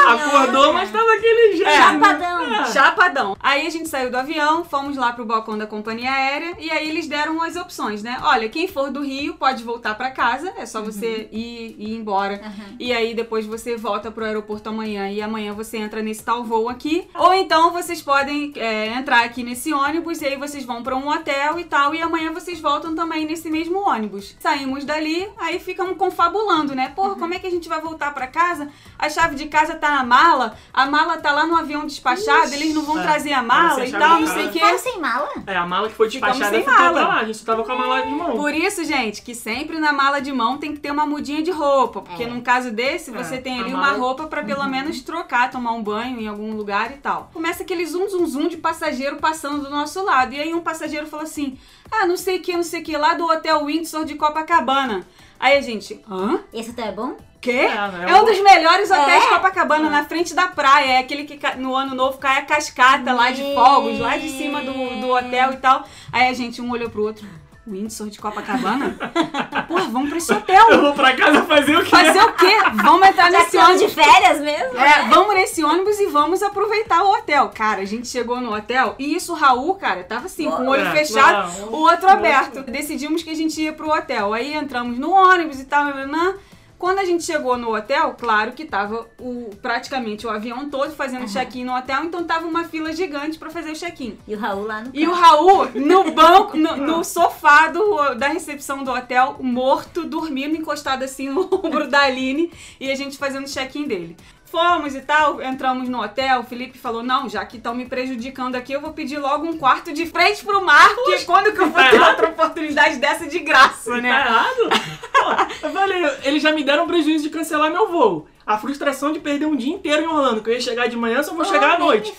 Acordou, 0.07 0.73
mas 0.73 0.91
tava 0.91 1.13
aquele 1.13 1.57
jeito. 1.57 1.69
É. 1.69 1.77
Chapadão. 1.77 2.53
Ah. 2.53 2.65
Chapadão. 2.65 3.37
Aí 3.39 3.67
a 3.67 3.69
gente 3.69 3.89
saiu 3.89 4.09
do 4.09 4.17
avião, 4.17 4.63
fomos 4.63 4.97
lá 4.97 5.13
pro 5.13 5.25
balcão 5.25 5.57
da 5.57 5.67
companhia 5.67 6.11
aérea 6.11 6.55
e 6.59 6.69
aí 6.71 6.89
eles 6.89 7.07
deram 7.07 7.41
as 7.41 7.55
opções, 7.55 8.01
né? 8.03 8.17
Olha, 8.23 8.49
quem 8.49 8.67
for 8.67 8.89
do 8.89 9.01
Rio 9.01 9.35
pode 9.35 9.63
voltar 9.63 9.95
pra 9.95 10.11
casa, 10.11 10.53
é 10.57 10.65
só 10.65 10.81
você 10.81 11.29
ir, 11.31 11.75
ir 11.77 11.95
embora. 11.95 12.41
Uhum. 12.43 12.75
E 12.79 12.93
aí 12.93 13.13
depois 13.13 13.45
você 13.45 13.75
volta 13.75 14.11
pro 14.11 14.25
aeroporto 14.25 14.69
amanhã 14.69 15.09
e 15.09 15.21
amanhã 15.21 15.53
você 15.53 15.77
entra 15.77 16.01
nesse 16.01 16.23
tal 16.23 16.43
voo 16.43 16.69
aqui. 16.69 17.07
Ou 17.15 17.33
então 17.33 17.71
vocês 17.71 18.01
podem 18.01 18.53
é, 18.55 18.87
entrar 18.87 19.23
aqui 19.23 19.43
nesse 19.43 19.73
ônibus 19.73 20.21
e 20.21 20.25
aí 20.25 20.37
vocês 20.37 20.65
vão 20.65 20.83
pra 20.83 20.95
um 20.95 21.09
hotel 21.09 21.59
e 21.59 21.63
tal 21.65 21.93
e 21.93 22.01
amanhã 22.01 22.31
vocês 22.31 22.59
voltam 22.59 22.95
também 22.95 23.25
nesse 23.25 23.49
mesmo 23.49 23.79
ônibus. 23.87 24.35
Saímos 24.39 24.85
dali, 24.85 25.27
aí 25.37 25.59
ficamos 25.59 25.97
confabulando, 25.97 26.75
né? 26.75 26.91
Porra, 26.95 27.15
como 27.15 27.33
é 27.33 27.39
que 27.39 27.47
a 27.47 27.51
gente 27.51 27.69
vai 27.69 27.81
voltar 27.81 28.13
pra 28.13 28.27
casa? 28.27 28.69
A 28.97 29.09
chave 29.09 29.35
de 29.35 29.47
casa 29.47 29.75
tá 29.75 29.88
na 29.91 30.03
mala, 30.03 30.55
a 30.73 30.85
mala 30.85 31.17
tá 31.17 31.31
lá 31.31 31.45
no 31.45 31.55
avião 31.55 31.85
despachado, 31.85 32.53
eles 32.53 32.73
não 32.73 32.83
vão 32.83 32.99
É. 32.99 33.03
trazer 33.03 33.33
a 33.33 33.41
mala 33.43 33.85
e 33.85 33.91
tal, 33.91 34.21
não 34.21 34.27
sei 34.27 34.45
o 34.47 34.51
quê. 34.51 34.59
Ficaram 34.59 34.77
sem 34.79 34.99
mala? 34.99 35.29
É, 35.47 35.55
a 35.55 35.65
mala 35.65 35.89
que 35.89 35.95
foi 35.95 36.09
Ficamos 36.09 36.37
despachada 36.37 36.57
sem 36.63 36.65
ficou 36.65 36.83
mala. 36.85 36.99
pra 36.99 37.07
lá. 37.15 37.19
A 37.21 37.25
gente 37.25 37.37
só 37.37 37.45
tava 37.45 37.63
com 37.63 37.71
a 37.71 37.75
mala 37.75 38.01
de 38.01 38.09
mão. 38.09 38.35
Por 38.37 38.53
isso, 38.53 38.83
gente, 38.83 39.21
que 39.21 39.33
sempre 39.35 39.79
na 39.79 39.91
mala 39.91 40.19
de 40.21 40.31
mão 40.31 40.57
tem 40.57 40.73
que 40.73 40.79
ter 40.79 40.91
uma 40.91 41.05
mudinha 41.05 41.41
de 41.41 41.51
roupa. 41.51 42.01
Porque 42.01 42.23
É. 42.23 42.27
num 42.27 42.41
caso 42.41 42.71
desse, 42.71 43.11
você 43.11 43.35
É, 43.35 43.41
tem 43.41 43.59
ali 43.59 43.71
mala- 43.71 43.93
uma 43.93 43.97
roupa 43.97 44.27
pra 44.27 44.43
pelo 44.43 44.63
menos 44.67 45.01
trocar, 45.01 45.49
tomar 45.51 45.71
um 45.71 45.81
banho 45.83 46.19
em 46.19 46.27
algum 46.27 46.53
lugar 46.55 46.91
e 46.91 46.95
tal. 46.97 47.29
Começa 47.33 47.63
aquele 47.63 47.85
zum 47.85 48.07
zum 48.09 48.25
zum 48.25 48.47
de 48.47 48.57
passageiro 48.57 49.17
passando 49.17 49.63
do 49.63 49.69
nosso 49.69 50.03
lado. 50.03 50.33
E 50.33 50.39
aí 50.39 50.53
um 50.53 50.61
passageiro 50.61 51.07
falou 51.07 51.23
assim: 51.25 51.57
Ah, 51.91 52.05
não 52.05 52.15
sei 52.15 52.37
o 52.37 52.41
que, 52.41 52.53
não 52.53 52.63
sei 52.63 52.81
o 52.81 52.83
que, 52.83 52.95
lá 52.95 53.15
do 53.15 53.25
Hotel 53.25 53.65
Windsor 53.65 54.05
de 54.05 54.13
Copacabana. 54.15 55.05
Aí 55.39 55.57
a 55.57 55.61
gente, 55.61 55.99
hã? 56.09 56.41
Esse 56.53 56.71
hotel 56.71 56.85
é 56.87 56.91
bom? 56.91 57.15
Quê? 57.41 57.51
É, 57.51 57.65
É, 57.67 58.11
é 58.11 58.15
um 58.15 58.23
o- 58.23 58.25
dos 58.25 58.41
melhores 58.41 58.91
hotéis 58.91 59.21
de 59.23 59.27
É? 59.27 59.33
Copacabana, 59.35 59.89
na 59.89 60.03
frente 60.03 60.33
da 60.33 60.47
praia. 60.47 60.91
É 60.93 60.97
aquele 60.97 61.23
que 61.23 61.39
no 61.55 61.73
ano 61.73 61.95
novo 61.95 62.17
cai 62.17 62.39
a 62.39 62.41
cascata 62.41 63.13
lá 63.13 63.31
de 63.31 63.41
fogos, 63.53 63.97
lá 63.99 64.17
de 64.17 64.29
cima 64.29 64.61
do, 64.61 64.99
do 64.99 65.09
hotel 65.09 65.53
e 65.53 65.57
tal. 65.57 65.85
Aí 66.11 66.27
a 66.27 66.33
gente 66.33 66.61
um 66.61 66.69
olhou 66.69 66.89
pro 66.89 67.03
outro. 67.03 67.25
Windsor 67.69 68.09
de 68.09 68.19
Copacabana? 68.19 68.95
Porra, 69.67 69.87
vamos 69.89 70.09
pra 70.09 70.17
esse 70.17 70.33
hotel. 70.33 70.69
Eu 70.69 70.81
vou 70.81 70.93
pra 70.93 71.15
casa 71.15 71.43
fazer 71.43 71.75
o 71.77 71.83
quê? 71.83 71.89
Fazer 71.89 72.21
o 72.21 72.33
quê? 72.33 72.57
Vamos 72.83 73.07
entrar 73.07 73.31
Já 73.31 73.37
nesse 73.39 73.57
estamos 73.57 73.79
de 73.79 73.85
ônibus. 73.85 73.93
férias 74.05 74.39
mesmo? 74.41 74.77
É, 74.79 75.07
vamos 75.09 75.35
nesse 75.35 75.63
ônibus 75.63 75.99
e 75.99 76.07
vamos 76.07 76.41
aproveitar 76.41 77.03
o 77.03 77.11
hotel. 77.13 77.49
Cara, 77.53 77.81
a 77.81 77.85
gente 77.85 78.07
chegou 78.07 78.41
no 78.41 78.55
hotel 78.55 78.95
e 78.97 79.15
isso, 79.15 79.33
o 79.33 79.35
Raul, 79.35 79.75
cara, 79.75 80.03
tava 80.03 80.25
assim, 80.25 80.49
com 80.49 80.63
o 80.63 80.69
olho 80.69 80.85
É, 80.85 80.91
fechado, 80.91 81.59
não, 81.59 81.67
o 81.69 81.75
outro 81.81 82.09
aberto. 82.09 82.63
Decidimos 82.63 83.21
que 83.23 83.29
a 83.29 83.35
gente 83.35 83.61
ia 83.61 83.73
pro 83.73 83.89
hotel. 83.89 84.33
Aí 84.33 84.53
entramos 84.53 84.97
no 84.97 85.11
ônibus 85.11 85.59
e 85.59 85.65
tal, 85.65 85.85
nananã. 85.85 86.35
Quando 86.79 86.99
a 86.99 87.03
gente 87.05 87.25
chegou 87.25 87.57
no 87.57 87.75
hotel, 87.75 88.15
claro 88.17 88.53
que 88.53 88.63
tava 88.63 89.05
o, 89.19 89.49
praticamente 89.61 90.25
o 90.25 90.29
avião 90.29 90.69
todo 90.69 90.91
fazendo 90.95 91.27
check-in 91.27 91.65
no 91.65 91.75
hotel, 91.75 92.05
então 92.05 92.23
tava 92.23 92.47
uma 92.47 92.63
fila 92.63 92.93
gigante 92.93 93.37
pra 93.37 93.49
fazer 93.49 93.71
o 93.71 93.75
check-in. 93.75 94.17
E 94.25 94.33
o 94.33 94.39
Raul 94.39 94.65
lá 94.65 94.81
no 94.81 94.89
E 94.93 95.05
o 95.05 95.11
canto. 95.11 95.21
Raul 95.21 95.69
no 95.75 96.11
banco, 96.15 96.57
no, 96.57 96.77
no 96.77 97.03
sofá 97.03 97.67
do, 97.67 98.15
da 98.15 98.29
recepção 98.29 98.81
do 98.85 98.91
hotel, 98.91 99.35
morto, 99.41 100.05
dormindo, 100.05 100.55
encostado 100.55 101.03
assim 101.03 101.27
no 101.29 101.41
ombro 101.61 101.87
da 101.89 102.03
Aline 102.03 102.49
e 102.79 102.89
a 102.89 102.95
gente 102.95 103.17
fazendo 103.17 103.45
o 103.45 103.49
check-in 103.49 103.83
dele. 103.85 104.15
Fomos 104.45 104.95
e 104.95 105.01
tal, 105.01 105.39
entramos 105.43 105.87
no 105.87 106.01
hotel, 106.01 106.39
o 106.39 106.43
Felipe 106.43 106.75
falou, 106.75 107.03
não, 107.03 107.29
já 107.29 107.45
que 107.45 107.57
estão 107.57 107.75
me 107.75 107.85
prejudicando 107.85 108.55
aqui, 108.55 108.73
eu 108.73 108.81
vou 108.81 108.93
pedir 108.93 109.19
logo 109.19 109.45
um 109.45 109.55
quarto 109.59 109.93
de 109.93 110.07
frente 110.07 110.43
pro 110.43 110.65
mar, 110.65 110.89
porque 110.95 111.19
quando 111.25 111.53
que 111.53 111.59
eu 111.61 111.69
vou 111.69 111.83
ter 111.83 112.01
outra 112.01 112.29
oportunidade 112.29 112.95
dessa 112.95 113.27
de 113.27 113.37
graça, 113.37 113.91
Tá 113.91 113.97
né? 114.01 114.09
errado? 114.09 114.69
Eu 115.61 115.71
falei, 115.71 116.11
eles 116.23 116.41
já 116.41 116.51
me 116.51 116.63
deram 116.63 116.87
prejuízo 116.87 117.23
de 117.23 117.29
cancelar 117.29 117.71
meu 117.71 117.87
voo. 117.89 118.27
A 118.45 118.57
frustração 118.57 119.11
de 119.13 119.19
perder 119.19 119.45
um 119.45 119.55
dia 119.55 119.71
inteiro 119.71 120.01
em 120.01 120.07
Orlando, 120.07 120.41
que 120.41 120.49
eu 120.49 120.53
ia 120.55 120.59
chegar 120.59 120.87
de 120.87 120.95
manhã, 120.97 121.21
só 121.21 121.35
vou 121.35 121.45
chegar 121.45 121.75
à 121.75 121.77
noite. 121.77 122.11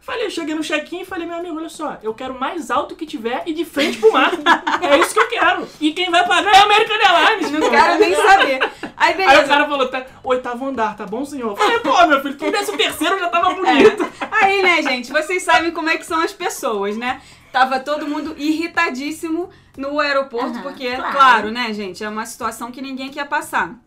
Falei, 0.00 0.26
eu 0.26 0.30
cheguei 0.30 0.54
no 0.54 0.62
check-in 0.62 1.00
e 1.00 1.04
falei, 1.06 1.26
meu 1.26 1.38
amigo, 1.38 1.56
olha 1.56 1.70
só, 1.70 1.96
eu 2.02 2.12
quero 2.12 2.38
mais 2.38 2.70
alto 2.70 2.94
que 2.94 3.06
tiver 3.06 3.42
e 3.46 3.54
de 3.54 3.64
frente 3.64 3.96
pro 3.96 4.12
mar. 4.12 4.32
é 4.82 4.98
isso 4.98 5.14
que 5.14 5.20
eu 5.20 5.28
quero. 5.28 5.66
E 5.80 5.92
quem 5.92 6.10
vai 6.10 6.26
pagar 6.28 6.52
é 6.52 6.58
a 6.58 6.64
American 6.64 6.96
Airlines. 6.96 7.50
Não 7.50 7.70
quero 7.70 7.98
nem 7.98 8.14
saber. 8.14 8.70
Aí 8.98 9.14
Aí 9.22 9.44
o 9.44 9.48
cara 9.48 9.66
falou, 9.66 9.88
tá, 9.88 10.04
oitavo 10.24 10.66
andar, 10.66 10.94
tá 10.94 11.06
bom, 11.06 11.24
senhor? 11.24 11.52
Eu 11.52 11.56
falei, 11.56 11.78
pô, 11.78 12.06
meu 12.06 12.20
filho, 12.20 12.36
quem 12.36 12.50
desse 12.50 12.70
o 12.70 12.76
terceiro 12.76 13.18
já 13.18 13.30
tava 13.30 13.54
bonito. 13.54 14.06
Aí, 14.30 14.62
né, 14.62 14.82
gente, 14.82 15.10
vocês 15.10 15.42
sabem 15.42 15.70
como 15.70 15.88
é 15.88 15.96
que 15.96 16.04
são 16.04 16.20
as 16.20 16.32
pessoas, 16.34 16.98
né? 16.98 17.22
Tava 17.50 17.80
todo 17.80 18.06
mundo 18.06 18.34
irritadíssimo 18.36 19.48
no 19.78 20.00
aeroporto, 20.00 20.54
Aham, 20.58 20.62
porque, 20.62 20.96
claro. 20.96 21.12
claro. 21.12 21.50
né, 21.52 21.72
gente, 21.72 22.02
é 22.02 22.08
uma 22.08 22.26
situação 22.26 22.72
que 22.72 22.82
ninguém 22.82 23.10
quer 23.10 23.28
passar. 23.28 23.78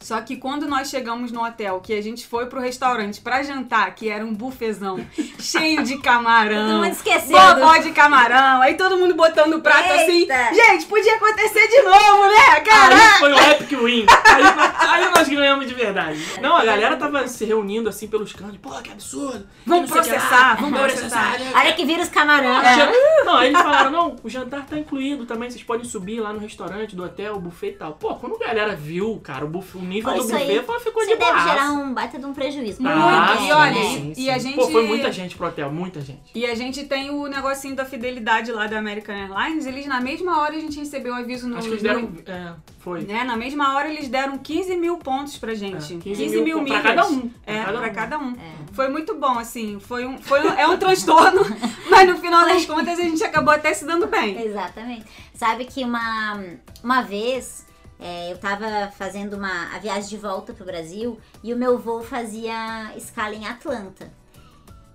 Só 0.00 0.20
que 0.20 0.36
quando 0.36 0.66
nós 0.66 0.88
chegamos 0.88 1.32
no 1.32 1.44
hotel, 1.44 1.80
que 1.80 1.92
a 1.92 2.00
gente 2.02 2.26
foi 2.26 2.46
pro 2.46 2.60
restaurante 2.60 3.20
pra 3.20 3.42
jantar, 3.42 3.94
que 3.94 4.08
era 4.08 4.24
um 4.24 4.32
bufezão 4.32 5.04
cheio 5.40 5.82
de 5.82 5.98
camarão, 5.98 6.68
Todo 6.68 6.74
mundo 6.84 6.92
esquecendo. 6.92 7.54
bobó 7.56 7.76
de 7.78 7.90
camarão, 7.90 8.62
aí 8.62 8.74
todo 8.74 8.96
mundo 8.96 9.14
botando 9.14 9.54
o 9.54 9.60
prato 9.60 9.88
Eita. 9.90 10.34
assim. 10.34 10.54
Gente, 10.54 10.86
podia 10.86 11.16
acontecer 11.16 11.66
de 11.68 11.82
novo, 11.82 12.22
né? 12.28 12.44
Aí 12.54 12.60
Caraca! 12.62 13.18
foi 13.18 13.32
o 13.32 13.38
Epic 13.38 13.70
Win. 13.70 14.06
Aí, 14.24 14.98
aí 15.02 15.10
nós 15.14 15.28
ganhamos 15.28 15.66
de 15.66 15.74
verdade. 15.74 16.20
Não, 16.40 16.56
a 16.56 16.64
galera 16.64 16.96
tava 16.96 17.26
se 17.26 17.44
reunindo 17.44 17.88
assim 17.88 18.06
pelos 18.06 18.32
cantos. 18.32 18.58
Pô, 18.58 18.70
que 18.80 18.90
absurdo. 18.92 19.46
Vamos 19.66 19.90
processar, 19.90 20.56
vamos 20.60 20.78
processar. 20.78 21.36
Olha 21.54 21.72
que 21.72 21.84
vira 21.84 22.02
os 22.02 22.08
camarão. 22.08 22.62
Chega- 22.62 22.92
Não, 23.24 23.36
aí 23.36 23.48
eles 23.48 23.60
falaram, 23.60 23.90
não, 23.90 24.16
o 24.22 24.28
jantar 24.28 24.64
tá 24.66 24.78
incluído 24.78 25.26
também, 25.26 25.50
vocês 25.50 25.62
podem 25.62 25.84
subir 25.84 26.20
lá 26.20 26.32
no 26.32 26.38
restaurante 26.38 26.94
do 26.94 27.04
hotel, 27.04 27.34
o 27.34 27.40
buffet 27.40 27.68
e 27.70 27.72
tal. 27.72 27.92
Pô, 27.94 28.14
quando 28.14 28.36
a 28.36 28.46
galera 28.46 28.76
viu, 28.76 29.20
cara, 29.22 29.44
o, 29.44 29.48
buffet, 29.48 29.78
o 29.78 29.87
nível 29.88 30.12
Pô, 30.12 30.18
do 30.18 30.24
isso 30.24 30.32
buffet, 30.32 30.50
aí, 30.50 30.58
ficou 30.80 31.02
Isso 31.02 31.12
de 31.12 31.16
deve 31.18 31.32
boa. 31.32 31.42
gerar 31.48 31.72
um 31.72 31.92
baita 31.94 32.18
de 32.18 32.24
um 32.26 32.32
prejuízo. 32.32 32.78
Ah, 32.86 33.30
ninguém, 33.34 33.48
e 33.48 33.52
olha, 33.52 33.74
né? 33.74 33.80
sim, 33.82 34.10
e 34.12 34.14
sim. 34.14 34.30
a 34.30 34.38
gente- 34.38 34.54
Pô, 34.56 34.68
foi 34.68 34.86
muita 34.86 35.10
gente 35.10 35.36
pro 35.36 35.46
hotel, 35.48 35.72
muita 35.72 36.00
gente. 36.00 36.20
E 36.34 36.46
a 36.46 36.54
gente 36.54 36.84
tem 36.84 37.10
o 37.10 37.26
negocinho 37.26 37.74
da 37.74 37.84
fidelidade 37.84 38.52
lá 38.52 38.66
da 38.66 38.78
American 38.78 39.14
Airlines. 39.14 39.66
Eles, 39.66 39.86
na 39.86 40.00
mesma 40.00 40.42
hora, 40.42 40.54
a 40.54 40.60
gente 40.60 40.78
recebeu 40.78 41.12
o 41.12 41.16
aviso 41.16 41.48
no. 41.48 41.56
Acho 41.56 41.68
que 41.68 41.74
eles 41.74 41.82
no- 41.82 42.06
deram. 42.08 42.12
É, 42.26 42.54
foi. 42.78 43.00
né? 43.02 43.24
Na 43.24 43.36
mesma 43.36 43.74
hora, 43.74 43.88
eles 43.90 44.08
deram 44.08 44.38
15 44.38 44.76
mil 44.76 44.98
pontos 44.98 45.36
pra 45.38 45.54
gente. 45.54 45.94
É, 45.94 45.98
15, 45.98 46.22
15 46.22 46.34
mil, 46.36 46.44
mil 46.44 46.62
milhas. 46.62 46.80
pra 46.82 46.94
cada 46.94 47.08
um. 47.08 47.30
É, 47.46 47.62
Pra 47.62 47.64
cada 47.64 47.78
pra 47.80 47.88
um. 47.90 47.94
cada 47.94 48.18
um. 48.18 48.36
Foi 48.72 48.88
muito 48.88 49.14
bom, 49.16 49.38
assim. 49.38 49.78
Foi 49.80 50.04
um, 50.06 50.18
foi 50.18 50.40
um, 50.46 50.52
é 50.52 50.66
um 50.66 50.76
transtorno, 50.76 51.40
mas 51.90 52.08
no 52.08 52.16
final 52.18 52.44
das 52.44 52.64
contas, 52.66 52.98
a 52.98 53.02
gente 53.02 53.22
acabou 53.24 53.52
até 53.54 53.72
se 53.74 53.84
dando 53.84 54.06
bem. 54.06 54.40
Exatamente. 54.42 55.04
Sabe 55.34 55.64
que 55.64 55.82
uma, 55.84 56.40
uma 56.82 57.02
vez 57.02 57.66
é, 58.00 58.32
eu 58.32 58.38
tava 58.38 58.90
fazendo 58.96 59.34
uma, 59.34 59.74
a 59.74 59.78
viagem 59.78 60.08
de 60.08 60.16
volta 60.16 60.52
pro 60.52 60.64
Brasil 60.64 61.18
e 61.42 61.52
o 61.52 61.56
meu 61.56 61.78
voo 61.78 62.02
fazia 62.02 62.92
escala 62.96 63.34
em 63.34 63.46
Atlanta. 63.46 64.10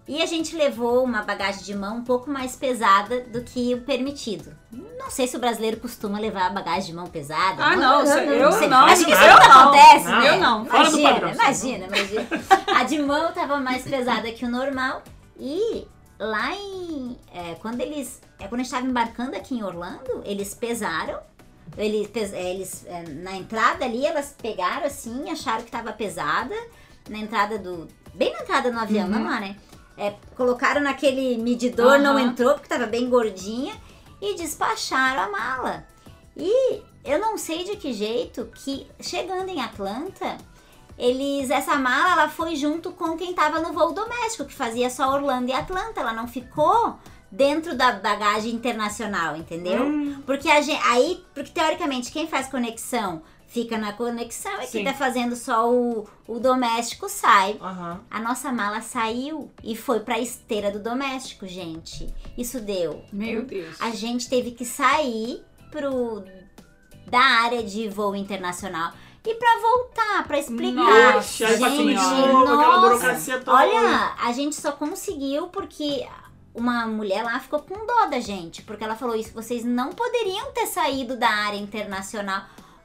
E 0.05 0.21
a 0.21 0.25
gente 0.25 0.53
levou 0.53 1.01
uma 1.01 1.21
bagagem 1.21 1.63
de 1.63 1.73
mão 1.73 1.97
um 1.97 2.03
pouco 2.03 2.29
mais 2.29 2.57
pesada 2.57 3.21
do 3.21 3.41
que 3.41 3.73
o 3.73 3.81
permitido. 3.83 4.53
Não 4.99 5.09
sei 5.09 5.27
se 5.27 5.37
o 5.37 5.39
brasileiro 5.39 5.77
costuma 5.77 6.19
levar 6.19 6.53
bagagem 6.53 6.87
de 6.87 6.93
mão 6.93 7.07
pesada. 7.07 7.63
Ah, 7.63 7.75
não, 7.77 8.01
eu 8.01 8.51
sei. 8.51 8.67
não, 8.67 8.85
Acho 8.85 9.05
que 9.05 9.11
isso 9.11 9.21
nunca 9.21 9.47
não. 9.47 9.61
acontece, 9.69 10.05
Não, 10.05 10.19
né? 10.19 10.29
eu 10.29 10.39
não. 10.41 10.65
Fora 10.65 10.89
do 10.91 10.99
Imagina, 10.99 11.13
padrão, 11.13 11.31
imagina, 11.33 11.85
imagina. 11.87 12.27
A 12.75 12.83
de 12.83 12.99
mão 13.01 13.31
tava 13.31 13.57
mais 13.61 13.83
pesada 13.83 14.29
que 14.33 14.43
o 14.43 14.49
normal. 14.49 15.03
E 15.39 15.87
lá 16.19 16.53
em. 16.53 17.17
é, 17.33 17.55
quando 17.61 17.79
eles. 17.79 18.21
É, 18.39 18.47
quando 18.49 18.59
a 18.59 18.63
gente 18.63 18.71
tava 18.73 18.85
embarcando 18.85 19.37
aqui 19.37 19.55
em 19.55 19.63
Orlando, 19.63 20.21
eles 20.25 20.53
pesaram. 20.53 21.17
Eles, 21.77 22.33
é, 22.33 22.53
eles 22.53 22.85
é, 22.85 23.03
na 23.03 23.35
entrada 23.35 23.83
ali, 23.85 24.05
elas 24.05 24.35
pegaram 24.39 24.85
assim, 24.85 25.29
acharam 25.29 25.63
que 25.63 25.71
tava 25.71 25.91
pesada. 25.91 26.55
Na 27.09 27.17
entrada 27.17 27.57
do. 27.57 27.87
Bem 28.13 28.31
na 28.31 28.41
entrada 28.41 28.71
no 28.71 28.79
avião, 28.79 29.07
não 29.07 29.23
lá, 29.23 29.39
né? 29.39 29.57
É, 29.97 30.13
colocaram 30.35 30.81
naquele 30.81 31.37
medidor, 31.37 31.99
não 31.99 32.17
Aham. 32.17 32.21
entrou 32.21 32.53
porque 32.53 32.67
tava 32.67 32.85
bem 32.85 33.09
gordinha. 33.09 33.75
E 34.21 34.35
despacharam 34.35 35.23
a 35.23 35.29
mala. 35.29 35.85
E 36.37 36.81
eu 37.03 37.19
não 37.19 37.37
sei 37.37 37.65
de 37.65 37.75
que 37.75 37.91
jeito 37.91 38.45
que, 38.55 38.87
chegando 39.01 39.49
em 39.49 39.61
Atlanta, 39.61 40.37
eles. 40.97 41.49
Essa 41.49 41.75
mala 41.75 42.13
ela 42.13 42.29
foi 42.29 42.55
junto 42.55 42.91
com 42.91 43.17
quem 43.17 43.33
tava 43.33 43.59
no 43.59 43.73
voo 43.73 43.91
doméstico, 43.91 44.45
que 44.45 44.53
fazia 44.53 44.89
só 44.89 45.13
Orlando 45.13 45.49
e 45.49 45.53
Atlanta. 45.53 45.99
Ela 45.99 46.13
não 46.13 46.27
ficou 46.27 46.97
dentro 47.33 47.75
da 47.75 47.93
bagagem 47.93 48.51
internacional, 48.53 49.35
entendeu? 49.35 49.83
Hum. 49.83 50.21
Porque 50.23 50.47
a 50.49 50.61
gente, 50.61 50.79
aí, 50.85 51.23
porque 51.33 51.49
teoricamente 51.49 52.11
quem 52.11 52.27
faz 52.27 52.47
conexão 52.47 53.23
fica 53.47 53.75
na 53.75 53.91
conexão 53.91 54.61
e 54.61 54.67
quem 54.67 54.83
tá 54.83 54.93
fazendo 54.93 55.35
só 55.35 55.71
o, 55.71 56.07
o 56.27 56.39
doméstico 56.39 57.09
sai. 57.09 57.57
Aham. 57.59 58.01
A 58.09 58.19
nossa 58.19 58.51
mala 58.51 58.81
saiu 58.81 59.51
e 59.63 59.75
foi 59.75 60.01
pra 60.01 60.19
esteira 60.19 60.69
do 60.69 60.79
doméstico, 60.79 61.47
gente. 61.47 62.07
Isso 62.37 62.59
deu. 62.59 63.03
Meu 63.11 63.43
Deus. 63.43 63.77
A 63.79 63.89
gente 63.89 64.29
teve 64.29 64.51
que 64.51 64.63
sair 64.63 65.43
pro 65.71 66.23
da 67.07 67.19
área 67.19 67.63
de 67.63 67.89
voo 67.89 68.15
internacional 68.15 68.93
e 69.25 69.33
pra 69.35 69.59
voltar, 69.59 70.27
pra 70.27 70.37
explicar. 70.37 71.13
Nossa, 71.15 71.47
gente, 71.57 71.93
novo, 71.93 72.43
aquela 72.43 72.67
nossa. 72.67 72.81
burocracia 72.81 73.39
toda. 73.39 73.57
Olha, 73.57 74.15
a 74.21 74.31
gente 74.33 74.55
só 74.55 74.71
conseguiu 74.71 75.47
porque 75.47 76.05
uma 76.53 76.85
mulher 76.85 77.23
lá 77.23 77.39
ficou 77.39 77.59
com 77.59 77.85
dó 77.85 78.05
da 78.07 78.19
gente, 78.19 78.61
porque 78.61 78.83
ela 78.83 78.95
falou 78.95 79.15
isso, 79.15 79.33
vocês 79.33 79.63
não 79.63 79.91
poderiam 79.91 80.51
ter 80.51 80.67
saído 80.67 81.17
da 81.17 81.29
área 81.29 81.57
internacional. 81.57 82.43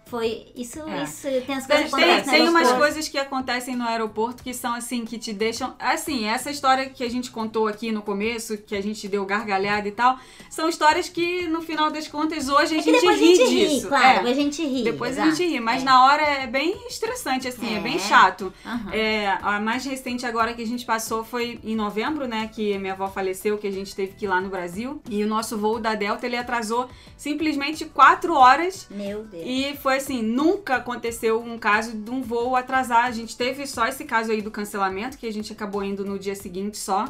Foi 0.09 0.47
isso, 0.57 0.81
É. 0.89 1.03
isso 1.03 1.23
tem 1.47 1.57
as 1.57 1.67
coisas 1.67 1.91
que 1.91 1.97
tem, 1.97 2.05
acontecem 2.05 2.33
tem 2.33 2.45
no 2.45 2.51
umas 2.51 2.73
coisas 2.73 3.09
que 3.09 3.19
acontecem 3.19 3.77
no 3.77 3.85
aeroporto 3.85 4.43
que 4.43 4.55
são 4.55 4.75
assim, 4.75 5.05
que 5.05 5.19
te 5.19 5.33
deixam. 5.33 5.75
Assim, 5.79 6.27
essa 6.27 6.51
história 6.51 6.89
que 6.89 7.05
a 7.05 7.11
gente 7.11 7.31
contou 7.31 7.67
aqui 7.69 7.93
no 7.93 8.01
começo, 8.03 8.57
que 8.59 8.75
a 8.75 8.83
gente 8.83 9.07
deu 9.09 9.25
gargalhada 9.27 9.87
e 9.87 9.93
tal, 9.93 10.19
são 10.49 10.69
histórias 10.69 11.09
que, 11.09 11.47
no 11.49 11.61
final 11.63 11.91
das 11.91 12.09
contas, 12.09 12.49
hoje 12.49 12.75
a 12.75 12.79
É 12.79 12.83
gente 12.83 13.01
ri 13.01 13.09
a 13.09 13.17
gente 13.17 13.43
ri, 13.45 13.69
disso. 13.69 13.89
claro, 13.89 14.05
É. 14.07 14.15
depois 14.15 14.39
a 14.39 14.41
gente 14.41 14.67
ri. 14.67 14.85
Depois 14.85 15.19
a 15.19 15.23
exato. 15.23 15.37
gente 15.37 15.51
ri, 15.53 15.61
mas 15.61 15.83
É. 15.83 15.85
na 15.85 16.05
hora 16.07 16.23
é 16.23 16.47
bem 16.47 16.87
estressante, 16.89 17.47
assim, 17.49 17.75
é, 17.75 17.79
É. 17.79 17.81
bem 17.81 17.99
chato. 17.99 18.53
Aham. 18.65 18.93
É, 18.95 19.39
a 19.43 19.61
mais 19.61 19.85
recente 19.85 20.25
agora 20.25 20.55
que 20.55 20.63
a 20.63 20.67
gente 20.67 20.85
passou 20.87 21.23
foi 21.23 21.61
em 21.63 21.77
novembro, 21.77 22.27
né? 22.27 22.49
Que 22.53 22.79
minha 22.79 22.95
avó 22.95 23.09
faleceu, 23.09 23.59
que 23.59 23.67
a 23.67 23.71
gente 23.73 23.95
teve 23.95 24.15
que 24.15 24.25
ir 24.25 24.29
lá 24.29 24.41
no 24.41 24.49
Brasil. 24.49 25.03
E 25.11 25.23
o 25.23 25.27
nosso 25.27 25.59
voo 25.59 25.79
da 25.79 25.95
Delta, 25.95 26.25
ele 26.27 26.37
atrasou 26.37 26.89
simplesmente 27.17 27.85
quatro 27.85 28.35
horas. 28.35 28.87
Meu 28.91 29.25
Deus. 29.25 29.43
E 29.47 29.77
foi 29.83 29.98
assim, 29.99 30.23
nunca 30.23 30.77
aconteceu 30.77 31.41
um 31.43 31.59
caso 31.59 31.93
de 31.97 32.11
um 32.11 32.23
voo 32.23 32.57
atrasar. 32.57 33.05
A 33.05 33.11
gente 33.11 33.37
teve 33.37 33.67
só 33.67 33.87
esse 33.87 34.05
caso 34.05 34.33
aí 34.33 34.41
do 34.43 34.51
cancelamento, 34.51 35.19
que 35.19 35.27
a 35.27 35.33
gente 35.33 35.53
acabou 35.53 35.85
indo 35.85 36.05
no 36.05 36.19
dia 36.19 36.35
seguinte 36.35 36.79
só. 36.79 37.07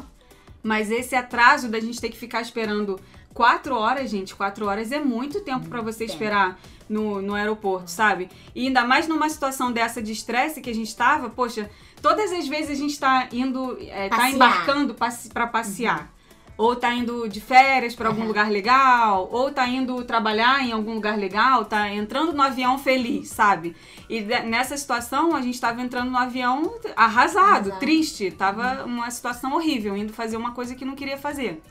Mas 0.61 0.91
esse 0.91 1.15
atraso 1.15 1.69
da 1.69 1.79
gente 1.79 2.01
ter 2.01 2.09
que 2.09 2.17
ficar 2.17 2.41
esperando 2.41 2.99
quatro 3.33 3.75
horas, 3.75 4.09
gente, 4.09 4.35
quatro 4.35 4.65
horas 4.65 4.91
é 4.91 4.99
muito 4.99 5.39
tempo 5.41 5.69
pra 5.69 5.81
você 5.81 6.03
esperar 6.03 6.59
no, 6.89 7.21
no 7.21 7.33
aeroporto, 7.33 7.89
sabe? 7.89 8.29
E 8.53 8.67
ainda 8.67 8.83
mais 8.83 9.07
numa 9.07 9.29
situação 9.29 9.71
dessa 9.71 10.01
de 10.01 10.11
estresse 10.11 10.59
que 10.59 10.69
a 10.69 10.75
gente 10.75 10.93
tava, 10.95 11.29
poxa, 11.29 11.69
todas 12.01 12.31
as 12.33 12.45
vezes 12.47 12.71
a 12.71 12.75
gente 12.75 12.99
tá 12.99 13.29
indo, 13.31 13.77
é, 13.81 14.09
tá 14.09 14.17
embarcando 14.35 14.93
passe- 14.93 15.29
pra 15.29 15.47
passear. 15.47 16.11
Ou 16.59 16.75
tá 16.75 16.93
indo 16.93 17.29
de 17.29 17.39
férias 17.39 17.95
pra 17.95 18.09
algum 18.09 18.19
Uhum. 18.23 18.27
lugar 18.27 18.51
legal, 18.51 19.29
ou 19.31 19.49
tá 19.49 19.65
indo 19.65 20.03
trabalhar 20.03 20.61
em 20.61 20.73
algum 20.73 20.93
lugar 20.95 21.17
legal, 21.17 21.63
tá 21.63 21.89
entrando 21.89 22.33
no 22.33 22.41
avião 22.41 22.77
feliz, 22.77 23.29
sabe? 23.29 23.73
E 24.09 24.19
nessa 24.19 24.75
situação 24.75 25.33
a 25.33 25.41
gente 25.41 25.57
tava 25.61 25.81
entrando 25.81 26.11
no 26.11 26.17
avião 26.17 26.69
arrasado, 26.97 27.69
Arrasado. 27.69 27.79
triste, 27.79 28.29
tava 28.31 28.83
uma 28.83 29.09
situação 29.09 29.53
horrível, 29.53 29.95
indo 29.95 30.11
fazer 30.11 30.35
uma 30.35 30.51
coisa 30.51 30.75
que 30.75 30.83
não 30.83 30.95
queria 30.95 31.17
fazer. 31.17 31.63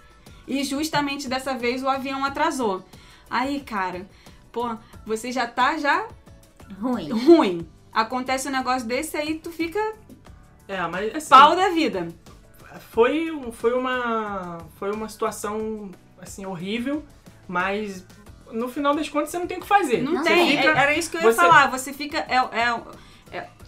E 0.46 0.64
justamente 0.64 1.29
dessa 1.29 1.53
vez 1.55 1.83
o 1.83 1.88
avião 1.90 2.24
atrasou. 2.24 2.83
Aí, 3.29 3.61
cara, 3.61 4.09
pô, 4.51 4.74
você 5.05 5.31
já 5.31 5.46
tá 5.46 5.77
já 5.77 6.07
Ruim. 6.81 7.11
ruim. 7.11 7.68
Acontece 7.92 8.48
um 8.48 8.53
negócio 8.53 8.88
desse 8.88 9.18
aí, 9.18 9.35
tu 9.38 9.51
fica 9.51 9.79
É, 10.66 10.81
mas 10.87 11.14
assim, 11.14 11.29
pau 11.29 11.55
da 11.55 11.68
vida. 11.68 12.09
Foi, 12.79 13.31
foi 13.53 13.73
uma 13.73 14.59
foi 14.79 14.91
uma 14.93 15.09
situação 15.09 15.91
assim 16.21 16.47
horrível, 16.47 17.05
mas 17.47 18.05
no 18.51 18.69
final 18.69 18.95
das 18.95 19.09
contas 19.09 19.31
você 19.31 19.38
não 19.38 19.47
tem 19.47 19.59
o 19.59 19.61
que 19.61 19.67
fazer. 19.67 20.03
Não, 20.03 20.12
Não 20.14 20.23
tem. 20.25 20.57
tem. 20.57 20.59
É- 20.59 20.67
Era 20.67 20.95
isso 20.97 21.11
que 21.11 21.17
eu 21.17 21.21
ia 21.23 21.33
Você- 21.33 21.41
falar. 21.41 21.71
Você 21.71 21.93
fica. 21.93 22.19
É- 22.29 22.37
é- 22.37 22.81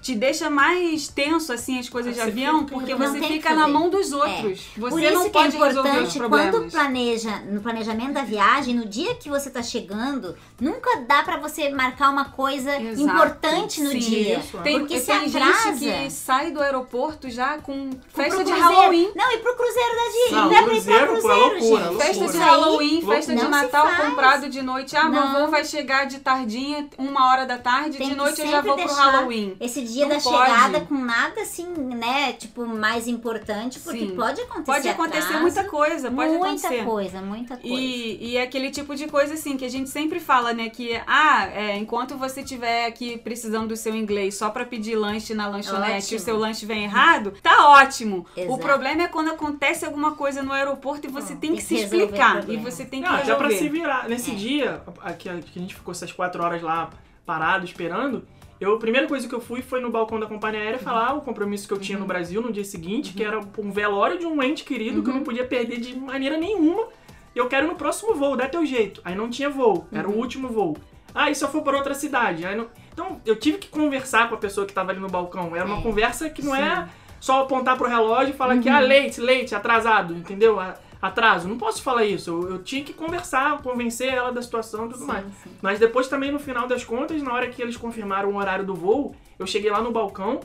te 0.01 0.15
deixa 0.15 0.49
mais 0.49 1.09
tenso, 1.09 1.53
assim, 1.53 1.79
as 1.79 1.89
coisas 1.89 2.15
de 2.15 2.21
Você 2.21 2.29
avião, 2.29 2.61
fica- 2.61 2.73
porque 2.73 2.95
Não 2.95 2.99
você 3.13 3.21
fica 3.23 3.55
na 3.55 3.69
mão 3.69 3.91
dos 3.91 4.13
outros. 4.13 4.61
Você 4.77 4.91
Por 4.91 5.03
isso 5.03 5.13
não 5.15 5.23
que 5.23 5.29
é 5.29 5.31
pode 5.33 5.57
resolver 5.57 5.69
os 5.91 5.95
importante 6.15 6.19
problemas. 6.19 6.51
quando 6.55 6.71
planeja, 6.71 7.37
no 7.51 7.61
planejamento 7.61 8.13
da 8.13 8.23
viagem, 8.23 8.75
no 8.75 8.87
dia 8.87 9.15
que 9.15 9.29
você 9.29 9.51
tá 9.51 9.63
chegando, 9.63 10.37
nunca 10.61 11.01
dá 11.07 11.23
pra 11.23 11.37
você 11.37 11.69
marcar 11.71 12.11
uma 12.11 12.25
coisa 12.27 12.75
Exato. 12.81 13.01
importante 13.03 13.83
no 13.83 13.91
Sim, 13.91 13.99
dia. 13.99 14.39
isso, 14.39 14.57
é. 14.59 14.63
Tem, 14.63 14.79
porque 14.81 14.99
se 15.01 15.07
tem 15.07 15.17
atrasa. 15.27 15.77
gente 15.79 16.05
que 16.05 16.11
sai 16.11 16.51
do 16.51 16.61
aeroporto 16.61 17.29
já 17.29 17.59
com 17.59 17.91
pro 17.91 18.23
festa 18.25 18.43
de. 18.45 18.51
Halloween. 18.53 19.11
Não, 19.15 19.33
e 19.33 19.39
pro 19.39 19.55
cruzeiro 19.57 19.95
da 19.97 20.05
Disney. 20.05 20.31
Não, 20.31 20.53
ir 20.53 20.65
cruzeiro, 20.65 20.99
pra 20.99 21.05
é 21.05 21.07
cruzeiro, 21.21 21.41
loucura, 21.41 21.61
gente. 21.61 21.71
loucura. 21.85 22.05
Festa 22.07 22.29
de 22.29 22.39
Halloween, 22.39 23.07
festa 23.07 23.35
de 23.37 23.43
não 23.43 23.51
Natal 23.51 23.89
comprado 23.97 24.49
de 24.49 24.63
noite. 24.63 24.97
Ah, 24.97 25.09
meu 25.09 25.21
Não. 25.21 25.37
avô 25.37 25.51
vai 25.51 25.65
chegar 25.65 26.07
de 26.07 26.19
tardinha, 26.21 26.89
uma 26.97 27.31
hora 27.31 27.45
da 27.47 27.59
tarde, 27.59 27.99
Tem 27.99 28.09
de 28.11 28.15
noite 28.15 28.41
eu 28.41 28.47
já 28.49 28.61
vou 28.61 28.77
pro 28.77 28.87
Halloween. 28.93 29.57
Esse 29.61 29.83
dia 29.93 30.07
Não 30.07 30.17
da 30.17 30.23
pode. 30.23 30.51
chegada 30.51 30.81
com 30.81 30.95
nada 30.95 31.41
assim, 31.43 31.67
né? 31.69 32.33
Tipo, 32.35 32.67
mais 32.67 33.07
importante, 33.09 33.79
porque 33.81 34.01
Sim. 34.01 34.17
pode 34.17 34.41
acontecer. 34.41 34.65
Pode 34.65 34.89
acontecer 34.89 35.19
atraso, 35.25 35.43
muita 35.43 35.65
coisa, 35.65 36.11
pode 36.11 36.29
muita 36.31 36.47
acontecer. 36.47 36.85
coisa, 36.85 37.21
muita 37.23 37.57
coisa. 37.57 37.77
E, 37.77 38.31
e 38.33 38.37
é 38.37 38.43
aquele 38.43 38.71
tipo 38.71 38.95
de 38.95 39.07
coisa 39.09 39.35
assim 39.35 39.57
que 39.57 39.65
a 39.65 39.69
gente 39.69 39.91
sempre 39.91 40.21
fala, 40.21 40.53
né? 40.53 40.69
Que, 40.71 41.01
ah, 41.07 41.47
é, 41.53 41.77
enquanto 41.77 42.17
você 42.17 42.41
estiver 42.41 42.87
aqui 42.87 43.19
precisando 43.19 43.69
do 43.69 43.77
seu 43.77 43.95
inglês 43.95 44.35
só 44.37 44.51
pra 44.51 44.65
pedir 44.65 44.97
lanche 44.97 45.35
na 45.35 45.47
lanchonete 45.49 46.15
e 46.15 46.17
o 46.17 46.21
seu 46.21 46.37
lanche 46.37 46.65
vem 46.67 46.85
errado, 46.85 47.33
tá 47.43 47.69
ótimo. 47.71 48.27
O 48.37 48.41
Exato. 48.41 48.59
problema 48.59 49.03
é 49.03 49.09
quando 49.09 49.31
acontece 49.31 49.85
alguma 49.85 50.13
coisa 50.13 50.43
no 50.43 50.53
aeroporto 50.53 51.07
e 51.07 51.11
você 51.11 51.33
Hum, 51.35 51.37
tem 51.37 51.55
que 51.55 51.63
se 51.63 51.75
resolver 51.75 51.97
o 51.97 52.05
explicar. 52.07 52.49
E 52.49 52.57
você 52.57 52.85
tem 52.85 53.03
que 53.03 53.09
Não, 53.09 53.25
já 53.25 53.37
pra 53.37 53.49
se 53.49 53.55
resolver. 53.55 53.79
virar. 53.81 54.09
Nesse 54.09 54.31
É. 54.33 54.35
dia, 54.35 54.83
que 55.19 55.29
a 55.29 55.35
gente 55.41 55.75
ficou 55.75 55.93
essas 55.93 56.11
quatro 56.13 56.43
horas 56.43 56.61
lá 56.63 56.91
parado, 57.25 57.65
esperando, 57.65 58.27
eu, 58.61 58.75
a 58.75 58.79
primeira 58.79 59.07
coisa 59.07 59.27
que 59.27 59.35
eu 59.35 59.41
fui 59.41 59.63
foi 59.63 59.81
no 59.81 59.91
balcão 59.91 60.21
da 60.21 60.27
companhia 60.27 60.61
aérea 60.61 60.79
falar 60.79 61.15
o 61.15 61.23
compromisso 61.23 61.67
que 61.67 61.73
eu 61.75 61.79
tinha 61.79 61.99
no 61.99 62.05
Brasil 62.05 62.43
no 62.43 62.53
dia 62.53 62.65
seguinte, 62.65 63.13
que 63.15 63.25
era 63.25 63.41
um 63.59 63.71
velório 63.73 64.19
de 64.19 64.27
um 64.27 64.43
ente 64.43 64.65
querido 64.65 65.03
que 65.03 65.09
eu 65.11 65.15
não 65.15 65.23
podia 65.23 65.45
perder 65.47 65.81
de 65.81 65.97
maneira 65.97 66.37
nenhuma. 66.37 66.89
Eu 67.35 67.47
quero 67.49 67.67
no 67.67 67.75
próximo 67.77 68.15
voo, 68.15 68.37
dá 68.37 68.49
teu 68.49 68.67
jeito. 68.67 69.01
Aí 69.05 69.15
não 69.15 69.31
tinha 69.31 69.49
voo, 69.49 69.87
era 69.93 70.09
o 70.09 70.17
último 70.17 70.49
voo. 70.49 70.77
Ah, 71.15 71.31
e 71.31 71.35
se 71.35 71.43
eu 71.45 71.49
for 71.49 71.63
para 71.63 71.77
outra 71.77 71.95
cidade? 71.95 72.45
Aí 72.45 72.55
não... 72.55 72.67
Então, 72.93 73.21
eu 73.25 73.35
tive 73.37 73.59
que 73.59 73.69
conversar 73.69 74.29
com 74.29 74.35
a 74.35 74.39
pessoa 74.39 74.67
que 74.67 74.73
tava 74.73 74.91
ali 74.91 75.01
no 75.01 75.09
balcão. 75.09 75.57
Era 75.57 75.65
uma 75.65 75.79
É. 75.79 75.83
conversa 75.83 76.29
que 76.29 76.45
não 76.45 76.55
é 76.55 76.89
só 77.19 77.43
apontar 77.43 77.77
pro 77.79 77.89
relógio 77.89 78.35
e 78.35 78.37
falar 78.37 78.59
que, 78.59 78.69
ah, 78.69 78.79
leite, 78.81 79.21
leite, 79.21 79.55
atrasado, 79.55 80.13
entendeu? 80.15 80.59
Atraso. 81.01 81.49
Não 81.49 81.57
posso 81.57 81.83
falar 81.83 82.05
isso. 82.05 82.31
Eu, 82.31 82.51
eu 82.51 82.63
tinha 82.63 82.85
que 82.85 82.93
conversar, 82.93 83.63
convencer 83.63 84.13
ela 84.13 84.31
da 84.31 84.43
situação 84.43 84.87
e 84.87 84.91
tudo 84.91 85.01
Sim, 85.01 85.07
mais. 85.07 85.25
sim. 85.43 85.51
Mas 85.63 85.79
depois 85.79 86.09
também, 86.09 86.31
no 86.31 86.39
final 86.39 86.67
das 86.67 86.85
contas, 86.85 87.23
na 87.23 87.33
hora 87.33 87.49
que 87.49 87.63
eles 87.63 87.77
confirmaram 87.77 88.31
o 88.31 88.37
horário 88.37 88.65
do 88.67 88.75
voo, 88.75 89.15
eu 89.39 89.47
cheguei 89.47 89.71
lá 89.71 89.81
no 89.81 89.91
balcão 89.91 90.41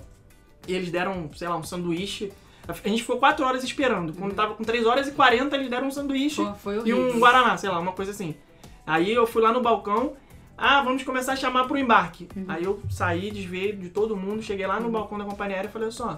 e 0.67 0.73
eles 0.73 0.89
deram, 0.89 1.29
sei 1.35 1.47
lá, 1.47 1.57
um 1.57 1.63
sanduíche. 1.63 2.31
A 2.67 2.73
gente 2.73 3.01
ficou 3.01 3.17
4 3.17 3.45
horas 3.45 3.63
esperando. 3.63 4.13
Quando 4.13 4.33
tava 4.33 4.55
com 4.55 4.63
3 4.63 4.85
horas 4.85 5.07
e 5.07 5.11
40, 5.11 5.55
eles 5.55 5.69
deram 5.69 5.87
um 5.87 5.91
sanduíche 5.91 6.41
Pô, 6.63 6.71
e 6.85 6.93
um 6.93 7.19
Guaraná, 7.19 7.57
sei 7.57 7.69
lá, 7.69 7.79
uma 7.79 7.91
coisa 7.91 8.11
assim. 8.11 8.33
Aí 8.87 9.11
eu 9.13 9.27
fui 9.27 9.41
lá 9.41 9.51
no 9.51 9.61
balcão, 9.61 10.13
ah, 10.57 10.81
vamos 10.81 11.03
começar 11.03 11.33
a 11.33 11.35
chamar 11.35 11.65
pro 11.65 11.77
embarque. 11.77 12.27
Aí 12.47 12.63
eu 12.63 12.79
saí, 12.89 13.29
desviei 13.29 13.73
de 13.73 13.89
todo 13.89 14.15
mundo, 14.15 14.41
cheguei 14.41 14.65
lá 14.65 14.79
no 14.79 14.89
balcão 14.89 15.17
da 15.17 15.25
companhia 15.25 15.57
aérea 15.57 15.69
e 15.69 15.71
falei 15.71 15.89
assim, 15.89 16.03
ó, 16.03 16.15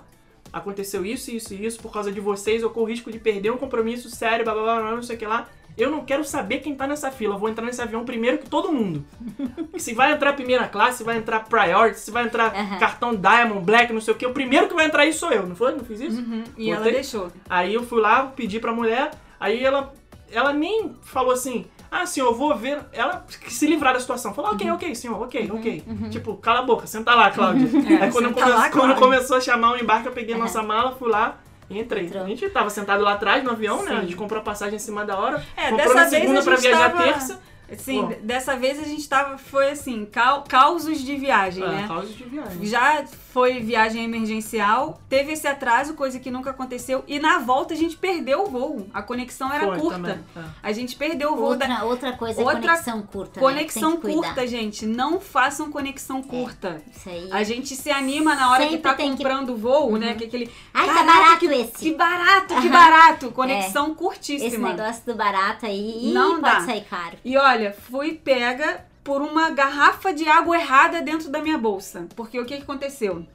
aconteceu 0.52 1.06
isso, 1.06 1.32
isso 1.32 1.54
e 1.54 1.66
isso, 1.66 1.80
por 1.80 1.92
causa 1.92 2.12
de 2.12 2.20
vocês, 2.20 2.62
eu 2.62 2.70
corro 2.70 2.88
risco 2.88 3.12
de 3.12 3.20
perder 3.20 3.52
um 3.52 3.58
compromisso 3.58 4.10
sério, 4.10 4.44
blá 4.46 4.54
blá 4.54 4.64
blá, 4.80 4.92
não 4.96 5.04
sei 5.04 5.16
o 5.16 5.20
que 5.20 5.26
lá. 5.26 5.48
Eu 5.78 5.92
não 5.92 6.04
quero 6.04 6.24
saber 6.24 6.58
quem 6.58 6.74
tá 6.74 6.88
nessa 6.88 7.12
fila, 7.12 7.38
vou 7.38 7.48
entrar 7.48 7.64
nesse 7.64 7.80
avião 7.80 8.04
primeiro 8.04 8.40
que 8.40 8.50
todo 8.50 8.72
mundo. 8.72 9.06
Se 9.78 9.94
vai 9.94 10.12
entrar 10.12 10.34
primeira 10.34 10.68
classe, 10.68 10.98
se 11.00 11.04
vai 11.04 11.18
entrar 11.18 11.42
priority, 11.42 12.00
se 12.00 12.10
vai 12.10 12.24
entrar 12.26 12.52
Aham. 12.56 12.80
cartão 12.80 13.16
Diamond, 13.16 13.64
Black, 13.64 13.94
não 13.94 14.02
sei 14.02 14.14
o 14.16 14.18
que, 14.18 14.26
o 14.26 14.34
primeiro 14.34 14.68
que 14.68 14.74
vai 14.74 14.86
entrar 14.88 15.04
aí 15.04 15.14
sou 15.14 15.32
eu, 15.32 15.46
não 15.46 15.56
foi? 15.56 15.74
Não 15.74 15.86
fiz 15.86 16.02
isso? 16.02 16.20
Uhum, 16.20 16.44
E 16.58 16.72
ela 16.72 16.84
deixou. 16.86 17.32
Aí 17.48 17.76
eu 17.76 17.84
fui 17.84 18.02
lá, 18.02 18.26
pedi 18.26 18.60
pra 18.60 18.74
mulher, 18.74 19.12
aí 19.40 19.64
ela, 19.64 19.94
ela 20.32 20.54
nem 20.54 20.96
falou 21.02 21.32
assim, 21.32 21.66
ah, 21.90 22.06
senhor, 22.06 22.28
eu 22.28 22.36
vou 22.36 22.56
ver. 22.56 22.80
Ela 22.92 23.26
se 23.48 23.66
livrar 23.68 23.94
da 23.94 24.00
situação. 24.00 24.34
Falou, 24.34 24.52
ok, 24.52 24.70
ok, 24.72 24.96
senhor, 24.96 25.22
ok, 25.22 25.50
ok. 25.54 25.84
Tipo, 26.10 26.36
cala 26.36 26.60
a 26.60 26.64
boca, 26.64 26.86
senta 26.88 27.16
lá, 27.16 27.32
Cláudia. 27.32 27.68
aí 28.02 28.12
quando, 28.12 28.34
come- 28.34 28.50
lá, 28.50 28.70
quando 28.70 28.96
começou 28.96 29.38
a 29.38 29.42
chamar 29.42 29.74
o 29.74 29.78
embarque, 29.78 30.08
eu 30.08 30.12
peguei 30.14 30.36
a 30.36 30.38
nossa 30.38 30.62
mala, 30.62 30.92
fui 30.92 31.10
lá 31.10 31.38
e 31.70 31.80
entrei. 31.80 32.06
Entrou. 32.06 32.24
A 32.24 32.28
gente 32.28 32.48
tava 32.50 32.70
sentado 32.70 33.04
lá 33.04 33.14
atrás 33.14 33.44
no 33.44 33.52
avião, 33.52 33.84
né? 33.84 33.92
Sim. 33.92 33.98
A 33.98 34.02
gente 34.02 34.16
comprou 34.16 34.40
a 34.42 34.44
passagem 34.44 34.76
em 34.76 34.80
cima 34.80 35.06
da 35.06 35.18
hora. 35.18 35.44
É, 35.56 35.70
comprou 35.70 35.78
dessa 35.78 35.94
na 35.96 36.04
vez 36.10 36.22
segunda 36.22 36.40
a 36.40 36.44
pra 36.44 36.56
viajar 36.56 36.92
tava- 36.92 37.04
terça. 37.04 37.40
Assim, 37.72 38.02
Bom. 38.02 38.14
dessa 38.24 38.56
vez 38.56 38.80
a 38.80 38.84
gente 38.84 39.08
tava, 39.10 39.38
foi 39.38 39.72
assim, 39.72 40.06
cau- 40.06 40.44
causos 40.48 41.00
de 41.02 41.16
viagem, 41.18 41.64
É, 41.64 41.68
né? 41.68 41.86
causa 41.88 42.08
de 42.14 42.24
viagem. 42.24 42.66
Já 42.66 43.04
foi 43.34 43.60
viagem 43.60 44.04
emergencial, 44.04 45.00
teve 45.10 45.34
esse 45.34 45.48
atraso, 45.48 45.94
coisa 45.94 46.20
que 46.20 46.32
nunca 46.32 46.50
aconteceu, 46.52 47.04
e 47.08 47.20
na 47.20 47.40
volta 47.40 47.74
a 47.74 47.78
gente 47.78 47.96
perdeu 47.98 48.44
o 48.44 48.46
voo. 48.50 48.88
A 48.94 49.02
conexão 49.02 49.52
era 49.52 49.66
Foi 49.68 49.80
curta. 49.80 49.98
também, 50.00 50.20
é. 50.36 50.42
A 50.64 50.72
gente 50.72 50.96
perdeu 50.96 51.34
o 51.34 51.36
voo 51.36 51.56
da 51.56 51.66
Outra, 51.68 51.86
outra 51.86 52.14
coisa 52.14 52.42
Outra 52.42 52.58
é 52.58 52.62
conexão 52.62 53.02
curta. 53.02 53.40
conexão 53.40 53.90
né? 53.92 53.96
que 53.98 54.02
que 54.02 54.14
cuidar. 54.14 54.28
curta, 54.28 54.48
gente. 54.48 54.86
Não 54.86 55.20
façam 55.20 55.72
conexão 55.72 56.22
curta. 56.24 56.82
Isso 56.96 57.10
aí. 57.10 57.30
A 57.32 57.44
gente 57.44 57.76
se 57.76 57.92
anima 57.92 58.34
na 58.36 58.50
hora 58.52 58.64
que 58.64 58.72
Sempre 58.72 58.84
tá 58.84 58.94
que- 58.96 59.04
comprando 59.04 59.50
o 59.52 59.58
voo, 59.58 59.98
né? 59.98 60.14
Que 60.16 60.24
é 60.24 60.28
aquele. 60.28 60.52
Ai, 60.74 60.88
tá 60.88 60.94
"Caraca, 60.94 61.14
barato 61.20 61.40
que, 61.40 61.46
esse." 61.54 61.72
Que 61.74 61.94
barato, 61.94 62.56
que 62.62 62.70
barato. 62.70 63.32
Conexão 63.32 63.94
curtíssima. 63.94 64.48
Esse 64.48 64.58
negócio 64.58 65.04
do 65.06 65.16
barato 65.16 65.66
aí 65.66 66.12
Não 66.14 66.40
pode 66.40 66.56
dá. 66.56 66.62
sair 66.62 66.82
caro. 66.86 67.18
E 67.24 67.38
olha, 67.38 67.57
fui 67.74 68.14
pega 68.14 68.86
por 69.04 69.22
uma 69.22 69.50
garrafa 69.50 70.14
de 70.14 70.28
água 70.28 70.58
errada 70.58 71.02
dentro 71.02 71.30
da 71.30 71.42
minha 71.42 71.58
bolsa. 71.58 72.08
Porque 72.16 72.40
o 72.40 72.46
que, 72.46 72.58
que 72.58 72.64
aconteceu? 72.64 73.26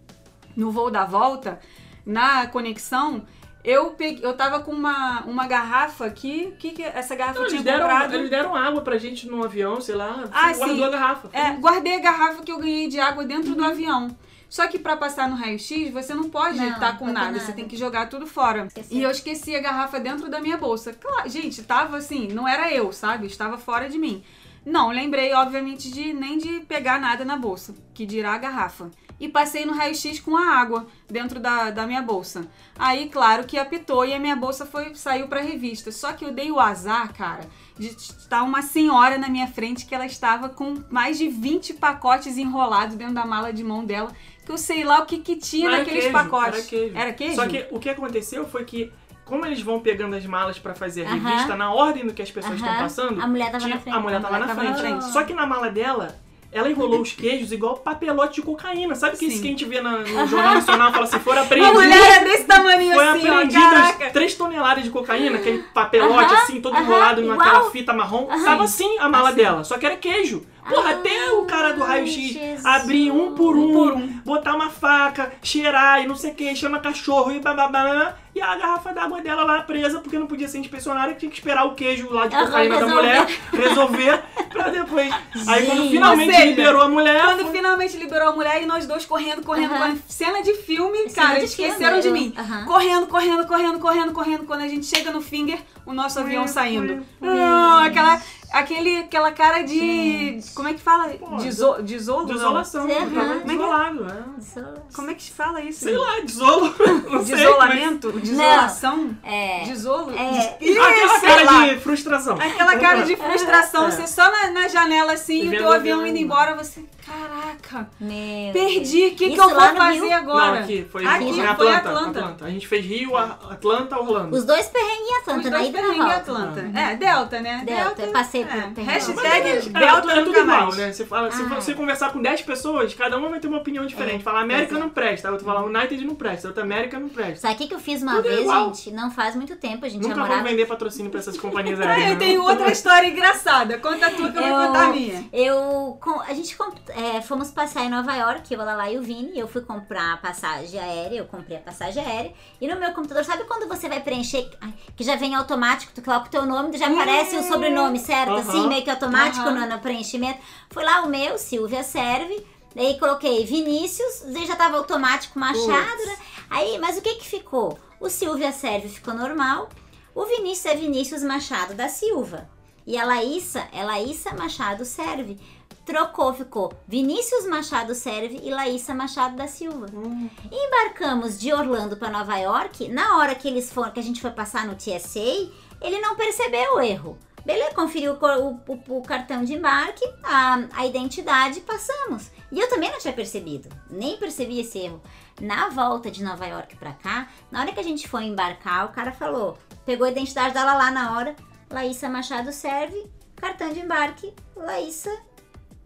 No 0.55 0.71
voo 0.71 0.91
da 0.91 1.05
volta, 1.05 1.59
na 2.05 2.47
conexão, 2.47 3.25
eu 3.65 3.91
peguei, 3.91 4.25
eu 4.25 4.37
tava 4.37 4.61
com 4.61 4.73
uma, 4.73 5.23
uma 5.23 5.47
garrafa 5.47 6.05
aqui. 6.05 6.55
Que 6.59 6.73
que 6.73 6.83
essa 6.83 7.15
garrafa 7.15 7.39
Não, 7.39 7.47
eu 7.47 7.51
eles, 7.51 7.63
tinha 7.63 7.73
deram, 7.73 7.89
comprado? 7.89 8.15
eles 8.15 8.31
deram 8.31 8.55
água 8.55 8.83
pra 8.83 8.99
gente 8.99 9.29
no 9.29 9.43
avião, 9.45 9.81
sei 9.81 9.95
lá. 9.95 10.25
Ah, 10.33 10.53
guardou 10.53 10.77
sim. 10.77 10.85
a 10.85 10.89
garrafa. 10.91 11.29
É, 11.33 11.51
guardei 11.53 11.97
a 11.97 12.01
garrafa 12.01 12.43
que 12.43 12.53
eu 12.53 12.59
ganhei 12.59 12.89
de 12.89 13.01
água 13.01 13.25
dentro 13.25 13.55
do 13.55 13.65
avião. 13.65 14.15
Só 14.53 14.67
que 14.67 14.79
pra 14.79 14.99
passar 14.99 15.31
no 15.31 15.35
raio-x, 15.35 15.91
você 15.91 16.13
não 16.13 16.29
pode 16.29 16.59
Não, 16.59 16.73
estar 16.73 16.99
com 16.99 17.07
não 17.07 17.15
nada, 17.15 17.27
pode 17.29 17.39
você 17.39 17.45
nada. 17.47 17.55
tem 17.55 17.67
que 17.67 17.75
jogar 17.75 18.11
tudo 18.11 18.27
fora. 18.27 18.67
Esqueceu. 18.67 18.99
E 18.99 19.03
eu 19.03 19.11
esqueci 19.11 19.57
a 19.57 19.61
garrafa 19.61 19.99
dentro 19.99 20.29
da 20.29 20.43
minha 20.43 20.59
bolsa. 20.59 20.93
Claro, 20.93 21.27
gente, 21.27 21.63
tava 21.63 21.97
assim, 21.97 22.29
não 22.29 22.47
era 22.47 22.71
eu, 22.71 22.93
sabe? 22.93 23.27
Estava 23.27 23.57
fora 23.57 23.89
de 23.89 23.99
mim. 23.99 24.23
Não, 24.63 24.91
lembrei, 24.91 25.33
obviamente, 25.33 25.91
de 25.91 26.13
nem 26.13 26.37
de 26.37 26.61
pegar 26.69 27.01
nada 27.01 27.25
na 27.25 27.35
bolsa, 27.35 27.75
que 27.95 28.05
dirá 28.05 28.35
a 28.35 28.39
garrafa. 28.39 28.91
E 29.19 29.27
passei 29.27 29.65
no 29.65 29.73
raio-x 29.73 30.21
com 30.21 30.37
a 30.37 30.57
água 30.59 30.87
dentro 31.09 31.41
da, 31.41 31.71
da 31.71 31.87
minha 31.87 32.03
bolsa. 32.03 32.47
Aí, 32.79 33.09
claro 33.09 33.45
que 33.47 33.57
apitou 33.59 34.05
e 34.05 34.13
a 34.13 34.19
minha 34.19 34.37
bolsa 34.37 34.67
foi 34.67 34.95
saiu 34.95 35.29
pra 35.29 35.41
revista. 35.41 35.91
Só 35.91 36.13
que 36.13 36.27
eu 36.27 36.33
dei 36.33 36.51
o 36.51 36.61
azar, 36.61 37.15
cara, 37.15 37.49
de 37.79 37.87
estar 37.87 38.43
uma 38.43 38.61
senhora 38.61 39.17
na 39.17 39.29
minha 39.29 39.47
frente 39.47 39.87
que 39.87 39.95
ela 39.95 40.05
estava 40.05 40.51
com 40.51 40.75
mais 40.91 41.17
de 41.17 41.29
20 41.29 41.75
pacotes 41.75 42.37
enrolados 42.37 42.97
dentro 42.97 43.15
da 43.15 43.25
mala 43.25 43.53
de 43.53 43.63
mão 43.63 43.85
dela, 43.85 44.13
que 44.45 44.51
eu 44.53 44.59
sei 44.59 44.85
lá 44.85 45.01
o 45.01 45.07
que 45.07 45.19
que 45.19 45.37
tinha 45.37 45.69
Era 45.69 45.79
naqueles 45.79 46.01
queijo, 46.05 46.13
pacotes. 46.13 46.59
Era 46.59 46.63
queijo. 46.69 46.97
Era 46.99 47.13
queijo? 47.13 47.35
Só 47.37 47.47
que 47.47 47.67
o 47.71 47.79
que 47.79 47.89
aconteceu 47.89 48.45
foi 48.47 48.65
que, 48.65 48.93
como 49.25 49.47
eles 49.47 49.61
vão 49.63 49.79
pegando 49.81 50.17
as 50.17 50.27
malas 50.27 50.59
pra 50.59 50.75
fazer 50.75 51.05
a 51.07 51.11
Aham. 51.11 51.29
revista 51.31 51.57
na 51.57 51.73
ordem 51.73 52.07
do 52.07 52.13
que 52.13 52.23
as 52.23 52.31
pessoas 52.31 52.55
estão 52.57 52.69
Aham. 52.73 52.83
passando, 52.83 53.21
A 53.21 53.27
mulher 53.27 53.47
tava 53.53 53.59
tinha- 53.65 53.75
na 53.77 53.81
frente. 53.81 53.97
a 53.97 54.01
mulher 54.01 54.21
tava, 54.21 54.35
A 54.37 54.39
mulher 54.41 54.49
na, 54.49 54.55
tava 54.55 54.69
na 54.69 54.75
frente. 54.75 54.99
frente. 55.01 55.13
Só 55.13 55.23
que 55.23 55.33
na 55.33 55.47
mala 55.47 55.71
dela, 55.71 56.17
ela 56.51 56.69
enrolou 56.69 57.01
os 57.01 57.13
queijos 57.13 57.51
igual 57.53 57.77
papelote 57.79 58.35
de 58.41 58.43
cocaína. 58.43 58.95
Sabe 58.95 59.17
que 59.17 59.25
isso 59.27 59.41
que 59.41 59.47
a 59.47 59.51
gente 59.53 59.65
vê 59.65 59.81
na- 59.81 59.99
no 59.99 60.27
Jornal 60.27 60.55
Nacional 60.55 60.93
fala 60.93 61.05
assim, 61.05 61.19
foram 61.21 61.41
A 61.43 61.45
apreendidos. 61.45 61.75
mulher 61.81 62.21
é 62.21 62.25
desse 62.25 62.45
tamanho 62.45 62.93
Foi 62.95 63.07
assim, 63.09 63.29
apreendidas. 63.29 64.13
3 64.13 64.35
toneladas 64.35 64.85
de 64.85 64.91
cocaína, 64.91 65.37
aquele 65.39 65.63
papelote 65.73 66.13
Aham, 66.35 66.43
assim, 66.43 66.61
todo 66.61 66.77
enrolado 66.77 67.23
igual. 67.23 67.39
naquela 67.39 67.71
fita 67.71 67.93
marrom. 67.95 68.29
Aham. 68.29 68.45
Tava 68.45 68.65
assim 68.65 68.99
a 68.99 69.09
mala 69.09 69.29
Assim. 69.31 69.37
dela, 69.39 69.65
só 69.65 69.79
que 69.79 69.87
era 69.87 69.97
queijo. 69.97 70.45
Porra, 70.69 70.89
Ai, 70.89 70.95
até 70.95 71.33
o 71.33 71.45
cara 71.45 71.73
do 71.73 71.83
raio-x 71.83 72.65
abrir 72.65 73.11
um 73.11 73.35
por 73.35 73.57
um, 73.57 73.73
por 73.73 73.93
um. 73.95 74.07
botar 74.25 74.55
uma 74.55 74.71
faca, 74.71 75.33
cheirar 75.43 76.03
e 76.03 76.07
não 76.07 76.15
sei 76.15 76.31
o 76.31 76.35
que, 76.35 76.55
chama 76.55 76.81
cachorro 76.81 77.33
e 77.33 77.41
bababá. 77.41 78.15
E 78.35 78.41
a 78.41 78.57
garrafa 78.57 78.93
d'água 78.95 79.21
dela 79.21 79.45
lá 79.45 79.63
presa, 79.63 80.01
porque 80.01 80.19
não 80.19 80.27
podia 80.27 80.49
ser 80.49 80.59
inspecionária, 80.59 81.15
tinha 81.15 81.31
que 81.31 81.37
esperar 81.37 81.67
o 81.67 81.75
queijo 81.75 82.11
lá 82.11 82.27
de 82.27 82.35
cocaína 82.35 82.81
da 82.81 82.87
mulher 82.87 83.27
resolver 83.53 84.23
pra 84.49 84.69
depois. 84.71 85.13
Aí 85.47 85.67
quando 85.67 85.91
finalmente 85.91 86.33
seja, 86.33 86.45
liberou 86.47 86.81
a 86.81 86.89
mulher. 86.89 87.25
Quando 87.25 87.53
finalmente 87.53 87.97
liberou 87.99 88.29
a 88.29 88.33
mulher 88.33 88.63
e 88.63 88.67
nós 88.67 88.87
dois 88.87 89.05
correndo, 89.05 89.43
correndo, 89.45 89.73
Aham. 89.73 89.81
correndo. 89.81 90.03
Cena 90.09 90.43
de 90.43 90.55
filme, 90.55 91.11
Cena 91.11 91.27
cara, 91.27 91.39
de 91.41 91.45
esqueceram 91.45 92.01
filme, 92.03 92.21
de 92.21 92.25
mim. 92.29 92.35
aham. 92.39 92.65
Correndo, 92.65 93.07
correndo, 93.07 93.47
correndo, 93.47 93.79
correndo, 93.79 94.13
correndo. 94.13 94.45
Quando 94.47 94.61
a 94.63 94.69
gente 94.69 94.87
chega 94.87 95.11
no 95.11 95.21
finger, 95.21 95.59
o 95.85 95.93
nosso 95.93 96.19
avião 96.19 96.49
saindo. 96.49 97.05
Ah, 97.23 97.85
aquela, 97.85 98.23
aquele, 98.53 98.97
aquela 99.01 99.31
cara 99.33 99.63
de. 99.63 99.79
Gente. 99.79 100.55
Como 100.55 100.69
é 100.69 100.75
que 100.75 100.81
fala? 100.81 101.09
Pô, 101.11 101.37
Desolo? 101.37 102.27
Desolação, 102.27 102.89
eu 102.89 103.11
tava 103.11 103.11
Como 103.11 103.33
é 103.33 103.39
que 103.41 103.47
desolado. 103.49 104.07
é. 104.09 104.73
Como 104.95 105.11
é 105.11 105.15
que 105.15 105.23
se 105.23 105.33
fala 105.33 105.61
isso? 105.61 105.81
Sei 105.85 105.97
lá, 105.97 106.21
desolo. 106.21 106.75
Não 107.11 107.25
sei, 107.25 108.22
Desolação? 108.23 109.17
É. 109.25 109.65
Desolo? 109.65 110.11
É. 110.13 110.31
Mas- 110.31 110.47
Aquela 110.79 111.21
cara 111.21 111.43
lá. 111.45 111.69
de 111.69 111.81
frustração. 111.81 112.37
Aquela 112.41 112.77
cara 112.79 113.03
de 113.05 113.17
frustração, 113.17 113.87
É. 113.87 113.91
você 113.91 114.07
só 114.07 114.31
na, 114.31 114.51
na 114.51 114.69
janela 114.69 115.13
assim, 115.13 115.45
e 115.45 115.49
o 115.49 115.51
teu 115.51 115.73
avião 115.73 116.07
indo 116.07 116.19
embora, 116.19 116.55
você. 116.55 116.85
Caraca, 117.05 117.91
Meu 118.01 118.53
perdi, 118.53 119.09
o 119.09 119.15
que, 119.17 119.31
que 119.31 119.41
eu 119.41 119.49
vou 119.51 119.61
fazer 119.61 120.01
Rio? 120.01 120.13
agora? 120.15 120.53
Não, 120.53 120.59
aqui, 120.63 120.87
foi, 120.91 121.05
Aqui, 121.05 121.25
em 121.25 121.35
foi 121.35 121.47
Atlanta, 121.47 121.89
Atlanta. 122.21 122.45
A 122.45 122.51
gente 122.51 122.69
fez 122.69 122.85
Rio, 122.87 123.17
A- 123.17 123.39
Atlanta, 123.51 123.99
Orlando. 123.99 124.37
Os 124.37 124.45
dois 124.45 124.67
perrengues 124.69 125.01
em 125.01 125.13
Os 125.13 125.19
Atlanta, 125.19 125.51
na 125.51 125.57
dois 125.59 125.69
e 125.69 125.73
na 125.73 125.79
perrengues. 125.81 126.13
Atlanta. 126.13 126.71
É, 126.79 126.97
Delta, 126.97 127.41
né? 127.41 127.63
Delta, 127.67 128.03
eu 128.03 128.13
passei 128.13 128.45
por 128.45 128.57
é. 128.57 128.61
perrengue. 128.61 128.83
Hashtag 128.93 129.71
Mas 129.73 129.83
É, 129.83 129.87
Delta 129.87 130.13
é 130.13 130.15
tudo 130.15 130.27
nunca 130.27 130.41
igual, 130.41 130.75
né? 130.75 130.93
Você 130.93 131.05
fala, 131.05 131.31
se 131.33 131.43
Ah. 131.43 131.47
você 131.47 131.75
conversar 131.75 132.13
com 132.13 132.23
10 132.23 132.43
pessoas, 132.43 132.95
cada 132.95 133.19
uma 133.19 133.29
vai 133.29 133.41
ter 133.41 133.49
uma 133.49 133.59
opinião 133.59 133.85
diferente. 133.85 134.23
Fala 134.23 134.41
América 134.41 134.77
é. 134.77 134.79
não 134.79 134.89
presta, 134.89 135.29
outro 135.31 135.45
fala 135.45 135.63
United 135.65 136.05
não 136.05 136.15
presta, 136.15 136.49
outra 136.49 136.63
América 136.63 137.01
não 137.01 137.09
presta. 137.09 137.41
Sabe 137.49 137.55
o 137.55 137.59
que, 137.59 137.67
que 137.67 137.75
eu 137.75 137.81
fiz 137.81 138.01
uma 138.01 138.12
Tudo 138.17 138.29
vez, 138.29 138.41
igual. 138.41 138.67
gente? 138.75 138.91
Não 138.93 139.11
faz 139.11 139.35
muito 139.37 139.57
tempo, 139.57 139.85
a 139.85 139.89
gente 139.89 140.03
Nunca 140.03 140.15
já 140.15 140.21
vou 140.21 140.29
morava... 140.29 140.49
vender 140.49 140.67
patrocínio 140.67 141.11
pra 141.11 141.21
essas 141.21 141.37
companhias 141.37 141.79
Ah, 141.83 141.89
aéreas. 141.91 142.11
eu 142.13 142.19
tenho 142.19 142.43
outra 142.43 142.71
história 142.71 143.07
engraçada. 143.09 143.79
Conta 143.79 144.07
a 144.07 144.11
tua 144.11 144.31
que 144.33 144.39
eu 144.39 144.43
vou 144.43 144.67
contar 144.67 144.85
a 144.89 144.93
minha. 144.93 145.29
Eu, 145.33 145.99
com- 146.01 146.21
a 146.21 146.33
gente 146.35 146.57
comp- 146.57 146.79
é, 146.91 147.21
fomos 147.23 147.51
passear 147.51 147.85
em 147.85 147.91
Nova 147.91 148.15
York, 148.15 148.53
eu, 148.53 148.61
a 148.61 148.65
Lala 148.65 148.91
e 148.91 148.99
o 148.99 149.03
Vini, 149.03 149.39
eu 149.39 149.49
fui 149.49 149.63
comprar 149.63 150.15
a 150.15 150.17
passagem 150.17 150.79
aérea, 150.81 151.19
eu 151.19 151.25
comprei 151.27 151.57
a 151.57 151.61
passagem 151.61 152.05
aérea, 152.05 152.33
e 152.61 152.67
no 152.69 152.79
meu 152.79 152.93
computador, 152.93 153.25
sabe 153.25 153.45
quando 153.45 153.69
você 153.69 153.89
vai 153.89 154.01
preencher, 154.01 154.49
que 154.97 155.05
já 155.05 155.17
vem 155.17 155.35
automático, 155.35 155.93
tu 155.95 156.03
coloca 156.03 156.27
o 156.27 156.31
teu 156.31 156.45
nome, 156.47 156.77
já 156.77 156.87
aparece 156.89 157.37
o 157.37 157.43
sobrenome 157.43 157.99
certo, 157.99 158.31
Aham. 158.33 158.41
assim, 158.41 158.69
meio 158.69 158.83
que 158.85 158.91
automático 158.91 159.47
Aham. 159.49 159.67
no, 159.67 159.75
no 159.75 159.79
preenchimento. 159.79 160.39
Foi 160.71 160.85
lá 160.85 161.03
o 161.03 161.09
meu, 161.09 161.39
Silvia 161.39 161.83
Serve, 161.83 162.45
daí 162.75 162.99
coloquei 162.99 163.45
Vinícius, 163.45 164.23
daí 164.33 164.47
já 164.47 164.57
tava 164.57 164.77
automático 164.79 165.39
Machado, 165.39 165.67
né? 166.07 166.17
Aí, 166.51 166.79
mas 166.79 166.97
o 166.99 167.03
que 167.03 167.15
que 167.15 167.27
ficou? 167.29 167.79
O 168.03 168.11
Silvia 168.11 168.51
Serve 168.51 168.89
ficou 168.89 169.15
normal, 169.15 169.69
o 170.13 170.25
Vinícius 170.25 170.67
é 170.67 170.77
Vinícius 170.77 171.23
Machado 171.23 171.73
da 171.75 171.89
Silva. 171.89 172.51
E 172.85 172.99
a 172.99 173.05
Laísa 173.05 173.69
é 173.73 173.85
Laísa 173.85 174.35
Machado 174.35 174.85
Serve. 174.85 175.39
Trocou, 175.87 176.35
ficou 176.35 176.73
Vinícius 176.89 177.47
Machado 177.47 177.95
Serve 177.95 178.41
e 178.43 178.51
Laísa 178.51 178.93
Machado 178.93 179.37
da 179.37 179.47
Silva. 179.47 179.87
Hum. 179.95 180.29
Embarcamos 180.51 181.39
de 181.39 181.53
Orlando 181.53 181.97
para 181.97 182.11
Nova 182.11 182.37
York. 182.39 182.89
Na 182.89 183.19
hora 183.19 183.37
que 183.37 183.47
eles 183.47 183.73
foram, 183.73 183.93
que 183.93 184.01
a 184.01 184.03
gente 184.03 184.21
foi 184.21 184.33
passar 184.33 184.67
no 184.67 184.75
TSA, 184.75 185.49
ele 185.81 186.01
não 186.01 186.17
percebeu 186.17 186.75
o 186.75 186.81
erro. 186.81 187.17
Beleza, 187.45 187.75
conferiu 187.75 188.13
o, 188.15 188.51
o- 188.73 188.99
o- 188.99 189.03
cartão 189.03 189.45
de 189.45 189.55
embarque, 189.55 190.05
a, 190.23 190.65
a 190.75 190.87
identidade, 190.87 191.61
passamos. 191.61 192.31
E 192.51 192.61
eu 192.61 192.69
também 192.69 192.91
não 192.91 192.99
tinha 192.99 193.13
percebido, 193.13 193.69
nem 193.91 194.17
percebi 194.17 194.61
esse 194.61 194.79
erro. 194.79 195.03
Na 195.41 195.69
volta 195.71 196.11
de 196.11 196.23
Nova 196.23 196.47
York 196.47 196.77
pra 196.77 196.93
cá, 196.93 197.29
na 197.51 197.61
hora 197.61 197.73
que 197.73 197.81
a 197.81 197.85
gente 197.85 198.07
foi 198.09 198.25
embarcar, 198.25 198.87
o 198.87 198.93
cara 198.93 199.11
falou, 199.13 199.59
pegou 199.85 200.07
a 200.07 200.11
identidade 200.11 200.55
dela 200.55 200.75
lá 200.75 200.91
na 200.91 201.17
hora, 201.17 201.35
Laísa 201.71 202.09
Machado 202.09 202.53
serve, 202.53 203.11
cartão 203.35 203.73
de 203.73 203.81
embarque, 203.81 204.33
Laísa 204.55 205.11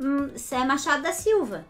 hum, 0.00 0.30
Machado 0.66 1.02
da 1.04 1.12
Silva. 1.12 1.64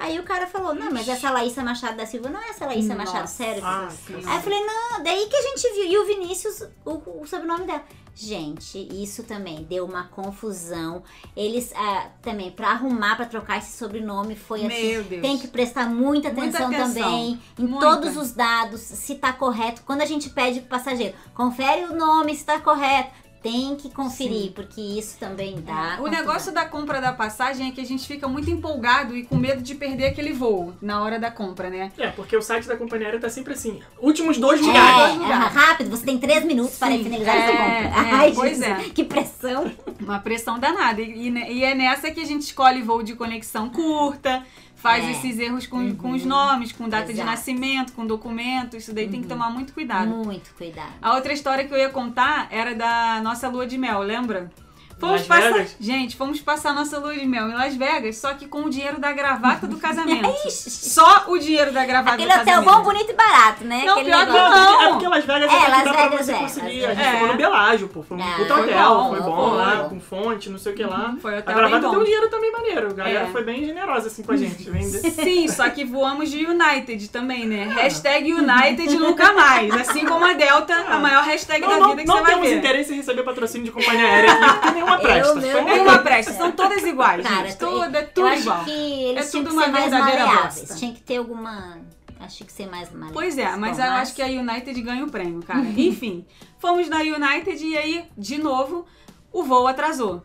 Aí 0.00 0.18
o 0.18 0.22
cara 0.22 0.46
falou, 0.46 0.74
não, 0.74 0.92
mas 0.92 1.08
essa 1.08 1.28
Laísa 1.28 1.62
Machado 1.62 1.96
da 1.96 2.06
Silva 2.06 2.28
não 2.28 2.40
é 2.40 2.50
essa 2.50 2.66
Laísa 2.66 2.94
Machado 2.94 3.22
Nossa 3.22 3.36
serve. 3.36 3.60
Ah, 3.64 3.88
Senhora. 3.90 4.30
Aí 4.30 4.36
eu 4.36 4.42
falei, 4.42 4.60
não, 4.64 5.02
daí 5.02 5.26
que 5.26 5.36
a 5.36 5.42
gente 5.42 5.74
viu. 5.74 5.84
E 5.86 5.98
o 5.98 6.06
Vinícius, 6.06 6.62
o, 6.84 7.22
o 7.22 7.26
sobrenome 7.26 7.66
dela. 7.66 7.82
Gente, 8.14 8.78
isso 8.92 9.22
também 9.24 9.64
deu 9.64 9.84
uma 9.84 10.04
confusão. 10.04 11.02
Eles 11.36 11.72
ah, 11.74 12.10
também, 12.22 12.50
pra 12.50 12.70
arrumar, 12.70 13.16
pra 13.16 13.26
trocar 13.26 13.58
esse 13.58 13.76
sobrenome, 13.76 14.36
foi 14.36 14.66
assim. 14.66 14.92
Meu 14.92 15.04
Deus. 15.04 15.22
Tem 15.22 15.38
que 15.38 15.48
prestar 15.48 15.88
muita 15.88 16.32
Muita 16.32 16.58
atenção, 16.58 16.66
atenção. 16.66 17.02
também 17.02 17.40
em 17.58 17.66
Muita. 17.66 17.86
todos 17.86 18.16
os 18.16 18.32
dados, 18.32 18.80
se 18.80 19.16
tá 19.16 19.32
correto. 19.32 19.82
Quando 19.84 20.02
a 20.02 20.06
gente 20.06 20.30
pede 20.30 20.60
pro 20.60 20.70
passageiro, 20.70 21.16
confere 21.34 21.84
o 21.84 21.96
nome 21.96 22.34
se 22.36 22.44
tá 22.44 22.60
correto. 22.60 23.10
Tem 23.50 23.76
que 23.76 23.88
conferir, 23.90 24.52
porque 24.52 24.80
isso 24.80 25.16
também 25.18 25.60
dá. 25.60 25.94
O 25.94 25.96
confusão. 25.98 26.10
negócio 26.10 26.52
da 26.52 26.64
compra 26.64 27.00
da 27.00 27.12
passagem 27.12 27.68
é 27.68 27.70
que 27.72 27.80
a 27.80 27.84
gente 27.84 28.06
fica 28.06 28.28
muito 28.28 28.50
empolgado 28.50 29.16
e 29.16 29.24
com 29.24 29.36
medo 29.36 29.62
de 29.62 29.74
perder 29.74 30.06
aquele 30.06 30.32
voo 30.32 30.74
na 30.82 31.02
hora 31.02 31.18
da 31.18 31.30
compra, 31.30 31.70
né? 31.70 31.90
É, 31.98 32.08
porque 32.08 32.36
o 32.36 32.42
site 32.42 32.66
da 32.68 32.76
companhia 32.76 33.06
aérea 33.08 33.20
tá 33.20 33.28
sempre 33.30 33.54
assim. 33.54 33.80
Últimos 34.00 34.38
dois 34.38 34.60
É, 34.60 34.64
lugares. 34.64 35.20
é, 35.20 35.32
rápido, 35.32 35.90
você 35.90 36.04
tem 36.04 36.18
três 36.18 36.44
minutos 36.44 36.76
para 36.78 36.92
Sim, 36.92 37.04
finalizar 37.04 37.34
é, 37.36 37.38
essa 37.40 37.52
compra. 37.52 37.74
é, 37.74 37.92
Ai, 38.14 38.32
pois 38.34 38.58
Jesus, 38.58 38.66
é. 38.68 38.74
que 38.90 39.04
pressão. 39.04 39.70
Uma 40.00 40.18
pressão 40.18 40.58
danada. 40.58 41.00
E, 41.00 41.28
e- 41.28 41.52
e 41.58 41.64
é 41.64 41.74
nessa 41.74 42.10
que 42.10 42.20
a 42.20 42.24
gente 42.26 42.42
escolhe 42.42 42.82
voo 42.82 43.02
de 43.02 43.14
conexão 43.14 43.68
curta, 43.70 44.42
faz 44.80 45.04
É. 45.04 45.10
esses 45.10 45.38
erros 45.38 45.66
com, 45.66 45.94
com 45.96 46.12
os 46.12 46.24
nomes, 46.24 46.72
com 46.72 46.88
data 46.88 47.06
de 47.06 47.12
Exato. 47.14 47.28
nascimento, 47.30 47.92
com 47.92 48.06
documento. 48.06 48.76
Isso 48.76 48.94
daí 48.94 49.08
tem 49.08 49.20
que 49.20 49.28
tomar 49.28 49.50
muito 49.50 49.72
cuidado. 49.74 50.08
Muito 50.08 50.54
cuidado. 50.56 50.92
A 51.02 51.14
outra 51.14 51.32
história 51.32 51.66
que 51.66 51.74
eu 51.74 51.78
ia 51.78 51.90
contar 51.90 52.46
era 52.50 52.74
da 52.74 53.20
nossa 53.22 53.48
lua 53.48 53.66
de 53.66 53.76
mel, 53.76 54.00
lembra? 54.00 54.50
Fomos 54.98 55.20
Las 55.20 55.26
passar. 55.28 55.52
Vegas? 55.52 55.76
Gente, 55.80 56.16
fomos 56.16 56.40
passar 56.40 56.74
nossa 56.74 56.98
lua 56.98 57.14
de 57.14 57.24
mel 57.26 57.48
em 57.48 57.54
Las 57.54 57.74
Vegas, 57.76 58.16
só 58.18 58.34
que 58.34 58.46
com 58.48 58.62
o 58.64 58.70
dinheiro 58.70 58.98
da 59.00 59.12
gravata 59.12 59.66
do 59.66 59.76
casamento. 59.80 60.28
Só 60.50 61.24
o 61.28 61.38
dinheiro 61.38 61.72
da 61.72 61.84
gravata 61.86 62.14
Aquele 62.14 62.28
do 62.32 62.40
hotel 62.40 62.44
casamento. 62.62 62.74
bom, 62.76 62.82
bonito 62.82 63.10
e 63.10 63.14
barato, 63.14 63.64
né? 63.64 63.82
Não, 63.84 63.94
Aquele 63.94 64.10
pior 64.10 64.26
que 64.26 64.32
não. 64.32 64.82
É 64.82 64.88
porque 64.88 65.08
Las 65.08 65.24
Vegas 65.24 65.52
É, 65.52 65.56
é, 65.56 65.68
Las 65.68 65.78
que 65.78 65.84
dá 65.84 65.92
pra 65.92 66.08
Vegas 66.08 66.26
você 66.26 66.32
é, 66.32 66.38
conseguir. 66.38 66.84
A 66.84 66.94
gente 66.94 66.96
Vegas. 67.04 67.18
foi 67.18 67.28
no 67.28 67.34
Belágio, 67.36 67.88
pô. 67.88 68.02
Foi 68.02 68.16
um 68.16 68.22
Ah, 68.22 68.34
puta 68.38 68.54
hotel, 68.54 68.88
bom, 68.94 69.08
foi 69.10 69.18
foi 69.22 69.30
bom 69.30 69.50
lá, 69.54 69.74
bom. 69.76 69.88
com 69.90 70.00
fonte, 70.00 70.50
não 70.50 70.58
sei 70.58 70.72
o 70.72 70.74
que 70.76 70.84
lá. 70.84 71.14
Foi 71.22 71.32
um 71.32 71.36
a 71.36 71.38
hotel 71.38 71.54
gravata 71.54 71.80
tem 71.80 71.88
um 71.90 71.94
bom. 71.98 72.04
dinheiro 72.04 72.28
também 72.30 72.50
maneiro. 72.52 72.88
A 72.90 72.92
galera 72.92 73.20
É. 73.20 73.26
foi 73.26 73.44
bem 73.44 73.64
generosa 73.64 74.08
assim 74.08 74.22
com 74.22 74.32
a 74.32 74.36
gente. 74.36 74.64
Sim, 75.12 75.48
só 75.48 75.68
que 75.70 75.84
voamos 75.84 76.30
de 76.30 76.44
United 76.44 77.08
também, 77.10 77.46
né? 77.46 77.64
Hashtag 77.74 78.32
United 78.32 78.96
nunca 78.98 79.32
mais. 79.32 79.72
Assim 79.74 80.04
como 80.04 80.24
a 80.24 80.32
Delta, 80.32 80.74
a 80.88 80.98
maior 80.98 81.22
hashtag 81.24 81.60
Não, 81.60 81.68
da 81.68 81.76
não, 81.78 81.90
vida 81.90 82.02
que 82.02 82.08
não 82.08 82.16
você 82.16 82.22
vai 82.22 82.32
temos 82.34 82.48
ver. 82.48 82.56
interesse 82.58 82.92
em 82.92 82.96
receber 82.96 83.22
patrocínio 83.22 83.64
de 83.64 83.70
companhia 83.70 84.04
aérea 84.06 84.32
aqui, 84.32 84.58
porque 84.60 84.82
nenhuma 84.96 84.98
presta. 85.00 85.34
meu 85.34 85.42
Deus. 85.52 85.64
Nenhuma 85.64 85.98
presta, 85.98 86.32
são 86.32 86.52
todas 86.52 86.82
iguais, 86.84 87.26
Cara, 87.26 87.46
gente. 87.46 87.58
Tudo, 87.58 87.96
é 87.96 88.00
eu 88.02 88.08
tudo 88.08 88.26
acho 88.26 88.40
igual. 88.42 88.64
que 88.64 88.70
eles 88.70 89.26
É 89.26 89.30
tinham 89.30 89.44
tudo 89.44 89.48
que 89.48 89.56
uma 89.56 89.64
ser 89.64 89.70
mais 89.72 89.90
verdadeira 89.90 90.26
bosta. 90.26 90.74
Tinha 90.74 90.92
que 90.94 91.00
ter 91.00 91.16
alguma. 91.18 91.78
Acho 92.20 92.44
que 92.44 92.52
ser 92.52 92.66
mais 92.66 92.90
maleável. 92.90 93.12
Pois 93.14 93.38
é, 93.38 93.54
mas 93.56 93.78
eu 93.78 93.84
acho 93.84 94.14
que 94.14 94.20
a 94.22 94.26
United 94.26 94.80
ganha 94.82 95.04
o 95.04 95.10
prêmio, 95.10 95.40
cara. 95.42 95.60
Enfim, 95.76 96.26
fomos 96.58 96.88
na 96.88 96.98
United 96.98 97.64
e 97.64 97.76
aí, 97.78 98.04
de 98.16 98.38
novo, 98.38 98.84
o 99.32 99.44
voo 99.44 99.66
atrasou. 99.68 100.24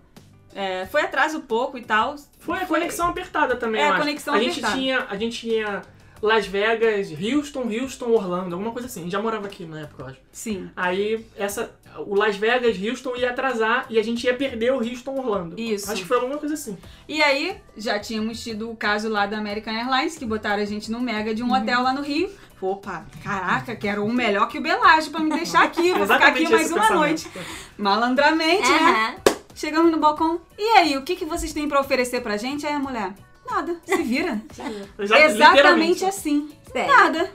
É, 0.55 0.85
foi 0.87 1.01
atraso 1.01 1.41
pouco 1.41 1.77
e 1.77 1.81
tal. 1.83 2.15
Foi 2.39 2.57
a 2.59 2.65
conexão 2.65 3.07
apertada 3.09 3.55
também, 3.55 3.81
É, 3.81 3.85
eu 3.85 3.89
a 3.89 3.93
acho. 3.93 3.99
conexão 4.01 4.33
a 4.33 4.39
gente 4.39 4.51
apertada. 4.59 4.75
tinha 4.75 5.07
A 5.09 5.15
gente 5.17 5.39
tinha 5.39 5.81
Las 6.21 6.45
Vegas, 6.47 7.09
Houston, 7.11 7.69
Houston, 7.69 8.09
Orlando, 8.11 8.55
alguma 8.55 8.71
coisa 8.71 8.87
assim. 8.87 9.01
A 9.01 9.03
gente 9.03 9.11
já 9.13 9.21
morava 9.21 9.45
aqui 9.47 9.65
na 9.65 9.81
época, 9.81 10.03
eu 10.03 10.07
acho. 10.07 10.17
Sim. 10.31 10.69
Aí, 10.75 11.25
essa, 11.37 11.71
o 12.05 12.15
Las 12.15 12.35
Vegas, 12.35 12.75
Houston 12.81 13.15
ia 13.15 13.29
atrasar 13.31 13.85
e 13.89 13.97
a 13.99 14.03
gente 14.03 14.23
ia 14.25 14.33
perder 14.33 14.71
o 14.73 14.77
Houston, 14.77 15.17
Orlando. 15.17 15.59
Isso. 15.59 15.91
Acho 15.91 16.01
que 16.01 16.07
foi 16.07 16.17
alguma 16.17 16.37
coisa 16.37 16.53
assim. 16.55 16.77
E 17.07 17.21
aí, 17.21 17.57
já 17.77 17.99
tínhamos 17.99 18.41
tido 18.43 18.69
o 18.69 18.75
caso 18.75 19.09
lá 19.09 19.25
da 19.25 19.37
American 19.37 19.73
Airlines, 19.73 20.17
que 20.17 20.25
botaram 20.25 20.61
a 20.61 20.65
gente 20.65 20.91
no 20.91 20.99
mega 20.99 21.33
de 21.33 21.43
um 21.43 21.47
Uhum. 21.51 21.61
hotel 21.61 21.81
lá 21.83 21.93
no 21.93 22.01
Rio. 22.01 22.29
Opa, 22.61 23.05
caraca, 23.23 23.75
quero 23.75 24.03
um 24.05 24.13
melhor 24.13 24.47
que 24.47 24.57
o 24.57 24.61
Belágio 24.61 25.11
pra 25.11 25.19
me 25.19 25.29
deixar 25.29 25.63
aqui. 25.63 25.91
Vou 25.93 26.03
ficar 26.07 26.27
aqui 26.27 26.47
mais 26.49 26.71
uma 26.71 26.79
pensamento. 26.81 26.93
noite. 26.99 27.29
Malandramente, 27.77 28.69
né? 28.69 29.17
Aham. 29.27 29.33
Chegamos 29.55 29.91
no 29.91 29.99
balcão. 29.99 30.41
E 30.57 30.77
aí, 30.77 30.97
o 30.97 31.03
que, 31.03 31.15
que 31.15 31.25
vocês 31.25 31.51
têm 31.53 31.67
pra 31.67 31.79
oferecer 31.81 32.21
pra 32.21 32.37
gente? 32.37 32.65
Aí 32.65 32.73
a 32.73 32.79
mulher, 32.79 33.13
nada, 33.45 33.75
se 33.85 34.01
vira. 34.01 34.41
Exatamente 34.97 36.05
assim. 36.05 36.49
Sério. 36.71 36.91
Nada. 36.91 37.31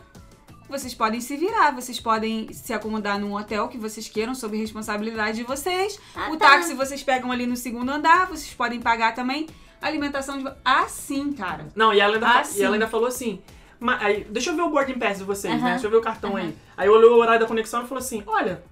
Vocês 0.69 0.93
podem 0.95 1.21
se 1.21 1.37
virar, 1.37 1.71
vocês 1.75 1.99
podem 1.99 2.53
se 2.53 2.73
acomodar 2.75 3.19
num 3.19 3.35
hotel 3.35 3.69
que 3.69 3.79
vocês 3.79 4.09
queiram, 4.09 4.35
sob 4.35 4.57
responsabilidade 4.57 5.39
de 5.39 5.43
vocês. 5.45 5.99
Ah, 6.15 6.31
o 6.31 6.37
tá. 6.37 6.51
táxi 6.51 6.75
vocês 6.75 7.03
pegam 7.03 7.33
ali 7.33 7.47
no 7.47 7.57
segundo 7.57 7.91
andar, 7.91 8.27
vocês 8.27 8.53
podem 8.53 8.79
pagar 8.81 9.15
também. 9.15 9.47
Alimentação 9.81 10.39
de. 10.43 10.51
Assim, 10.65 11.33
cara. 11.33 11.69
Não, 11.75 11.95
e 11.95 12.01
ela 12.01 12.15
ainda, 12.15 12.29
Ah, 12.39 12.43
e 12.43 12.45
sim. 12.45 12.63
ela 12.65 12.75
ainda 12.75 12.87
falou 12.89 13.07
assim. 13.07 13.41
"Ma- 13.81 13.97
aí, 14.01 14.25
deixa 14.29 14.51
eu 14.51 14.57
ver 14.57 14.63
o 14.63 14.69
boarding 14.71 14.99
pass 14.99 15.19
de 15.19 15.25
vocês, 15.25 15.61
né? 15.63 15.71
Deixa 15.73 15.87
eu 15.87 15.91
ver 15.91 15.97
o 15.99 16.03
cartão 16.03 16.37
aí. 16.37 16.55
Aí 16.77 16.89
olhou 16.89 17.17
o 17.17 17.21
horário 17.21 17.41
da 17.41 17.47
conexão 17.47 17.85
e 17.85 17.87
falou 17.89 18.03
assim: 18.03 18.23
Olha, 18.27 18.63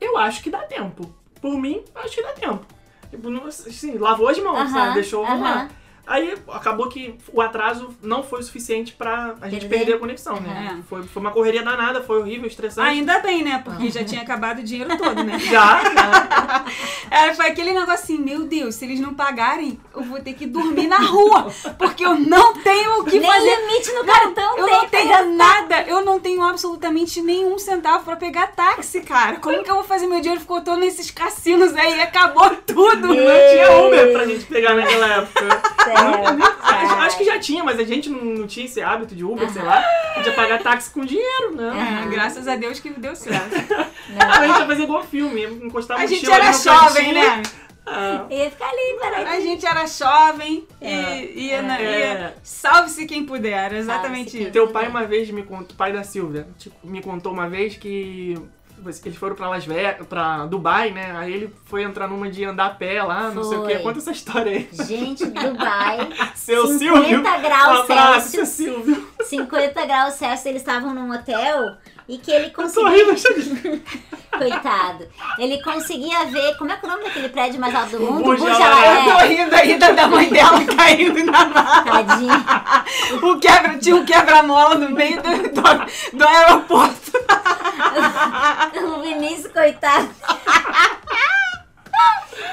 eu 0.00 0.18
acho 0.18 0.42
que 0.42 0.50
dá 0.50 0.58
tempo. 0.58 1.14
Por 1.40 1.56
mim, 1.58 1.82
acho 1.94 2.16
que 2.16 2.22
dá 2.22 2.32
tempo. 2.32 2.66
Tipo, 3.10 3.30
não- 3.30 3.46
assim, 3.46 3.96
lavou 3.96 4.28
as 4.28 4.38
mãos, 4.38 4.70
sabe? 4.70 4.94
Deixou 4.94 5.24
rolar. 5.24 5.70
Aí 6.06 6.34
acabou 6.52 6.88
que 6.88 7.16
o 7.32 7.40
atraso 7.40 7.94
não 8.00 8.22
foi 8.22 8.38
o 8.40 8.42
suficiente 8.42 8.92
pra 8.92 9.34
a 9.40 9.48
gente 9.48 9.62
Perder. 9.66 9.78
perder 9.78 9.94
a 9.94 9.98
conexão, 9.98 10.40
né? 10.40 10.68
Aham. 10.70 10.82
Foi, 10.88 11.02
foi 11.02 11.20
uma 11.20 11.32
correria 11.32 11.62
danada, 11.64 12.00
foi 12.02 12.20
horrível, 12.20 12.46
estressante. 12.46 12.88
Ainda 12.88 13.18
bem, 13.18 13.42
né? 13.42 13.60
Porque 13.64 13.90
já 13.90 14.04
tinha 14.04 14.22
acabado 14.22 14.60
o 14.60 14.62
dinheiro 14.62 14.96
todo, 14.96 15.22
né? 15.24 15.36
Já, 15.50 15.82
já. 15.82 16.64
Era, 17.10 17.34
foi 17.34 17.46
aquele 17.46 17.72
negócio 17.72 17.92
assim, 17.94 18.18
meu 18.18 18.44
Deus, 18.44 18.74
se 18.76 18.84
eles 18.84 19.00
não 19.00 19.14
pagarem, 19.14 19.78
eu 19.94 20.02
vou 20.04 20.20
ter 20.20 20.34
que 20.34 20.46
dormir 20.46 20.86
na 20.86 20.98
rua. 20.98 21.50
Porque 21.78 22.04
eu 22.04 22.14
não 22.18 22.54
tenho 22.54 23.00
o 23.00 23.04
que 23.04 23.18
Nem 23.18 23.30
fazer. 23.30 23.56
limite 23.66 23.92
no 23.92 24.04
cartão 24.04 24.58
Eu 24.58 24.64
tem. 24.66 24.74
não 24.74 24.88
tenho 24.88 25.34
nada, 25.36 25.82
eu 25.88 26.04
não 26.04 26.20
tenho 26.20 26.42
absolutamente 26.42 27.20
nenhum 27.22 27.58
centavo 27.58 28.04
pra 28.04 28.16
pegar 28.16 28.48
táxi, 28.48 29.00
cara. 29.00 29.36
Como 29.36 29.62
que 29.64 29.70
eu 29.70 29.74
vou 29.76 29.84
fazer? 29.84 30.06
Meu 30.06 30.20
dinheiro 30.20 30.40
ficou 30.40 30.60
todo 30.60 30.78
nesses 30.78 31.10
cassinos 31.10 31.74
aí 31.74 31.96
e 31.96 32.00
acabou 32.00 32.50
tudo. 32.66 33.08
Não 33.08 33.14
tinha 33.14 33.72
Uber 33.86 34.12
pra 34.12 34.24
gente 34.26 34.44
pegar 34.46 34.74
naquela 34.74 35.06
época. 35.06 35.62
Sério. 35.96 36.44
Acho, 36.62 36.94
acho 36.94 37.18
que 37.18 37.24
já 37.24 37.38
tinha, 37.38 37.64
mas 37.64 37.78
a 37.78 37.84
gente 37.84 38.08
não, 38.10 38.22
não 38.24 38.46
tinha 38.46 38.66
esse 38.66 38.80
hábito 38.82 39.14
de 39.14 39.24
Uber, 39.24 39.50
sei 39.50 39.62
lá. 39.62 39.82
A 40.14 40.18
gente 40.18 40.26
ia 40.26 40.32
pagar 40.34 40.62
táxi 40.62 40.90
com 40.90 41.04
dinheiro, 41.04 41.54
né? 41.56 42.02
É, 42.04 42.08
graças 42.10 42.46
a 42.48 42.56
Deus 42.56 42.80
que 42.80 42.90
deu 42.90 43.14
certo. 43.16 43.54
A 44.18 44.46
gente 44.46 44.58
ia 44.60 44.66
fazer 44.66 44.82
igual 44.84 45.02
filme, 45.02 45.40
ia 45.40 45.48
encostar 45.48 45.96
A 45.98 46.00
mochila 46.02 46.20
gente 46.20 46.30
era 46.30 46.52
jovem, 46.52 47.12
né? 47.12 47.42
Ah, 47.88 48.24
Ia 48.30 48.50
ficar 48.50 48.68
ali, 48.68 48.98
peraí. 49.00 49.24
A 49.26 49.40
gente 49.40 49.64
era 49.66 49.86
jovem 49.86 50.66
e 50.80 50.86
É. 50.86 51.32
ia, 51.34 51.62
na- 51.62 51.80
É. 51.80 51.98
ia- 51.98 52.34
salve-se 52.42 53.06
quem 53.06 53.24
puder, 53.24 53.72
exatamente 53.74 54.42
isso. 54.42 54.50
teu 54.50 54.68
pai 54.68 54.88
uma 54.88 55.04
vez 55.04 55.30
me 55.30 55.42
contou, 55.44 55.72
o 55.74 55.76
pai 55.76 55.92
da 55.92 56.02
Silvia, 56.02 56.48
tipo, 56.58 56.74
me 56.84 57.00
contou 57.00 57.32
uma 57.32 57.48
vez 57.48 57.76
que 57.76 58.36
eles 59.04 59.16
foram 59.18 59.34
pra 59.34 59.48
Las 59.48 59.64
Vegas, 59.64 60.06
pra 60.06 60.46
Dubai, 60.46 60.90
né? 60.90 61.12
Aí 61.16 61.32
ele 61.32 61.54
foi 61.64 61.82
entrar 61.82 62.06
numa 62.08 62.30
de 62.30 62.44
andar 62.44 62.66
a 62.66 62.70
pé 62.70 63.02
lá, 63.02 63.30
não 63.30 63.42
sei 63.44 63.58
o. 63.58 63.62
Foi. 63.64 63.78
Conta 63.78 63.98
essa 63.98 64.10
história 64.12 64.52
aí. 64.52 64.68
Gente, 64.72 65.24
Dubai, 65.26 66.08
Seu 66.34 66.66
50 66.66 66.78
Silvio. 66.78 67.22
graus 67.22 67.78
um 67.78 67.82
abraço, 67.82 68.30
Celsius. 68.30 68.48
seu 68.48 68.66
Silvio. 68.66 69.08
50 69.24 69.86
graus 69.86 70.14
Celsius, 70.14 70.46
eles 70.46 70.62
estavam 70.62 70.94
num 70.94 71.10
hotel 71.12 71.76
e 72.08 72.18
que 72.18 72.30
ele 72.30 72.46
Eu 72.46 72.50
tô 72.52 72.62
conseguia. 72.62 73.04
rindo, 73.14 73.82
Coitado. 74.36 75.08
Ele 75.38 75.62
conseguia 75.62 76.26
ver. 76.26 76.56
Como 76.56 76.70
é 76.70 76.76
que 76.76 76.84
é 76.84 76.88
o 76.88 76.92
nome 76.92 77.04
daquele 77.04 77.28
prédio 77.30 77.58
mais 77.60 77.74
alto 77.74 77.98
do 77.98 78.00
mundo? 78.00 78.46
Arab. 78.46 79.06
Eu 79.08 79.12
tô 79.18 79.24
rindo 79.26 79.54
ainda 79.54 79.92
da 79.94 80.06
mãe 80.06 80.28
dela 80.28 80.62
caindo 80.64 81.24
na 81.24 81.44
mala. 81.46 81.82
Tadinho. 81.84 82.44
O 83.22 83.38
quebra, 83.40 83.78
tinha 83.78 83.96
um 83.96 84.04
quebra-mola 84.04 84.74
no 84.74 84.90
meio 84.90 85.22
do, 85.22 85.30
do, 85.30 86.18
do 86.18 86.28
aeroporto. 86.28 87.12
O 88.76 89.00
Vinícius, 89.02 89.52
coitado. 89.52 90.08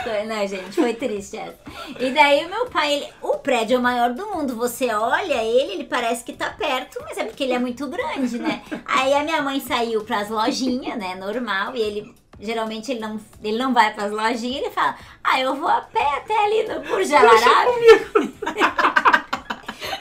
Foi- 0.04 0.24
Não, 0.26 0.48
gente, 0.48 0.72
foi 0.76 0.94
triste 0.94 1.38
essa. 1.38 1.58
E 2.00 2.12
daí 2.12 2.46
o 2.46 2.50
meu 2.50 2.66
pai, 2.68 2.94
ele, 2.94 3.08
o 3.22 3.38
prédio 3.38 3.76
é 3.76 3.80
o 3.80 3.82
maior 3.82 4.12
do 4.14 4.26
mundo. 4.28 4.56
Você 4.58 4.94
olha 4.94 5.42
ele, 5.44 5.74
ele 5.74 5.84
parece 5.86 6.24
que 6.24 6.34
tá 6.34 6.50
perto, 6.50 7.00
mas 7.04 7.18
é 7.18 7.24
porque 7.24 7.44
ele 7.44 7.54
é 7.54 7.60
muito 7.60 7.88
grande, 7.88 8.38
né? 8.40 8.62
Aí 8.86 9.14
a 9.14 9.24
minha 9.24 9.42
mãe 9.42 9.60
saiu 9.62 10.04
pras 10.04 10.30
lojinhas, 10.30 10.98
né? 10.98 11.16
Normal, 11.16 11.76
e 11.76 11.82
ele. 11.82 12.16
Geralmente 12.40 12.92
ele 12.92 13.00
não, 13.00 13.20
ele 13.42 13.58
não 13.58 13.74
vai 13.74 13.94
pras 13.94 14.12
lojinhas, 14.12 14.64
ele 14.66 14.72
fala, 14.72 14.98
ah, 15.24 15.40
eu 15.40 15.56
vou 15.56 15.70
a 15.70 15.80
pé 15.82 16.04
até 16.18 16.36
ali 16.46 16.64
no 16.68 16.82
Burj 16.82 17.14
Al 17.14 17.26
Arab. 17.30 17.70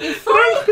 e 0.01 0.15
foi. 0.15 0.65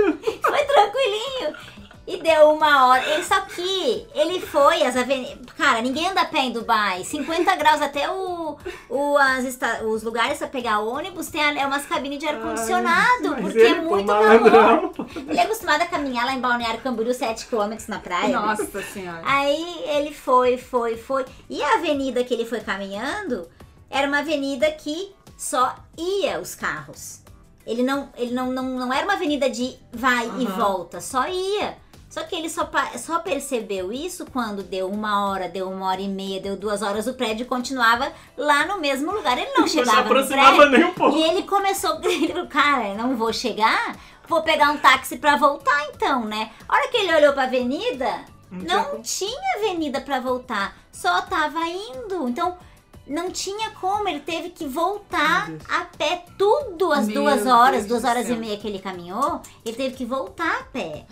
E 2.12 2.16
deu 2.20 2.50
uma 2.50 2.86
hora. 2.88 3.04
Ele, 3.08 3.22
só 3.22 3.40
que 3.42 4.04
ele 4.14 4.40
foi, 4.40 4.82
as 4.82 4.96
avenidas. 4.96 5.38
Cara, 5.56 5.80
ninguém 5.80 6.08
anda 6.08 6.22
a 6.22 6.24
pé 6.24 6.40
em 6.40 6.50
Dubai. 6.52 7.04
50 7.04 7.54
graus 7.54 7.80
até 7.80 8.10
o, 8.10 8.56
o, 8.88 9.16
as 9.16 9.44
esta- 9.44 9.84
os 9.84 10.02
lugares 10.02 10.38
pra 10.38 10.48
pegar 10.48 10.80
ônibus 10.80 11.28
tem 11.28 11.40
a- 11.40 11.54
é 11.60 11.64
umas 11.66 11.86
cabines 11.86 12.18
de 12.18 12.26
ar-condicionado. 12.26 13.36
Porque 13.40 13.58
ele, 13.58 13.78
é 13.78 13.80
muito 13.80 14.06
calor. 14.08 14.92
Ele 15.28 15.38
é 15.38 15.42
acostumado 15.42 15.82
a 15.82 15.86
caminhar 15.86 16.26
lá 16.26 16.32
em 16.32 16.40
Balneário 16.40 16.80
Camboriú 16.80 17.12
7km 17.12 17.78
na 17.88 18.00
praia. 18.00 18.40
Nossa 18.40 18.82
senhora. 18.82 19.22
Aí 19.24 19.82
ele 19.86 20.12
foi, 20.12 20.58
foi, 20.58 20.96
foi. 20.96 21.24
E 21.48 21.62
a 21.62 21.74
avenida 21.74 22.24
que 22.24 22.34
ele 22.34 22.44
foi 22.44 22.58
caminhando 22.60 23.48
era 23.88 24.08
uma 24.08 24.18
avenida 24.18 24.68
que 24.72 25.14
só 25.38 25.76
ia 25.96 26.40
os 26.40 26.54
carros. 26.56 27.20
Ele 27.66 27.82
não, 27.84 28.08
ele 28.16 28.32
não, 28.34 28.50
não, 28.50 28.64
não 28.64 28.92
era 28.92 29.04
uma 29.04 29.12
avenida 29.12 29.48
de 29.48 29.76
vai 29.92 30.26
e 30.38 30.46
Aham. 30.46 30.56
volta, 30.58 31.00
só 31.00 31.28
ia. 31.28 31.76
Só 32.10 32.24
que 32.24 32.34
ele 32.34 32.50
só, 32.50 32.68
só 32.98 33.20
percebeu 33.20 33.92
isso 33.92 34.26
quando 34.32 34.64
deu 34.64 34.90
uma 34.90 35.28
hora, 35.28 35.48
deu 35.48 35.70
uma 35.70 35.86
hora 35.86 36.00
e 36.00 36.08
meia, 36.08 36.40
deu 36.40 36.56
duas 36.56 36.82
horas, 36.82 37.06
o 37.06 37.14
prédio 37.14 37.46
continuava 37.46 38.12
lá 38.36 38.66
no 38.66 38.80
mesmo 38.80 39.12
lugar. 39.12 39.38
Ele 39.38 39.50
não 39.52 39.60
Não 39.60 39.68
se 39.68 39.78
chegava 39.78 40.00
aproximava 40.00 40.56
prédio. 40.56 40.72
nem 40.78 40.84
um 40.86 40.92
pouco. 40.94 41.16
E 41.16 41.22
ele 41.22 41.42
começou, 41.44 42.00
ele 42.02 42.26
falou, 42.32 42.48
cara, 42.48 42.94
não 42.94 43.16
vou 43.16 43.32
chegar, 43.32 43.96
vou 44.26 44.42
pegar 44.42 44.72
um 44.72 44.78
táxi 44.78 45.18
pra 45.18 45.36
voltar 45.36 45.86
então, 45.94 46.24
né? 46.24 46.50
A 46.68 46.74
hora 46.74 46.88
que 46.88 46.96
ele 46.96 47.14
olhou 47.14 47.32
pra 47.32 47.44
avenida, 47.44 48.24
Não 48.50 48.94
não 48.94 49.02
tinha 49.02 49.56
avenida 49.58 50.00
pra 50.00 50.18
voltar, 50.18 50.76
só 50.90 51.22
tava 51.22 51.60
indo. 51.64 52.28
Então, 52.28 52.58
não 53.06 53.30
tinha 53.30 53.70
como, 53.80 54.08
ele 54.08 54.18
teve 54.20 54.50
que 54.50 54.66
voltar 54.66 55.48
a 55.68 55.84
pé 55.96 56.24
tudo 56.36 56.92
as 56.92 57.06
Meu 57.06 57.22
duas 57.22 57.46
horas, 57.46 57.86
Deus 57.86 58.02
duas 58.02 58.04
horas 58.04 58.28
e 58.28 58.34
meia 58.34 58.56
que 58.56 58.66
ele 58.66 58.80
caminhou, 58.80 59.40
ele 59.64 59.76
teve 59.76 59.94
que 59.96 60.04
voltar 60.04 60.58
a 60.58 60.62
pé. 60.64 61.06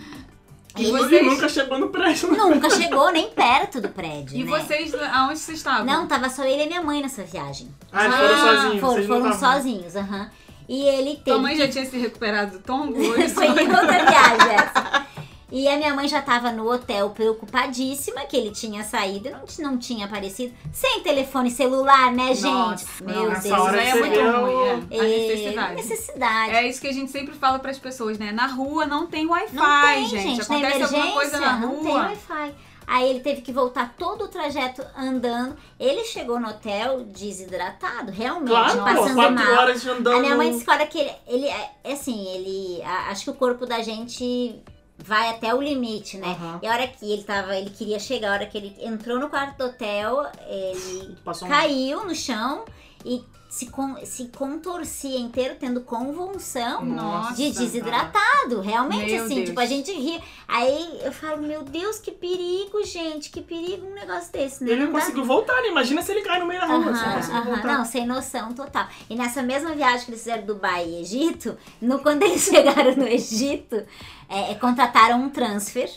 E 0.78 0.84
Ele 0.86 0.92
vocês- 0.98 1.26
nunca 1.26 1.48
chegou 1.48 1.78
no 1.78 1.88
prédio. 1.88 2.30
né? 2.30 2.38
nunca 2.38 2.70
chegou 2.70 3.10
nem 3.12 3.28
perto 3.30 3.80
do 3.80 3.88
prédio, 3.88 4.36
E 4.38 4.44
né? 4.44 4.50
vocês, 4.50 4.94
aonde 4.94 5.38
vocês 5.38 5.58
estavam? 5.58 5.84
Não, 5.84 6.06
tava 6.06 6.28
só 6.30 6.44
ele 6.44 6.64
e 6.64 6.66
minha 6.66 6.82
mãe 6.82 7.02
nessa 7.02 7.22
viagem. 7.24 7.68
Ah, 7.92 8.04
eles 8.04 8.14
Ah, 8.14 8.18
foram 8.18 8.38
sozinhos. 8.62 8.80
Foram, 8.80 9.06
foram 9.06 9.38
sozinhos, 9.38 9.96
aham. 9.96 10.30
E 10.68 10.82
ele 10.82 11.10
teve 11.12 11.22
Tua 11.24 11.38
mãe 11.38 11.56
que 11.56 11.62
já 11.62 11.68
tinha 11.68 11.86
se 11.86 11.96
recuperado 11.96 12.52
do 12.52 12.58
tombo? 12.60 12.94
Foi 13.34 13.46
em 13.46 13.50
outra 13.70 14.04
viagem 14.04 14.54
essa. 14.54 15.06
E 15.50 15.66
a 15.66 15.76
minha 15.78 15.94
mãe 15.94 16.06
já 16.06 16.20
tava 16.20 16.52
no 16.52 16.70
hotel 16.70 17.08
preocupadíssima 17.10 18.20
que 18.26 18.36
ele 18.36 18.50
tinha 18.50 18.84
saído 18.84 19.28
e 19.28 19.30
não, 19.30 19.70
não 19.70 19.78
tinha 19.78 20.04
aparecido. 20.04 20.54
Sem 20.72 21.00
telefone 21.00 21.50
celular, 21.50 22.12
né, 22.12 22.34
gente? 22.34 22.42
Nossa, 22.44 22.86
Meu 23.04 23.28
nessa 23.30 23.42
Deus. 23.48 23.58
hora 23.60 23.82
Isso 23.84 23.96
é 23.96 24.00
muito 24.00 24.20
ruim, 24.20 24.86
é. 24.90 24.98
A 24.98 25.02
necessidade. 25.02 25.74
necessidade. 25.76 26.50
É 26.54 26.68
isso 26.68 26.80
que 26.80 26.88
a 26.88 26.92
gente 26.92 27.10
sempre 27.10 27.34
fala 27.34 27.58
pras 27.58 27.78
pessoas, 27.78 28.18
né? 28.18 28.30
Na 28.30 28.46
rua 28.46 28.84
não 28.86 29.06
tem 29.06 29.26
Wi-Fi, 29.26 29.54
Não 29.56 29.82
tem, 29.82 30.06
gente. 30.08 30.22
gente. 30.22 30.38
Na 30.38 30.44
Acontece 30.44 30.82
alguma 30.82 31.12
coisa 31.12 31.40
na 31.40 31.56
não 31.58 31.76
tem 31.76 31.92
rua. 31.92 32.00
Wi-Fi. 32.02 32.54
Aí 32.86 33.10
ele 33.10 33.20
teve 33.20 33.42
que 33.42 33.52
voltar 33.52 33.94
todo 33.98 34.24
o 34.24 34.28
trajeto 34.28 34.82
andando. 34.96 35.56
Ele 35.78 36.04
chegou 36.04 36.40
no 36.40 36.48
hotel 36.48 37.04
desidratado, 37.04 38.10
realmente, 38.10 38.48
Claro, 38.50 38.82
passando 38.82 39.14
quatro 39.14 39.34
mal. 39.34 39.54
horas 39.58 39.86
andando. 39.86 40.16
A 40.16 40.20
minha 40.20 40.36
mãe 40.36 40.50
disse 40.52 40.64
que 40.64 40.70
a 40.70 40.74
hora 40.74 40.86
que 40.86 40.98
ele, 40.98 41.12
ele 41.26 41.48
é 41.48 41.70
é 41.84 41.92
assim, 41.92 42.26
ele, 42.34 42.82
a- 42.82 43.10
acho 43.10 43.24
que 43.24 43.30
o 43.30 43.34
corpo 43.34 43.66
da 43.66 43.82
gente 43.82 44.58
vai 44.98 45.30
até 45.30 45.54
o 45.54 45.62
limite, 45.62 46.18
né? 46.18 46.28
Aham. 46.28 46.58
E 46.62 46.66
a 46.66 46.72
hora 46.72 46.88
que 46.88 47.10
ele 47.10 47.22
tava, 47.22 47.56
ele 47.56 47.70
queria 47.70 47.98
chegar, 47.98 48.30
a 48.30 48.32
hora 48.34 48.46
que 48.46 48.58
ele 48.58 48.74
entrou 48.80 49.18
no 49.18 49.28
quarto 49.30 49.56
do 49.56 49.64
hotel, 49.66 50.26
ele 50.48 51.16
Passou 51.24 51.46
um- 51.46 51.50
caiu 51.50 52.04
no 52.04 52.14
chão 52.14 52.64
e 53.04 53.22
se, 53.48 53.66
con- 53.66 53.96
se 54.04 54.26
contorcia 54.28 55.18
inteiro, 55.18 55.56
tendo 55.58 55.80
convulsão 55.80 56.84
Nossa, 56.84 57.34
de 57.34 57.50
desidratado. 57.50 58.60
Realmente, 58.60 59.12
Meu 59.12 59.24
assim, 59.24 59.34
Deus. 59.36 59.48
tipo, 59.48 59.60
a 59.60 59.66
gente 59.66 59.92
ri. 59.92 60.22
Aí 60.46 61.00
eu 61.02 61.12
falo, 61.12 61.42
meu 61.42 61.62
Deus, 61.62 61.98
que 61.98 62.10
perigo, 62.12 62.84
gente, 62.84 63.30
que 63.30 63.40
perigo 63.40 63.86
um 63.86 63.94
negócio 63.94 64.32
desse, 64.32 64.62
né? 64.64 64.72
Ele 64.72 64.84
não 64.84 64.92
dá- 64.92 65.00
conseguiu 65.00 65.24
voltar, 65.24 65.60
né? 65.62 65.68
Imagina 65.68 66.02
se 66.02 66.12
ele 66.12 66.22
cai 66.22 66.38
no 66.40 66.46
meio 66.46 66.60
da 66.60 66.66
rua. 66.66 66.78
Não 66.78 66.92
conseguiu 66.92 67.36
aham, 67.36 67.44
voltar. 67.44 67.78
Não, 67.78 67.84
sem 67.84 68.06
noção 68.06 68.52
total. 68.52 68.86
E 69.08 69.14
nessa 69.14 69.42
mesma 69.42 69.74
viagem 69.74 70.04
que 70.04 70.10
eles 70.10 70.20
fizeram 70.20 70.44
Dubai 70.44 70.86
e 70.86 71.00
Egito, 71.00 71.56
no, 71.80 71.98
quando 72.00 72.22
eles 72.24 72.42
chegaram 72.48 72.94
no 72.96 73.06
Egito, 73.06 73.76
é, 74.28 74.52
é, 74.52 74.54
contrataram 74.56 75.20
um 75.22 75.30
transfer. 75.30 75.90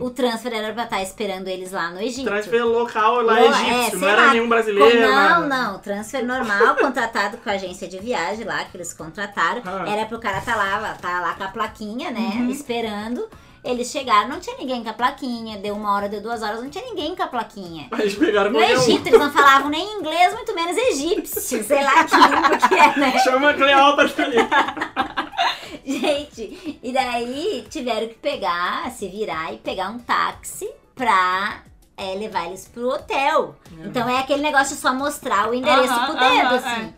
O 0.00 0.10
transfer 0.10 0.52
era 0.52 0.72
pra 0.72 0.82
estar 0.84 1.00
esperando 1.02 1.46
eles 1.46 1.70
lá 1.70 1.90
no 1.90 2.00
Egito. 2.00 2.24
Transfer 2.26 2.64
local 2.64 3.22
lá 3.22 3.34
Lo- 3.34 3.38
é, 3.38 3.48
egípcio, 3.50 3.90
sei 3.90 3.98
não 4.00 4.08
era 4.08 4.22
lá, 4.26 4.32
nenhum 4.32 4.48
brasileiro. 4.48 5.00
Não, 5.00 5.48
não, 5.48 5.78
transfer 5.78 6.24
normal, 6.24 6.74
contratado 6.82 7.36
com 7.38 7.48
a 7.48 7.52
agência 7.52 7.86
de 7.86 7.98
viagem 7.98 8.44
lá, 8.44 8.64
que 8.64 8.76
eles 8.76 8.92
contrataram. 8.92 9.62
Ah. 9.64 9.84
Era 9.88 10.06
pro 10.06 10.18
cara 10.18 10.40
tá 10.40 10.56
lá, 10.56 10.96
tá 11.00 11.20
lá 11.20 11.34
com 11.34 11.44
a 11.44 11.48
plaquinha, 11.48 12.10
né? 12.10 12.32
Uhum. 12.34 12.50
Esperando. 12.50 13.28
Eles 13.62 13.90
chegaram, 13.90 14.28
não 14.28 14.40
tinha 14.40 14.56
ninguém 14.56 14.82
com 14.82 14.88
a 14.88 14.92
plaquinha. 14.94 15.58
Deu 15.58 15.74
uma 15.74 15.92
hora, 15.92 16.08
deu 16.08 16.20
duas 16.22 16.42
horas, 16.42 16.62
não 16.62 16.70
tinha 16.70 16.84
ninguém 16.84 17.14
com 17.14 17.22
a 17.22 17.26
plaquinha. 17.26 17.88
Eles 17.98 18.14
pegaram 18.14 18.50
No 18.50 18.58
um. 18.58 18.62
Egito, 18.62 19.06
eles 19.06 19.18
não 19.20 19.30
falavam 19.30 19.68
nem 19.68 19.98
inglês, 19.98 20.32
muito 20.32 20.54
menos 20.54 20.76
egípcio. 20.76 21.62
Sei 21.64 21.84
lá 21.84 22.04
que 22.04 22.16
língua 22.16 22.56
que 22.56 22.74
é, 22.74 22.96
né? 22.98 23.18
Chama 23.18 23.52
Cleópatra 23.54 24.24
ali. 24.24 24.36
Gente, 25.84 26.78
e 26.82 26.92
daí 26.92 27.66
tiveram 27.68 28.08
que 28.08 28.14
pegar, 28.14 28.90
se 28.92 29.08
virar 29.08 29.52
e 29.52 29.58
pegar 29.58 29.90
um 29.90 29.98
táxi 29.98 30.70
pra 30.94 31.62
é, 31.96 32.14
levar 32.14 32.46
eles 32.46 32.66
pro 32.68 32.88
hotel. 32.88 33.54
Então 33.84 34.08
é 34.08 34.18
aquele 34.18 34.42
negócio 34.42 34.74
de 34.74 34.80
só 34.80 34.94
mostrar 34.94 35.50
o 35.50 35.54
endereço 35.54 35.92
Aham, 35.92 36.06
com 36.06 36.12
o 36.12 36.18
dedo, 36.18 36.46
aham, 36.46 36.56
assim. 36.56 36.94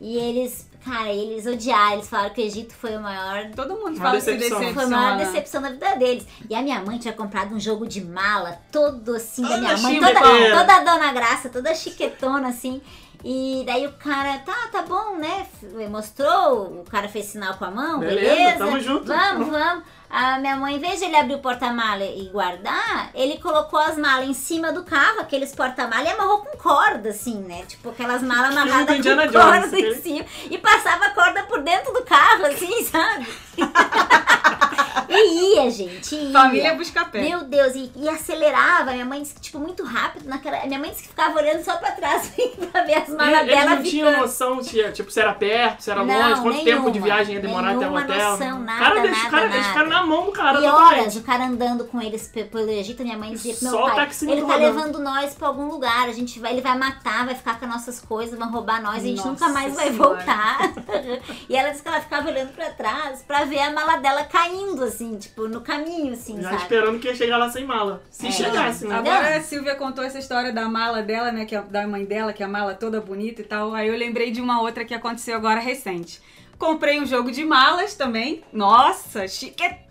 E 0.00 0.16
eles, 0.16 0.68
cara, 0.84 1.10
eles 1.12 1.46
odiaram, 1.46 1.94
eles 1.94 2.08
falaram 2.08 2.34
que 2.34 2.42
o 2.42 2.44
Egito 2.44 2.74
foi 2.74 2.96
o 2.96 3.00
maior. 3.00 3.50
Todo 3.56 3.74
mundo 3.76 3.96
fala 3.96 4.16
que 4.16 4.20
se 4.20 4.34
decepção. 4.34 4.74
Foi 4.74 4.84
a 4.84 4.88
maior 4.88 5.18
decepção 5.18 5.62
da 5.62 5.70
vida 5.70 5.96
deles. 5.96 6.26
E 6.48 6.54
a 6.54 6.62
minha 6.62 6.80
mãe 6.80 6.98
tinha 6.98 7.14
comprado 7.14 7.54
um 7.54 7.60
jogo 7.60 7.86
de 7.86 8.04
mala, 8.04 8.60
todo 8.70 9.14
assim, 9.14 9.42
da 9.42 9.48
Toda 9.48 9.60
minha 9.60 9.76
mãe, 9.78 10.00
toda, 10.00 10.20
é. 10.20 10.56
toda 10.56 10.80
dona 10.80 11.12
graça, 11.12 11.48
toda 11.48 11.74
chiquetona, 11.74 12.48
assim. 12.48 12.80
E 13.26 13.62
daí 13.66 13.86
o 13.86 13.92
cara, 13.94 14.38
tá, 14.40 14.54
tá 14.70 14.82
bom, 14.82 15.16
né? 15.16 15.46
Mostrou, 15.90 16.80
o 16.80 16.84
cara 16.84 17.08
fez 17.08 17.24
sinal 17.24 17.54
com 17.54 17.64
a 17.64 17.70
mão, 17.70 17.98
Beleza, 18.00 18.20
beleza. 18.34 18.58
tamo 18.58 18.78
junto. 18.80 19.06
Vamos, 19.06 19.48
vamos. 19.48 19.84
A 20.10 20.38
minha 20.38 20.54
mãe, 20.56 20.76
em 20.76 20.78
vez 20.78 20.98
de 21.00 21.06
ele 21.06 21.16
abrir 21.16 21.34
o 21.34 21.38
porta-mala 21.38 22.04
e 22.04 22.28
guardar, 22.30 23.10
ele 23.14 23.38
colocou 23.38 23.78
as 23.80 23.96
malas 23.96 24.28
em 24.28 24.34
cima 24.34 24.72
do 24.72 24.84
carro, 24.84 25.20
aqueles 25.20 25.54
porta-mala, 25.54 26.04
e 26.06 26.12
amarrou 26.12 26.38
com 26.44 26.56
corda, 26.58 27.08
assim, 27.08 27.38
né? 27.40 27.64
Tipo, 27.66 27.88
aquelas 27.90 28.22
malas 28.22 28.50
amarradas 28.54 28.96
com 28.98 29.02
corda 29.02 29.26
Jones, 29.28 29.72
em 29.72 29.76
aquele- 29.78 29.94
cima. 30.02 30.26
E 30.50 30.58
passava 30.58 31.06
a 31.06 31.10
corda 31.14 31.42
por 31.44 31.62
dentro 31.62 31.94
do 31.94 32.02
carro, 32.04 32.44
assim, 32.44 32.84
sabe? 32.84 33.26
e 35.08 35.54
ia, 35.56 35.70
gente, 35.70 36.14
ia. 36.14 36.30
Família 36.32 36.74
busca 36.74 37.04
pé. 37.06 37.20
Meu 37.20 37.44
Deus, 37.44 37.74
e, 37.74 37.90
e 37.96 38.08
acelerava. 38.08 38.92
Minha 38.92 39.04
mãe 39.04 39.22
disse 39.22 39.34
que, 39.34 39.40
tipo, 39.40 39.58
muito 39.58 39.84
rápido 39.84 40.26
naquela. 40.28 40.64
Minha 40.66 40.78
mãe 40.78 40.90
disse 40.90 41.02
que 41.02 41.08
ficava 41.08 41.38
olhando 41.38 41.62
só 41.64 41.76
pra 41.76 41.92
trás 41.92 42.32
pra 42.72 42.82
ver 42.82 42.94
as 42.94 43.08
malas 43.08 43.40
Eles 43.40 43.46
dela 43.54 43.76
não 43.76 43.82
tinham 43.82 44.08
ficando. 44.08 44.22
noção, 44.26 44.60
tia, 44.62 44.92
tipo, 44.92 45.10
se 45.10 45.20
era 45.20 45.32
perto, 45.34 45.82
se 45.82 45.90
era 45.90 46.04
Não, 46.04 46.14
longe, 46.30 46.42
quanto 46.42 46.64
tempo 46.64 46.90
de 46.90 46.98
nenhuma. 47.00 47.06
viagem 47.14 47.34
ia 47.36 47.40
demorar 47.40 47.68
até 47.68 47.76
o 47.76 47.80
Nenhuma 47.80 48.00
hotel. 48.02 48.30
noção, 48.30 48.58
nada, 48.60 48.78
cara, 48.84 49.00
deixa, 49.00 49.14
nada, 49.16 49.28
o 49.28 49.30
cara, 49.30 49.48
nada. 49.48 49.62
ficaram 49.64 49.88
na 49.88 50.06
mão 50.06 50.26
do 50.26 50.32
cara 50.32 50.58
E 50.58 50.62
totalmente. 50.62 50.98
horas, 51.00 51.16
o 51.16 51.22
cara 51.22 51.44
andando 51.44 51.84
com 51.86 52.00
eles 52.00 52.28
pe- 52.28 52.44
pelo 52.44 52.70
Egito, 52.70 53.02
minha 53.02 53.18
mãe 53.18 53.30
dizia 53.32 53.54
pro 53.54 53.62
meu 53.64 53.72
Só 53.72 53.78
o 53.86 53.90
pai, 53.94 54.08
ele 54.22 54.40
tá 54.40 54.46
rodando. 54.46 54.58
levando 54.64 54.98
nós 55.00 55.34
pra 55.34 55.48
algum 55.48 55.66
lugar, 55.68 56.08
a 56.08 56.12
gente 56.12 56.38
vai, 56.40 56.52
ele 56.52 56.60
vai 56.62 56.76
matar, 56.78 57.24
vai 57.26 57.34
ficar 57.34 57.58
com 57.58 57.64
as 57.66 57.70
nossas 57.70 58.00
coisas, 58.00 58.38
vão 58.38 58.50
roubar 58.50 58.82
nós, 58.82 58.96
a 58.96 59.06
gente 59.06 59.16
Nossa 59.18 59.30
nunca 59.30 59.48
mais 59.48 59.74
vai 59.74 59.90
Senhora. 59.92 60.14
voltar. 60.14 60.58
e 61.48 61.56
ela 61.56 61.70
disse 61.70 61.82
que 61.82 61.88
ela 61.88 62.00
ficava 62.00 62.28
olhando 62.28 62.52
pra 62.52 62.70
trás 62.70 63.22
pra 63.26 63.44
ver 63.44 63.60
a 63.60 63.70
mala 63.72 63.96
dela 63.96 64.24
caindo, 64.24 64.83
assim, 64.84 65.16
tipo, 65.18 65.48
no 65.48 65.60
caminho, 65.60 66.12
assim, 66.12 66.36
Já 66.40 66.50
sabe? 66.50 66.62
esperando 66.62 66.98
que 66.98 67.08
ia 67.08 67.14
chegar 67.14 67.36
lá 67.38 67.48
sem 67.48 67.64
mala. 67.64 68.02
Se 68.10 68.26
É. 68.28 68.30
chegasse, 68.30 68.86
né? 68.86 68.94
Agora 68.94 69.36
a 69.36 69.40
Silvia 69.40 69.74
contou 69.74 70.04
essa 70.04 70.18
história 70.18 70.52
da 70.52 70.68
mala 70.68 71.02
dela, 71.02 71.32
né? 71.32 71.44
Que 71.44 71.56
é 71.56 71.62
da 71.62 71.86
mãe 71.86 72.04
dela, 72.04 72.32
que 72.32 72.42
é 72.42 72.46
a 72.46 72.48
mala 72.48 72.74
toda 72.74 73.00
bonita 73.00 73.40
e 73.40 73.44
tal. 73.44 73.74
Aí 73.74 73.88
eu 73.88 73.96
lembrei 73.96 74.30
de 74.30 74.40
uma 74.40 74.60
outra 74.60 74.84
que 74.84 74.94
aconteceu 74.94 75.34
agora 75.36 75.60
recente. 75.60 76.20
Comprei 76.58 77.00
um 77.00 77.06
jogo 77.06 77.30
de 77.32 77.44
malas 77.44 77.94
também. 77.94 78.42
Nossa, 78.52 79.26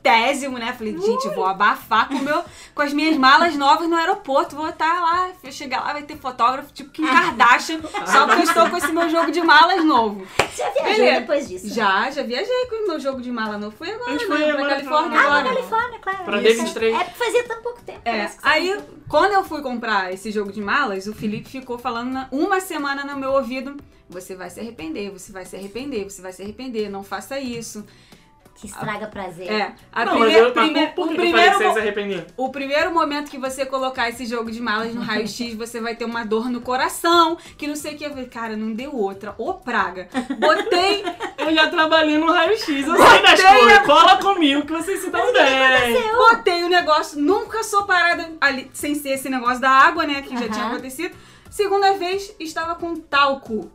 chiquetésimo, 0.04 0.58
né? 0.58 0.74
Falei, 0.74 0.98
gente, 0.98 1.30
vou 1.30 1.46
abafar 1.46 2.10
com, 2.10 2.20
meu, 2.20 2.44
com 2.76 2.82
as 2.82 2.94
minhas 2.94 3.18
malas 3.18 3.56
novas 3.56 3.88
no 3.88 3.96
aeroporto. 3.96 4.56
Vou 4.56 4.68
estar 4.70 5.02
lá, 5.02 5.32
vou 5.42 5.52
chegar 5.52 5.82
lá, 5.82 5.94
vai 5.94 6.04
ter 6.04 6.18
fotógrafo, 6.18 6.72
tipo 6.74 6.90
Kim 6.92 7.06
Kardashian, 7.08 7.80
só 8.06 8.26
porque 8.26 8.42
eu 8.42 8.44
estou 8.44 8.70
com 8.70 8.78
esse 8.78 8.92
meu 8.92 9.10
jogo 9.10 9.32
de 9.32 9.42
malas 9.42 9.84
novo. 9.84 10.26
Você 10.38 10.62
já 10.64 10.70
viajou 10.72 10.96
Beleza. 10.96 11.20
depois 11.22 11.48
disso? 11.48 11.70
Já, 11.74 12.12
já 12.12 12.24
viajei 12.24 12.66
com 12.70 12.84
o 12.84 12.88
meu 12.88 13.00
jogo 13.00 13.22
de 13.22 13.32
mala 13.32 13.58
novo. 13.58 13.76
Fui 13.76 13.90
agora, 13.90 14.12
né, 14.14 14.20
foi 14.20 14.28
pra 14.28 14.54
agora 14.54 14.70
Califórnia 14.76 15.10
pra- 15.12 15.20
Ah, 15.22 15.26
agora. 15.26 15.44
na 15.44 15.50
Califórnia, 15.56 16.00
claro. 16.00 16.24
Pra 16.26 16.42
Isso. 16.42 16.64
D23. 16.64 16.94
É, 16.94 17.04
porque 17.04 17.24
fazia 17.26 17.44
tão 17.48 17.62
pouco 17.62 17.82
tempo. 17.82 18.02
É, 18.06 18.32
aí 18.44 18.82
quando 19.08 19.34
eu 19.34 19.44
fui 19.44 19.62
comprar 19.62 20.14
esse 20.14 20.32
jogo 20.32 20.52
de 20.52 20.62
malas, 20.62 21.08
o 21.08 21.14
Felipe 21.14 21.50
ficou 21.50 21.78
falando 21.78 22.12
na- 22.12 22.28
uma 22.32 22.60
semana 22.60 23.04
no 23.04 23.16
meu 23.18 23.32
ouvido: 23.32 23.78
você 24.10 24.36
vai 24.36 24.50
se 24.50 24.60
arrepender, 24.60 25.10
você 25.12 25.32
vai 25.32 25.46
se 25.46 25.56
arrepender, 25.56 26.04
você 26.10 26.22
vai 26.22 26.32
se 26.34 26.42
arrepender, 26.42 26.90
não 26.90 27.04
faça 27.04 27.40
isso. 27.40 27.86
Que 28.64 28.70
estraga 28.70 29.08
prazer. 29.08 29.52
É, 29.52 29.74
a 29.92 30.06
não, 30.06 30.14
primeira, 30.14 30.40
mas 30.44 30.48
eu, 30.50 30.56
mas 30.56 30.72
prime- 30.72 30.88
por, 30.88 30.94
por 30.96 31.06
o, 31.06 31.10
que 31.10 31.16
falei 31.16 31.32
primeiro, 31.32 31.52
que 31.52 31.58
você 31.58 31.64
ia 31.64 31.68
mo- 31.68 31.74
se 31.74 31.80
arrepender? 31.82 32.26
o 32.38 32.50
primeiro 32.50 32.94
momento 32.94 33.30
que 33.30 33.38
você 33.38 33.66
colocar 33.66 34.08
esse 34.10 34.26
jogo 34.26 34.50
de 34.50 34.62
malas 34.62 34.94
no 34.96 35.02
raio-x, 35.02 35.54
você 35.58 35.82
vai 35.82 35.96
ter 35.96 36.06
uma 36.06 36.24
dor 36.26 36.50
no 36.50 36.62
coração, 36.62 37.38
que 37.58 37.68
não 37.68 37.76
sei 37.76 37.96
o 37.96 37.98
que. 37.98 38.06
Eu 38.06 38.12
falei, 38.12 38.26
cara, 38.28 38.56
não 38.56 38.72
deu 38.74 38.96
outra. 38.96 39.36
Ô 39.38 39.54
praga. 39.56 40.08
Botei, 40.40 41.04
Eu 41.38 41.54
já 41.54 41.68
trabalhei 41.70 42.18
no 42.18 42.32
raio-x, 42.32 42.68
eu 42.88 42.96
sei 42.96 43.22
das 43.22 43.42
Botei 43.42 43.60
coisas. 43.60 43.78
a- 43.78 43.84
Cola 43.84 44.18
comigo 44.18 44.66
que 44.66 44.72
vocês 44.72 45.02
se 45.02 45.10
dão 45.10 45.34
bem. 45.34 46.12
botei 46.16 46.64
o 46.64 46.70
negócio, 46.70 47.20
nunca 47.20 47.64
sou 47.64 47.84
parada 47.84 48.32
ali, 48.40 48.70
sem 48.74 48.96
ser 48.96 49.10
esse 49.16 49.30
negócio 49.30 49.60
da 49.60 49.70
água, 49.70 50.06
né, 50.06 50.22
que 50.22 50.38
já 50.38 50.48
tinha 50.48 50.68
acontecido. 50.68 51.14
Segunda 51.50 51.94
vez, 51.94 52.34
estava 52.40 52.76
com 52.76 52.96
talco. 52.96 53.70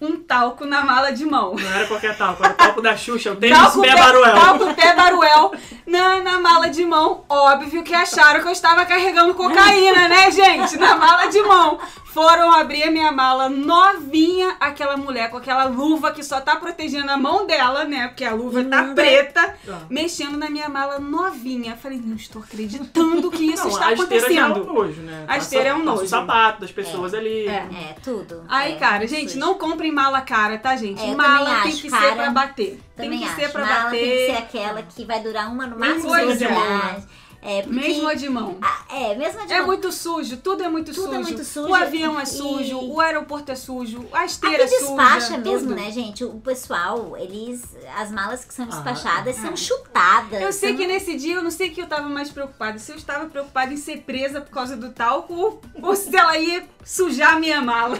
Um 0.00 0.16
talco 0.18 0.64
na 0.66 0.84
mala 0.84 1.12
de 1.12 1.24
mão. 1.24 1.54
Não 1.54 1.72
era 1.72 1.86
qualquer 1.86 2.16
talco, 2.16 2.44
era 2.44 2.52
o 2.52 2.56
talco 2.56 2.82
da 2.82 2.96
Xuxa, 2.96 3.32
o 3.32 3.36
tênis 3.36 3.56
Talco 3.56 3.80
pé 3.80 3.92
pé, 3.94 4.00
baruel. 4.00 4.34
talco 4.34 4.74
pé 4.74 4.94
baruel 4.94 5.52
na, 5.86 6.20
na 6.20 6.40
mala 6.40 6.68
de 6.68 6.84
mão. 6.84 7.24
Óbvio 7.28 7.82
que 7.82 7.94
acharam 7.94 8.40
que 8.42 8.48
eu 8.48 8.52
estava 8.52 8.84
carregando 8.84 9.34
cocaína, 9.34 10.08
né, 10.08 10.30
gente? 10.30 10.76
Na 10.76 10.96
mala 10.96 11.26
de 11.26 11.40
mão. 11.42 11.78
Foram 12.12 12.52
abrir 12.52 12.84
a 12.84 12.90
minha 12.92 13.10
mala 13.10 13.48
novinha, 13.48 14.56
aquela 14.60 14.96
mulher 14.96 15.30
com 15.30 15.36
aquela 15.36 15.64
luva 15.64 16.12
que 16.12 16.22
só 16.22 16.40
tá 16.40 16.54
protegendo 16.54 17.10
a 17.10 17.16
mão 17.16 17.44
dela, 17.44 17.84
né? 17.84 18.06
Porque 18.06 18.24
a 18.24 18.32
luva 18.32 18.62
tá 18.62 18.84
preta, 18.94 19.56
Ah. 19.68 19.80
mexendo 19.90 20.36
na 20.38 20.48
minha 20.48 20.68
mala 20.68 21.00
novinha. 21.00 21.76
Falei, 21.76 22.00
não 22.04 22.14
estou 22.14 22.40
acreditando 22.42 23.30
que 23.32 23.44
isso 23.46 23.64
Não, 23.64 23.70
está 23.70 23.86
a 23.88 23.92
esteira 23.94 24.32
já 24.32 24.40
é 24.40 24.44
um 24.44 24.46
acontecendo. 24.52 24.72
nojo, 24.74 25.00
né? 25.02 25.24
A 25.26 25.38
esteira 25.38 25.68
é 25.70 25.74
um 25.74 25.82
nojo. 25.82 26.02
o 26.04 26.06
sapato 26.08 26.60
das 26.60 26.70
pessoas 26.70 27.14
ali. 27.14 27.48
É. 27.48 27.52
É, 27.72 27.96
tudo. 28.02 28.44
Aí, 28.48 28.74
É, 28.74 28.76
cara, 28.76 29.06
gente, 29.08 29.36
não 29.36 29.54
comprem 29.84 29.92
mala 29.92 30.20
cara, 30.22 30.58
tá, 30.58 30.76
gente? 30.76 31.02
É, 31.02 31.14
mala 31.14 31.62
tem 31.62 31.72
acho, 31.72 31.82
que 31.82 31.90
cara. 31.90 32.08
ser 32.08 32.14
pra 32.16 32.30
bater. 32.30 32.80
Tem 32.96 33.18
que 33.18 33.24
acho. 33.24 33.34
ser 33.36 33.52
pra 33.52 33.64
Mala 33.64 33.84
bater. 33.84 33.98
tem 34.00 34.10
que 34.10 34.26
ser 34.26 34.36
aquela 34.38 34.82
que 34.82 35.04
vai 35.04 35.20
durar 35.20 35.50
uma 35.50 35.66
no 35.66 35.78
máximo 35.78 36.02
duas 36.08 36.38
de 36.38 36.48
mão, 36.48 36.62
viagens. 36.78 37.04
É, 37.46 37.60
porque... 37.60 37.74
Mesmo 37.78 38.08
a 38.08 38.14
de 38.14 38.26
mão. 38.30 38.56
Ah, 38.62 38.84
é, 38.88 39.14
mesmo 39.16 39.42
a 39.42 39.44
de 39.44 39.52
É 39.52 39.58
mão. 39.58 39.66
muito 39.66 39.92
sujo, 39.92 40.38
tudo 40.38 40.62
é 40.64 40.68
muito 40.70 40.94
Tudo 40.94 41.04
sujo. 41.08 41.14
é 41.14 41.18
muito 41.18 41.44
sujo. 41.44 41.68
O 41.68 41.74
avião 41.74 42.18
é 42.18 42.22
E- 42.22 42.26
sujo, 42.26 42.78
o 42.80 42.98
aeroporto 43.02 43.52
é 43.52 43.54
sujo, 43.54 44.06
a 44.14 44.24
esteira 44.24 44.64
Aqui 44.64 44.74
é 44.74 44.78
suja. 44.78 44.86
despacha 44.94 45.36
mesmo, 45.36 45.68
tudo. 45.68 45.74
né, 45.78 45.90
gente? 45.90 46.24
O 46.24 46.40
pessoal, 46.40 47.14
eles. 47.18 47.62
As 47.98 48.10
malas 48.10 48.46
que 48.46 48.54
são 48.54 48.64
Ah, 48.64 48.68
despachadas 48.70 49.36
é. 49.36 49.40
são 49.42 49.54
chutadas. 49.54 50.40
Eu 50.40 50.52
sei 50.54 50.70
são- 50.70 50.78
que 50.78 50.86
nesse 50.86 51.18
dia 51.18 51.34
eu 51.34 51.42
não 51.42 51.50
sei 51.50 51.68
que 51.68 51.82
eu 51.82 51.86
tava 51.86 52.08
mais 52.08 52.30
preocupada. 52.30 52.78
Se 52.78 52.90
eu 52.92 52.96
estava 52.96 53.26
preocupada 53.26 53.74
em 53.74 53.76
ser 53.76 53.98
presa 53.98 54.40
por 54.40 54.50
causa 54.50 54.74
do 54.74 54.88
talco 54.92 55.34
ou- 55.34 55.60
ou 55.82 55.94
se 55.94 56.16
ela 56.16 56.38
ia 56.38 56.64
sujar 56.82 57.34
a 57.34 57.38
minha 57.38 57.60
mala. 57.60 57.98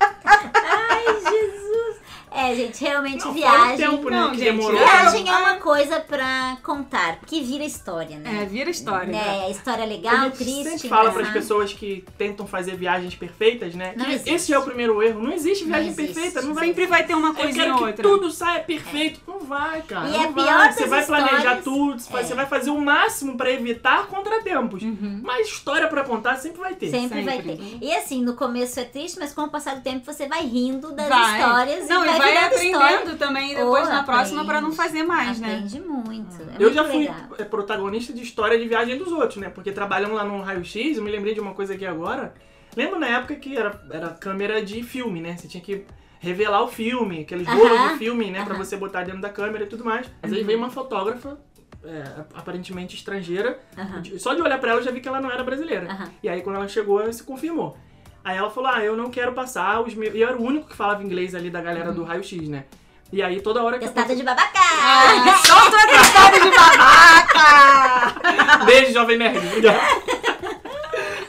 Ai, 0.00 1.04
Jesus! 1.30 1.97
É, 2.30 2.54
gente, 2.54 2.80
realmente 2.82 3.24
Não, 3.24 3.34
fora 3.34 3.48
o 3.60 3.64
viagem. 3.66 3.76
tempo, 3.90 4.10
né, 4.10 4.20
Não, 4.20 4.30
que 4.30 4.38
gente, 4.38 4.44
demorou. 4.56 4.78
Viagem 4.78 5.28
é 5.28 5.32
Ah. 5.32 5.38
uma 5.38 5.54
coisa 5.56 6.00
pra 6.00 6.56
contar, 6.62 7.18
que 7.26 7.40
vira 7.42 7.64
história, 7.64 8.14
É, 8.14 8.18
né? 8.18 8.48
vira 8.50 8.70
história. 8.70 9.14
É, 9.16 9.50
história 9.50 9.84
A 9.84 9.86
legal, 9.86 10.16
gente 10.24 10.36
triste, 10.36 10.64
sempre 10.70 10.88
fala 10.88 11.10
para 11.10 11.22
as 11.22 11.28
pessoas 11.30 11.72
que 11.72 12.04
tentam 12.16 12.46
fazer 12.46 12.76
viagens 12.76 13.14
perfeitas, 13.14 13.74
né? 13.74 13.94
Não 13.96 14.04
que 14.04 14.12
existe. 14.12 14.30
esse 14.34 14.52
é 14.52 14.58
o 14.58 14.62
primeiro 14.62 15.02
erro. 15.02 15.22
Não 15.22 15.32
existe 15.32 15.64
Não 15.64 15.72
viagem 15.72 15.90
existe. 15.92 16.12
perfeita. 16.14 16.42
Não 16.42 16.54
vai 16.54 16.66
Sempre 16.68 16.86
vai 16.86 17.04
ter 17.06 17.14
uma 17.14 17.28
Eu 17.38 17.46
ou 17.46 17.52
que 17.78 17.84
outra. 17.84 18.02
tudo 18.02 18.30
saia 18.30 18.60
perfeito. 18.60 19.20
Não 19.26 19.40
vai, 19.40 19.82
cara. 19.82 20.08
E 20.08 20.12
não 20.12 20.20
a 20.20 20.30
vai. 20.30 20.32
pior 20.44 20.72
Você 20.72 20.86
vai 20.86 21.04
planejar 21.06 21.62
tudo, 21.62 21.98
você 22.00 22.12
vai- 22.12 22.22
É. 22.22 22.24
você 22.26 22.34
vai 22.34 22.46
fazer 22.46 22.70
o 22.70 22.80
máximo 22.80 23.36
pra 23.36 23.50
evitar 23.50 24.06
contratempos. 24.06 24.82
Uhum. 24.82 25.20
Mas 25.22 25.48
história 25.48 25.88
pra 25.88 26.04
contar 26.04 26.36
sempre 26.36 26.60
vai 26.60 26.74
ter. 26.74 26.90
Sempre, 26.90 27.22
vai 27.22 27.36
Sempre. 27.36 27.56
ter. 27.56 27.78
E 27.80 27.94
assim, 27.94 28.22
no 28.22 28.34
começo 28.34 28.78
é 28.80 28.84
triste, 28.84 29.18
mas 29.18 29.32
com 29.32 29.42
o 29.42 29.48
passar 29.48 29.76
do 29.76 29.82
tempo 29.82 30.04
você 30.04 30.26
vai 30.28 30.42
rindo 30.44 30.92
das 30.92 31.08
Vai. 31.08 31.40
histórias 31.40 31.88
Não, 31.88 32.04
e 32.04 32.08
e 32.08 32.17
vai, 32.18 32.34
vai 32.34 32.44
aprendendo 32.46 32.82
história. 32.82 33.16
também 33.16 33.54
depois 33.54 33.88
na 33.88 34.02
próxima 34.02 34.42
aprende. 34.42 34.46
pra 34.46 34.60
não 34.60 34.72
fazer 34.72 35.02
mais, 35.02 35.40
né? 35.40 35.54
Aprende 35.54 35.80
muito. 35.80 36.36
É 36.42 36.56
Eu 36.56 36.60
muito 36.60 36.74
já 36.74 36.84
fui 36.84 36.98
legal. 37.00 37.16
é, 37.38 37.44
protagonista 37.44 38.12
de 38.12 38.22
história 38.22 38.58
de 38.58 38.68
viagem 38.68 38.98
dos 38.98 39.12
outros, 39.12 39.36
né? 39.36 39.48
Porque 39.48 39.72
trabalhando 39.72 40.14
lá 40.14 40.24
no 40.24 40.40
Raio 40.42 40.64
X, 40.64 40.96
eu 40.96 41.02
me 41.02 41.10
lembrei 41.10 41.34
de 41.34 41.40
uma 41.40 41.54
coisa 41.54 41.74
aqui 41.74 41.86
agora. 41.86 42.34
Lembro 42.76 42.98
na 42.98 43.06
época 43.06 43.34
que 43.36 43.56
era, 43.56 43.80
era 43.90 44.08
câmera 44.10 44.62
de 44.62 44.82
filme, 44.82 45.20
né? 45.20 45.36
Você 45.36 45.48
tinha 45.48 45.62
que 45.62 45.84
revelar 46.20 46.62
o 46.62 46.68
filme, 46.68 47.20
aqueles 47.20 47.46
rolos 47.48 47.92
de 47.92 47.98
filme, 47.98 48.30
né? 48.30 48.44
Pra 48.44 48.54
aham. 48.54 48.64
você 48.64 48.76
botar 48.76 49.04
dentro 49.04 49.20
da 49.20 49.30
câmera 49.30 49.64
e 49.64 49.66
tudo 49.68 49.84
mais. 49.84 50.06
Mas 50.22 50.32
aí 50.32 50.42
veio 50.44 50.58
uma 50.58 50.68
fotógrafa, 50.70 51.38
é, 51.84 52.02
aparentemente 52.34 52.94
estrangeira. 52.96 53.58
De- 54.02 54.18
Só 54.18 54.34
de 54.34 54.42
olhar 54.42 54.58
pra 54.58 54.70
ela 54.72 54.80
eu 54.80 54.84
já 54.84 54.90
vi 54.90 55.00
que 55.00 55.08
ela 55.08 55.20
não 55.20 55.30
era 55.30 55.42
brasileira. 55.44 55.86
Aham. 55.90 56.08
E 56.22 56.28
aí 56.28 56.42
quando 56.42 56.56
ela 56.56 56.68
chegou, 56.68 57.10
se 57.12 57.22
confirmou. 57.22 57.76
Aí 58.24 58.36
ela 58.36 58.50
falou: 58.50 58.70
Ah, 58.70 58.82
eu 58.84 58.96
não 58.96 59.10
quero 59.10 59.32
passar 59.32 59.80
os 59.80 59.94
meus. 59.94 60.14
E 60.14 60.20
eu 60.20 60.28
era 60.28 60.36
o 60.36 60.42
único 60.44 60.68
que 60.68 60.76
falava 60.76 61.02
inglês 61.02 61.34
ali 61.34 61.50
da 61.50 61.60
galera 61.60 61.92
do 61.92 62.04
Raio 62.04 62.22
X, 62.24 62.48
né? 62.48 62.64
E 63.12 63.22
aí 63.22 63.40
toda 63.40 63.62
hora 63.62 63.78
que 63.78 63.86
Testada 63.86 64.14
de 64.14 64.22
babaca! 64.22 64.58
Ah, 64.60 65.34
Solta 65.46 65.76
o 65.76 65.80
atestado 65.80 66.40
de 66.40 66.50
babaca! 66.50 68.64
Beijo, 68.66 68.92
Jovem 68.92 69.16
Nerd. 69.16 69.40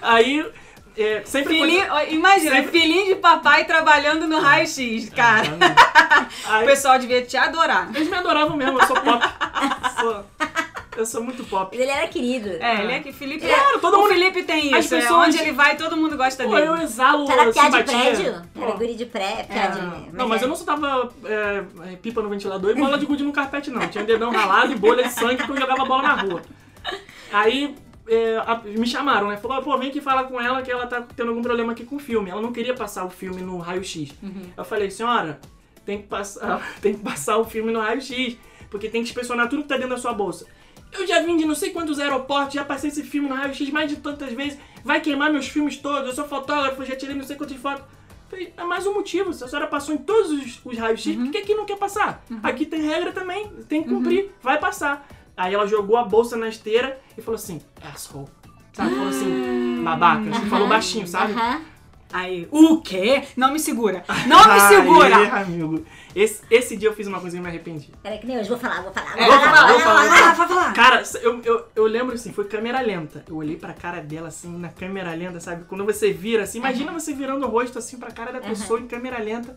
Aí, 0.01 0.45
é, 0.97 1.21
sempre 1.25 1.55
Filhinho, 1.57 1.85
imagina, 2.09 2.55
Sempre- 2.57 2.79
filhinho 2.79 3.05
de 3.07 3.15
papai 3.15 3.63
trabalhando 3.65 4.27
no 4.27 4.39
raio-x, 4.39 5.09
cara. 5.09 5.47
O 6.47 6.51
Aí, 6.51 6.65
pessoal 6.65 6.97
devia 6.99 7.21
te 7.23 7.37
adorar. 7.37 7.89
eles 7.95 8.09
me 8.09 8.15
adoravam 8.17 8.55
mesmo, 8.57 8.79
eu 8.79 8.85
sou 8.87 8.95
pop. 8.99 9.23
Sou- 9.99 10.25
eu 10.99 11.05
sou 11.05 11.23
muito 11.23 11.43
pop. 11.45 11.75
Ele 11.75 11.89
era 11.89 12.07
querido. 12.07 12.49
É, 12.49 12.83
ele 12.83 12.91
é 12.93 12.99
que 12.99 13.11
Felipe. 13.11 13.47
Claro, 13.47 13.79
todo 13.79 13.95
o 13.95 13.97
mundo- 14.01 14.09
Felipe 14.09 14.43
tem 14.43 14.73
as 14.73 14.85
isso. 14.85 14.95
é, 14.95 15.01
pessoas- 15.01 15.27
onde 15.27 15.37
ele 15.39 15.51
vai, 15.51 15.75
todo 15.77 15.97
mundo 15.97 16.15
gosta 16.17 16.43
Pô, 16.43 16.55
dele. 16.55 16.67
eu 16.67 16.75
exalo 16.77 17.29
Era 17.31 17.51
piá 17.51 17.69
de 17.69 17.83
prédio? 17.83 18.41
Pô, 18.53 18.63
Era 18.63 18.71
guri 18.73 18.95
de 18.95 19.05
pré, 19.05 19.43
piá 19.49 19.63
é, 19.63 19.67
de... 19.71 20.15
Não, 20.15 20.27
mas 20.27 20.41
é. 20.41 20.45
eu 20.45 20.49
não 20.49 20.55
soltava 20.55 21.11
é, 21.25 21.63
é, 21.91 21.95
pipa 21.95 22.21
no 22.21 22.29
ventilador 22.29 22.71
e 22.71 22.75
bola 22.79 22.97
de 22.97 23.05
gude 23.05 23.23
no 23.23 23.31
carpete, 23.33 23.69
não. 23.71 23.87
Tinha 23.87 24.03
dedão 24.03 24.31
ralado 24.31 24.71
e 24.71 24.75
bolha 24.75 25.03
de 25.03 25.13
sangue 25.13 25.43
que 25.43 25.49
eu 25.51 25.57
jogava 25.57 25.85
bola 25.85 26.03
na 26.03 26.15
rua. 26.21 26.41
Aí 27.31 27.75
é, 28.07 28.37
a- 28.37 28.61
me 28.65 28.87
chamaram, 28.87 29.27
né? 29.29 29.37
Falou, 29.37 29.61
pô, 29.61 29.77
vem 29.77 29.89
aqui 29.89 30.01
falar 30.01 30.23
com 30.23 30.41
ela 30.41 30.61
que 30.61 30.71
ela 30.71 30.87
tá 30.87 31.03
tendo 31.15 31.29
algum 31.29 31.41
problema 31.41 31.73
aqui 31.73 31.85
com 31.85 31.95
o 31.97 31.99
filme. 31.99 32.29
Ela 32.29 32.41
não 32.41 32.51
queria 32.51 32.73
passar 32.73 33.05
o 33.05 33.09
filme 33.09 33.41
no 33.41 33.59
raio-x. 33.59 34.11
Eu 34.57 34.65
falei, 34.65 34.89
senhora, 34.89 35.39
tem 35.85 36.01
que, 36.01 36.07
passar, 36.07 36.61
tem 36.81 36.93
que 36.95 37.01
passar 37.01 37.37
o 37.37 37.45
filme 37.45 37.71
no 37.71 37.79
raio-x, 37.79 38.35
porque 38.69 38.89
tem 38.89 39.03
que 39.03 39.09
inspecionar 39.09 39.47
tudo 39.47 39.61
que 39.63 39.69
tá 39.69 39.75
dentro 39.75 39.91
da 39.91 39.97
sua 39.97 40.13
bolsa. 40.13 40.45
Eu 40.91 41.05
já 41.07 41.21
vim 41.21 41.37
de 41.37 41.45
não 41.45 41.55
sei 41.55 41.71
quantos 41.71 41.99
aeroportos, 41.99 42.55
já 42.55 42.65
passei 42.65 42.89
esse 42.89 43.03
filme 43.03 43.29
no 43.29 43.35
raio-x 43.35 43.69
mais 43.69 43.89
de 43.89 43.97
tantas 43.97 44.33
vezes, 44.33 44.57
vai 44.83 44.99
queimar 44.99 45.31
meus 45.31 45.47
filmes 45.47 45.77
todos, 45.77 46.09
eu 46.09 46.15
sou 46.15 46.27
fotógrafo, 46.27 46.83
já 46.83 46.95
tirei 46.95 47.15
não 47.15 47.23
sei 47.23 47.35
quantas 47.35 47.57
fotos. 47.57 47.83
Falei, 48.29 48.53
é 48.55 48.63
mais 48.63 48.85
um 48.85 48.93
motivo, 48.93 49.33
se 49.33 49.43
a 49.43 49.47
senhora 49.47 49.67
passou 49.67 49.93
em 49.95 49.97
todos 49.97 50.31
os, 50.31 50.59
os 50.63 50.77
raios-x, 50.77 51.15
por 51.15 51.31
que 51.31 51.37
aqui 51.39 51.55
não 51.55 51.65
quer 51.65 51.77
passar? 51.77 52.23
Aqui 52.43 52.65
tem 52.65 52.81
regra 52.81 53.11
também, 53.11 53.47
tem 53.67 53.81
que 53.83 53.89
cumprir, 53.89 54.31
vai 54.41 54.59
passar. 54.59 55.07
Aí 55.35 55.53
ela 55.53 55.65
jogou 55.65 55.97
a 55.97 56.03
bolsa 56.03 56.35
na 56.37 56.47
esteira 56.47 56.99
e 57.17 57.21
falou 57.21 57.35
assim, 57.35 57.61
asshole. 57.81 58.27
Sabe? 58.73 58.89
Falou 58.91 59.07
assim, 59.09 59.81
babaca. 59.83 60.29
Assim, 60.29 60.45
falou 60.49 60.67
baixinho, 60.67 61.07
sabe? 61.07 61.33
Aí, 62.11 62.47
o 62.49 62.81
quê? 62.81 63.23
Não 63.37 63.51
me 63.53 63.59
segura. 63.59 64.03
Não 64.25 64.39
me 64.53 64.59
segura. 64.67 65.41
amigo. 65.41 65.85
Esse, 66.15 66.41
esse 66.49 66.75
dia 66.75 66.89
eu 66.89 66.93
fiz 66.95 67.05
uma 67.05 67.19
coisa 67.19 67.37
e 67.37 67.39
me 67.39 67.47
arrependi. 67.47 67.91
Peraí 68.01 68.17
que 68.17 68.25
nem 68.25 68.39
hoje, 68.39 68.49
vou 68.49 68.57
falar, 68.57 68.81
vou 68.81 68.91
falar. 68.91 69.15
É, 69.15 69.27
Vou 69.27 69.39
falar, 69.39 69.67
vou 69.67 69.79
falar, 69.79 70.01
vou 70.01 70.09
falar. 70.09 70.33
vai 70.33 70.47
falar. 70.47 70.73
Cara, 70.73 71.03
eu, 71.21 71.41
eu, 71.43 71.67
eu 71.75 71.83
lembro 71.85 72.15
assim, 72.15 72.33
foi 72.33 72.45
câmera 72.45 72.81
lenta. 72.81 73.23
Eu 73.27 73.35
olhei 73.35 73.55
pra 73.55 73.73
cara 73.73 74.01
dela 74.01 74.29
assim, 74.29 74.57
na 74.57 74.69
câmera 74.69 75.13
lenta, 75.13 75.39
sabe? 75.39 75.65
Quando 75.65 75.85
você 75.85 76.11
vira 76.11 76.43
assim, 76.43 76.57
imagina 76.57 76.91
você 76.91 77.13
virando 77.13 77.45
o 77.45 77.49
rosto 77.49 77.77
assim 77.77 77.97
pra 77.97 78.09
cara 78.09 78.31
da 78.31 78.39
pessoa 78.41 78.79
em 78.79 78.87
câmera 78.87 79.19
lenta 79.19 79.55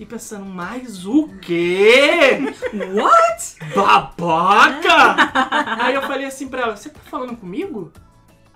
e 0.00 0.04
pensando, 0.04 0.44
mas 0.44 1.06
o 1.06 1.28
quê? 1.40 2.38
What? 2.92 3.72
Babaca! 3.72 5.14
Aí 5.84 5.94
eu 5.94 6.02
falei 6.02 6.26
assim 6.26 6.48
pra 6.48 6.62
ela, 6.62 6.76
você 6.76 6.88
tá 6.88 6.98
falando 7.08 7.36
comigo? 7.36 7.92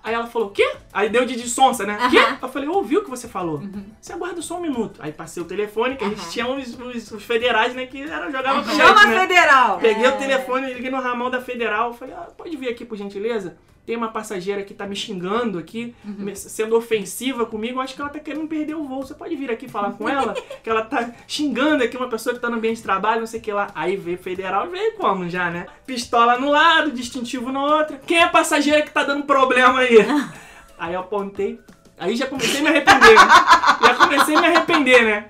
Aí 0.01 0.13
ela 0.13 0.27
falou, 0.27 0.47
o 0.47 0.51
quê? 0.51 0.67
Aí 0.93 1.09
deu 1.09 1.25
de, 1.25 1.35
de 1.35 1.47
sonsa, 1.49 1.85
né? 1.85 1.97
Quê? 2.09 2.17
Aham. 2.17 2.37
Eu 2.41 2.49
falei, 2.49 2.69
ouvi 2.69 2.97
o 2.97 3.03
que 3.03 3.09
você 3.09 3.27
falou. 3.27 3.61
Você 3.99 4.13
aguarda 4.13 4.41
só 4.41 4.57
um 4.57 4.61
minuto. 4.61 4.99
Aí 5.03 5.11
passei 5.11 5.43
o 5.43 5.45
telefone, 5.45 5.95
que 5.97 6.03
a 6.05 6.09
gente 6.09 6.29
tinha 6.29 6.47
os, 6.47 6.79
os- 6.79 7.11
os 7.11 7.23
federais, 7.23 7.75
né? 7.75 7.85
Que 7.85 8.03
era, 8.03 8.31
jogavam 8.31 8.63
com 8.63 8.69
Chama 8.71 9.05
né? 9.05 9.19
federal. 9.21 9.77
Peguei 9.79 10.05
É. 10.05 10.09
o 10.09 10.17
telefone, 10.17 10.73
liguei 10.73 10.89
no 10.89 11.01
ramão 11.01 11.29
da 11.29 11.41
Federal, 11.41 11.93
falei, 11.93 12.13
ah, 12.15 12.27
pode 12.37 12.55
vir 12.55 12.69
aqui 12.69 12.85
por 12.85 12.97
gentileza? 12.97 13.57
Tem 13.89 13.97
uma 13.97 14.09
passageira 14.09 14.61
que 14.61 14.71
tá 14.71 14.85
me 14.85 14.95
xingando 14.95 15.57
aqui, 15.57 15.95
Uhum. 16.05 16.35
sendo 16.35 16.77
ofensiva 16.77 17.43
comigo, 17.47 17.79
acho 17.79 17.95
que 17.95 18.01
ela 18.01 18.11
tá 18.11 18.19
querendo 18.19 18.47
perder 18.47 18.75
o 18.75 18.83
voo. 18.83 19.01
Você 19.01 19.15
pode 19.15 19.35
vir 19.35 19.49
aqui 19.49 19.67
falar 19.67 19.93
com 19.93 20.07
ela? 20.07 20.35
que 20.63 20.69
ela 20.69 20.83
tá 20.83 21.09
xingando 21.27 21.83
aqui 21.83 21.97
uma 21.97 22.07
pessoa 22.07 22.35
que 22.35 22.39
tá 22.39 22.51
no 22.51 22.57
ambiente 22.57 22.77
de 22.77 22.83
trabalho, 22.83 23.21
não 23.21 23.25
sei 23.25 23.39
o 23.39 23.41
que 23.41 23.51
lá. 23.51 23.71
Aí 23.73 23.97
veio 23.97 24.19
Federal 24.19 24.69
veio 24.69 24.93
como 24.93 25.27
já, 25.27 25.49
né? 25.49 25.65
Pistola 25.87 26.37
no 26.37 26.51
lado, 26.51 26.91
distintivo 26.91 27.51
no 27.51 27.61
outro. 27.61 27.97
Quem 28.05 28.19
é 28.19 28.25
a 28.25 28.29
passageira 28.29 28.83
que 28.83 28.91
tá 28.91 29.03
dando 29.03 29.23
problema 29.23 29.79
aí? 29.79 29.97
aí 30.77 30.93
eu 30.93 30.99
apontei. 30.99 31.59
Aí 31.97 32.15
já 32.15 32.27
comecei 32.27 32.59
a 32.59 32.61
me 32.61 32.69
arrepender. 32.69 33.15
né? 33.15 33.27
já 33.81 33.95
comecei 33.95 34.35
a 34.35 34.41
me 34.41 34.47
arrepender, 34.49 35.03
né? 35.03 35.29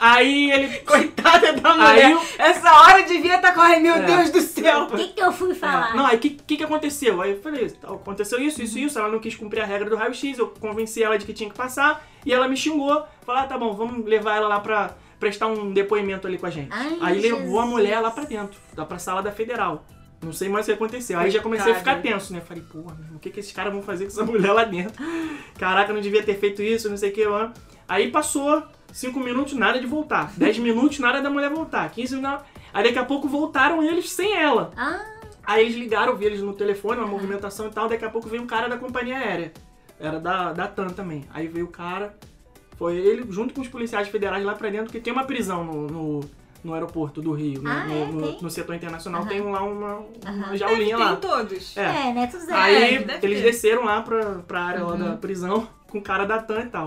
Aí 0.00 0.50
ele. 0.52 0.78
Coitada 0.80 1.52
da 1.54 1.74
mulher. 1.74 2.12
eu- 2.12 2.22
Essa 2.38 2.72
hora 2.72 3.02
devia 3.02 3.36
estar 3.36 3.52
com. 3.54 3.60
Ai, 3.60 3.80
meu 3.80 3.94
É. 3.94 4.00
Deus 4.02 4.30
do 4.30 4.40
céu. 4.40 4.84
O 4.84 4.86
que 4.96 5.08
que 5.08 5.20
eu 5.20 5.32
fui 5.32 5.54
falar? 5.54 5.92
É. 5.92 5.96
Não, 5.96 6.06
aí 6.06 6.16
o 6.16 6.18
que, 6.18 6.30
que, 6.30 6.56
que 6.58 6.64
aconteceu? 6.64 7.20
Aí 7.22 7.32
eu 7.32 7.40
falei, 7.42 7.68
tá, 7.70 7.88
aconteceu 7.88 8.40
isso, 8.40 8.62
isso, 8.62 8.78
isso. 8.78 8.98
Ela 8.98 9.08
não 9.08 9.18
quis 9.18 9.34
cumprir 9.34 9.60
a 9.62 9.66
regra 9.66 9.88
do 9.90 9.96
raio-x, 9.96 10.38
eu 10.38 10.48
convenci 10.60 11.02
ela 11.02 11.18
de 11.18 11.24
que 11.26 11.32
tinha 11.32 11.50
que 11.50 11.56
passar. 11.56 12.06
E 12.24 12.32
ela 12.32 12.46
me 12.48 12.56
xingou. 12.56 13.04
Falei, 13.24 13.42
ah, 13.42 13.46
tá 13.46 13.58
bom, 13.58 13.72
vamos 13.74 14.04
levar 14.06 14.36
ela 14.36 14.48
lá 14.48 14.60
pra 14.60 14.94
prestar 15.18 15.46
um 15.46 15.72
depoimento 15.72 16.26
ali 16.26 16.38
com 16.38 16.46
a 16.46 16.50
gente. 16.50 16.68
Ai, 16.70 16.98
aí 17.00 17.20
levou 17.20 17.58
a 17.58 17.62
Jesus. 17.62 17.68
mulher 17.70 18.00
lá 18.00 18.10
pra 18.10 18.24
dentro, 18.24 18.58
lá 18.76 18.84
pra 18.84 18.98
sala 18.98 19.22
da 19.22 19.32
federal. 19.32 19.84
Não 20.22 20.32
sei 20.32 20.48
mais 20.48 20.66
o 20.66 20.68
que 20.68 20.74
aconteceu. 20.74 21.18
Aí 21.18 21.30
já 21.30 21.40
comecei 21.42 21.72
a 21.72 21.74
ficar 21.74 22.00
tenso, 22.00 22.32
né? 22.32 22.40
Falei, 22.40 22.62
porra, 22.62 22.94
meu 22.94 23.04
irmão, 23.04 23.16
o 23.16 23.18
que, 23.18 23.30
que 23.30 23.40
esses 23.40 23.52
caras 23.52 23.72
vão 23.72 23.82
fazer 23.82 24.04
com 24.06 24.10
essa 24.12 24.24
mulher 24.24 24.52
lá 24.52 24.64
dentro? 24.64 24.94
Caraca, 25.58 25.92
não 25.92 26.00
devia 26.00 26.22
ter 26.22 26.34
feito 26.38 26.62
isso, 26.62 26.88
não 26.88 26.96
sei 26.96 27.10
o 27.10 27.12
que 27.12 27.24
lá. 27.24 27.52
Aí 27.88 28.10
passou 28.10 28.62
5 28.96 29.20
minutos, 29.20 29.52
nada 29.52 29.78
de 29.78 29.86
voltar. 29.86 30.32
10 30.36 30.58
minutos, 30.58 30.98
nada 30.98 31.20
da 31.20 31.28
mulher 31.28 31.50
voltar. 31.50 31.90
15 31.90 32.16
minutos. 32.16 32.46
Aí 32.72 32.82
daqui 32.84 32.98
a 32.98 33.04
pouco 33.04 33.28
voltaram 33.28 33.82
eles 33.82 34.10
sem 34.10 34.34
ela. 34.34 34.70
Ah, 34.76 35.00
Aí 35.44 35.64
eles 35.66 35.76
ligaram, 35.76 36.16
vi 36.16 36.24
eles 36.24 36.40
no 36.42 36.54
telefone, 36.54 36.98
uma 37.00 37.06
movimentação 37.06 37.66
e 37.66 37.70
tal. 37.70 37.88
Daqui 37.88 38.04
a 38.06 38.10
pouco 38.10 38.26
veio 38.28 38.42
um 38.42 38.46
cara 38.46 38.68
da 38.68 38.78
companhia 38.78 39.18
aérea. 39.18 39.52
Era 40.00 40.18
da, 40.18 40.52
da 40.52 40.66
TAM 40.66 40.88
também. 40.88 41.24
Aí 41.32 41.46
veio 41.46 41.66
o 41.66 41.68
cara, 41.68 42.16
foi 42.78 42.96
ele 42.96 43.24
junto 43.30 43.52
com 43.54 43.60
os 43.60 43.68
policiais 43.68 44.08
federais 44.08 44.42
lá 44.44 44.54
pra 44.54 44.70
dentro, 44.70 44.90
que 44.90 44.98
tem 44.98 45.12
uma 45.12 45.24
prisão 45.24 45.62
no, 45.62 45.86
no, 45.86 46.20
no 46.64 46.72
aeroporto 46.74 47.20
do 47.22 47.32
Rio, 47.32 47.62
né? 47.62 47.70
Ah, 47.70 47.86
no, 47.86 47.94
é? 47.94 48.06
no, 48.06 48.22
Tem? 48.32 48.38
no 48.42 48.50
setor 48.50 48.74
internacional 48.74 49.20
Aham. 49.20 49.28
tem 49.28 49.40
lá 49.42 49.62
uma, 49.62 49.94
uma 49.96 50.46
Aham. 50.46 50.56
jaulinha 50.56 50.96
Tem 50.96 51.04
lá. 51.06 51.16
todos. 51.16 51.76
É. 51.76 52.08
é, 52.08 52.12
né? 52.14 52.26
Tudo. 52.26 52.46
Aí 52.50 52.98
deve 53.04 53.26
eles 53.26 53.38
ter. 53.40 53.44
desceram 53.44 53.84
lá 53.84 54.00
pra, 54.00 54.24
pra 54.46 54.62
área 54.64 54.82
lá 54.84 54.92
Uhum. 54.94 54.98
da 54.98 55.16
prisão 55.16 55.68
com 55.88 55.98
o 55.98 56.02
cara 56.02 56.24
da 56.24 56.38
TAM 56.42 56.62
e 56.62 56.66
tal. 56.66 56.86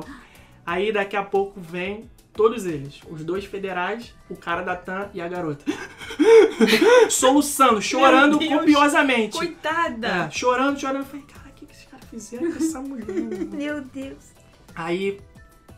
Aí 0.69 0.91
daqui 0.91 1.15
a 1.15 1.23
pouco 1.23 1.59
vem 1.59 2.07
todos 2.31 2.67
eles, 2.67 3.01
os 3.09 3.23
dois 3.23 3.43
federais, 3.43 4.13
o 4.29 4.35
cara 4.35 4.61
da 4.61 4.75
TAM 4.75 5.09
e 5.15 5.19
a 5.19 5.27
garota. 5.27 5.65
Soluçando, 7.09 7.81
chorando 7.81 8.37
copiosamente. 8.37 9.35
Coitada. 9.35 10.07
É, 10.07 10.29
chorando, 10.29 10.79
chorando. 10.79 10.99
Eu 10.99 11.05
falei, 11.05 11.25
cara, 11.25 11.49
o 11.49 11.53
que, 11.53 11.65
que 11.65 11.71
esses 11.71 11.85
caras 11.85 12.05
fizeram 12.07 12.51
com 12.51 12.57
essa 12.57 12.79
mulher? 12.81 13.07
mano?" 13.19 13.49
Meu 13.51 13.81
Deus. 13.81 14.31
aí 14.75 15.19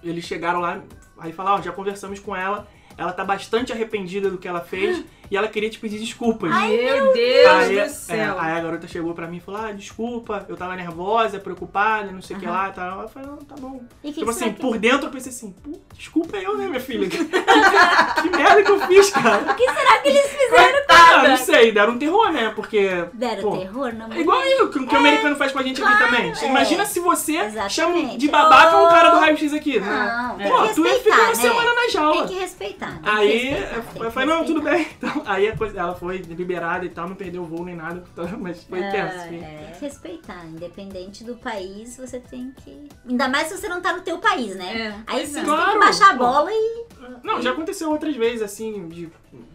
eles 0.04 0.26
chegaram 0.26 0.60
lá, 0.60 0.82
aí 1.20 1.32
falaram, 1.32 1.60
ó, 1.60 1.62
já 1.62 1.72
conversamos 1.72 2.20
com 2.20 2.36
ela, 2.36 2.68
ela 2.98 3.14
tá 3.14 3.24
bastante 3.24 3.72
arrependida 3.72 4.30
do 4.30 4.38
que 4.38 4.48
ela 4.48 4.60
fez 4.60 5.06
e 5.32 5.38
ela 5.38 5.48
queria 5.48 5.70
te 5.70 5.80
pedir 5.80 5.98
desculpas. 5.98 6.52
Meu 6.52 7.14
Deus 7.14 7.48
aí, 7.50 7.74
do 7.74 7.80
é, 7.80 7.88
céu. 7.90 8.36
aí 8.38 8.52
a 8.52 8.60
garota 8.60 8.88
chegou 8.88 9.14
pra 9.14 9.28
mim 9.28 9.38
e 9.38 9.40
falou: 9.40 9.62
Ah, 9.62 9.72
desculpa, 9.72 10.46
eu 10.50 10.58
tava 10.58 10.76
nervosa, 10.76 11.40
preocupada, 11.40 12.12
não 12.12 12.22
sei 12.22 12.36
o 12.36 12.40
que 12.40 12.46
lá 12.46 12.70
e 12.70 12.74
tal. 12.74 13.02
Eu 13.02 13.08
falei, 13.10 13.30
não, 13.30 13.38
tá 13.38 13.56
bom. 13.58 13.82
E 14.04 14.08
que 14.10 14.14
tipo 14.20 14.26
que 14.26 14.30
assim, 14.32 14.40
será 14.40 14.52
que- 14.54 14.62
por 14.62 14.78
dentro 14.78 15.08
eu 15.08 15.12
pensei 15.12 15.32
assim, 15.32 15.56
desculpa 15.98 16.38
eu, 16.38 16.58
né, 16.58 16.68
minha 16.68 16.80
filha? 16.82 17.08
que, 17.10 17.18
que 17.26 18.30
merda 18.30 18.64
que 18.64 18.72
eu 18.72 18.80
fiz, 18.82 19.10
cara? 19.10 19.52
O 19.52 19.56
que 19.56 19.64
será 19.64 19.98
que 20.00 20.10
eles 20.10 20.28
fizeram? 20.28 20.82
Ah, 20.90 21.28
não 21.28 21.38
sei, 21.38 21.72
deram 21.72 21.94
um 21.94 21.98
terror, 22.00 22.32
né? 22.32 22.52
Porque. 22.56 23.06
Deram 23.14 23.42
pô, 23.42 23.58
terror? 23.58 23.94
Não, 23.94 24.12
É 24.12 24.20
igual 24.20 24.40
o 24.40 24.70
que, 24.70 24.80
o 24.80 24.88
que 24.88 24.96
o 24.96 24.98
americano 24.98 25.36
faz 25.36 25.52
com 25.52 25.60
a 25.60 25.64
gente 25.64 25.82
aqui 25.82 25.92
claro, 25.98 26.06
também. 26.16 26.32
é. 26.32 26.46
Imagina 26.46 26.86
se 26.86 27.00
você 27.00 27.38
Exatamente. 27.38 27.74
chama 27.74 28.18
de 28.18 28.28
babaca 28.28 28.78
um 28.78 28.90
cara 28.90 29.10
do 29.12 29.20
raio-x 29.20 29.54
aqui. 29.54 29.80
né? 29.80 30.30
Não, 30.30 30.38
tem 30.38 30.50
Pô, 30.50 30.62
que 30.68 30.74
tu 30.76 30.86
ia 30.86 31.00
ficar 31.00 31.16
uma 31.20 31.28
né? 31.28 31.36
semana 31.36 31.74
na 31.76 31.88
jaula. 31.90 32.28
Tem 32.28 32.36
que 32.36 32.42
respeitar. 32.42 32.92
tem 32.92 33.02
que 33.02 33.10
Aí 33.10 33.38
respeitar, 33.50 33.76
eu 33.96 34.06
que 34.06 34.12
falei, 34.12 34.30
não, 34.30 34.44
tudo 34.46 34.62
bem. 34.62 34.88
Então, 35.02 35.21
aí 35.30 35.48
a 35.48 35.56
coisa- 35.58 35.80
ela 35.80 35.96
foi 35.96 36.18
liberada 36.18 36.86
e 36.86 36.90
tal, 36.90 37.08
não 37.10 37.16
perdeu 37.16 37.44
o 37.44 37.46
voo 37.46 37.64
nem 37.66 37.76
nada, 37.76 38.04
mas 38.40 38.64
foi 38.64 38.80
Ah, 38.84 38.92
tenso. 38.92 39.16
assim. 39.18 39.38
é, 39.44 39.58
Tem 39.66 39.72
que 39.74 39.82
respeitar. 39.86 40.46
Independente 40.46 41.24
do 41.24 41.36
país, 41.36 41.98
você 41.98 42.20
tem 42.20 42.52
que. 42.64 42.90
Ainda 43.08 43.28
mais 43.30 43.48
se 43.48 43.58
você 43.58 43.68
não 43.70 43.82
tá 43.82 43.94
no 43.94 44.02
teu 44.02 44.18
país, 44.20 44.56
né? 44.56 44.88
É, 44.88 44.96
Aí 45.08 45.26
sim, 45.26 45.32
é. 45.32 45.34
você 45.34 45.36
tem 45.36 45.46
Claro, 45.46 45.72
que 45.74 45.80
baixar 45.80 46.10
a 46.12 46.14
bola 46.14 46.50
e. 46.52 46.86
Não, 47.24 47.42
já 47.42 47.52
aconteceu 47.52 47.90
outras 47.90 48.16
vezes, 48.16 48.42
assim, 48.42 48.88
de 48.88 49.10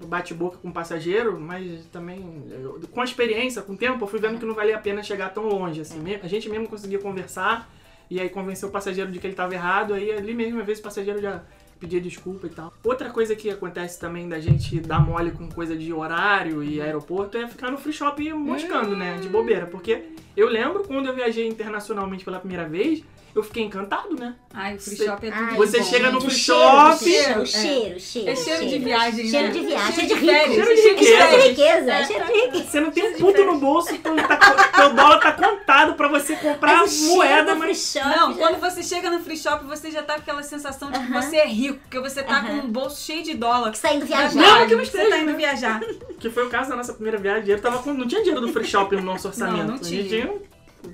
bate-boca 0.07 0.59
com 0.59 0.71
passageiro, 0.73 1.39
mas 1.41 1.85
também, 1.87 2.45
eu- 2.51 2.81
com 2.91 3.01
a 3.01 3.05
experiência, 3.05 3.63
com 3.63 3.73
o 3.75 3.77
tempo, 3.77 4.03
eu 4.05 4.09
fui 4.09 4.19
vendo 4.19 4.39
que 4.39 4.45
não 4.45 4.55
valia 4.55 4.77
a 4.77 4.81
pena 4.81 5.03
chegar 5.03 5.31
tão 5.33 5.45
longe, 5.47 5.81
assim. 5.81 5.99
Me- 6.01 6.17
A 6.23 6.29
gente 6.29 6.49
mesmo 6.49 6.69
conseguia 6.69 6.99
conversar 6.99 7.71
e 8.11 8.21
aí 8.21 8.29
convencer 8.29 8.69
o 8.69 8.73
passageiro 8.73 9.11
de 9.11 9.19
que 9.19 9.27
ele 9.27 9.33
estava 9.35 9.55
errado, 9.55 9.95
aí 9.95 10.11
ali 10.13 10.35
mesmo, 10.35 10.61
às 10.61 10.67
vezes, 10.67 10.81
o 10.81 10.85
passageiro 10.85 11.21
já 11.21 11.43
pedia 11.79 12.01
desculpa 12.01 12.47
e 12.47 12.51
tal. 12.51 12.73
Outra 12.85 13.11
coisa 13.11 13.35
que 13.37 13.51
acontece 13.51 13.99
também 13.99 14.29
da 14.29 14.41
gente 14.41 14.81
dar 14.81 15.01
mole 15.01 15.31
com 15.31 15.49
coisa 15.49 15.77
de 15.77 15.93
horário 15.93 16.63
e 16.63 16.81
aeroporto 16.81 17.37
é 17.37 17.47
ficar 17.47 17.71
no 17.71 17.79
free 17.79 17.93
shop 17.93 18.33
moscando, 18.33 18.97
né, 18.97 19.19
de 19.19 19.29
bobeira, 19.29 19.67
porque 19.67 20.05
eu 20.37 20.49
lembro 20.49 20.85
quando 20.85 21.07
eu 21.07 21.15
viajei 21.15 21.47
internacionalmente 21.47 22.25
pela 22.25 22.39
primeira 22.39 22.69
vez, 22.69 23.03
eu 23.37 23.43
fiquei 23.43 23.65
encantado, 23.65 24.15
né? 24.19 24.35
Ai, 24.55 24.77
o 24.77 24.81
free 24.81 24.97
Você- 24.97 25.05
shop 25.07 25.27
é 25.27 25.31
tudo. 25.31 25.45
Ai, 25.51 25.57
Você 25.57 25.79
bom, 25.79 25.85
chega 25.85 26.11
no 26.11 26.21
free 26.21 26.31
cheiro, 26.31 26.61
shop- 26.63 26.95
O 26.95 26.99
cheiro, 26.99 27.29
É. 27.29 27.43
o 27.43 27.47
cheiro, 27.47 28.01
cheiro. 28.01 28.31
É 28.31 28.37
cheiro 28.37 28.67
de 28.67 28.79
viagem, 28.79 29.29
Cheiro 29.29 29.47
né? 29.49 29.53
de 29.53 29.61
viagem, 29.61 29.93
Cheiro 29.95 30.09
cheiro 30.09 30.09
de 30.09 30.15
rico. 30.15 30.55
Cheiro 30.55 30.75
de 30.75 30.81
Cheiro 30.83 30.97
de 30.97 31.49
riqueza. 31.49 31.49
riqueza. 31.49 31.93
É. 31.93 32.05
Cheiro 32.07 32.25
de 32.27 32.33
riqueza. 32.33 32.65
Você 32.71 32.81
não 32.81 32.91
tem 32.91 33.09
um 33.11 33.13
puto 33.19 33.45
no 33.45 33.59
bolso, 33.59 33.99
teu, 33.99 34.17
tá, 34.17 34.37
teu 34.77 34.95
dólar 34.95 35.21
tá 35.21 35.33
contado 35.33 35.95
pra 35.95 36.09
você 36.09 36.35
comprar 36.37 36.79
Mas 36.79 36.91
cheiro 36.93 37.15
moeda, 37.15 37.55
mas. 37.55 37.93
shop 37.93 38.07
Não, 38.09 38.33
já- 38.33 38.39
quando 38.39 38.61
você 38.61 38.83
chega 38.83 39.11
no 39.11 39.21
free 39.21 39.37
shop, 39.37 39.65
você 39.67 39.91
já 39.91 40.03
tá 40.03 40.15
com 40.15 40.21
aquela 40.21 40.43
sensação 40.43 40.91
de 40.91 40.99
que 40.99 41.05
Aham. 41.13 41.21
você 41.23 41.37
é 41.37 41.47
rico, 41.47 41.79
porque 41.81 42.01
você 42.01 42.23
tá 42.23 42.39
Aham. 42.39 42.47
com 42.61 42.67
um 42.67 42.71
bolso 42.71 43.03
cheio 43.03 43.23
de 43.23 43.35
dólar. 43.35 43.71
que 43.71 43.79
saindo 43.79 44.07
Pra 44.07 44.29
viajar. 44.29 44.35
Não, 44.61 44.67
que 44.67 44.75
você 44.77 45.07
tá 45.11 45.19
indo 45.19 45.33
né? 45.33 45.37
viajar. 45.37 45.81
Que 46.19 46.31
foi 46.31 46.47
o 46.47 46.49
caso 46.49 46.71
da 46.71 46.77
nossa 46.77 46.95
primeira 46.95 47.19
viagem. 47.19 47.43
Dinheiro 47.43 47.61
tava 47.63 47.79
com... 47.83 47.93
Não 47.93 48.07
tinha 48.07 48.23
dinheiro 48.23 48.41
do 48.41 48.53
free 48.53 48.65
shop 48.65 48.95
no 48.97 49.03
nosso 49.03 49.29
orçamento. 49.29 49.59
Não, 49.59 49.67
não 49.75 49.79
tinha. 49.79 50.33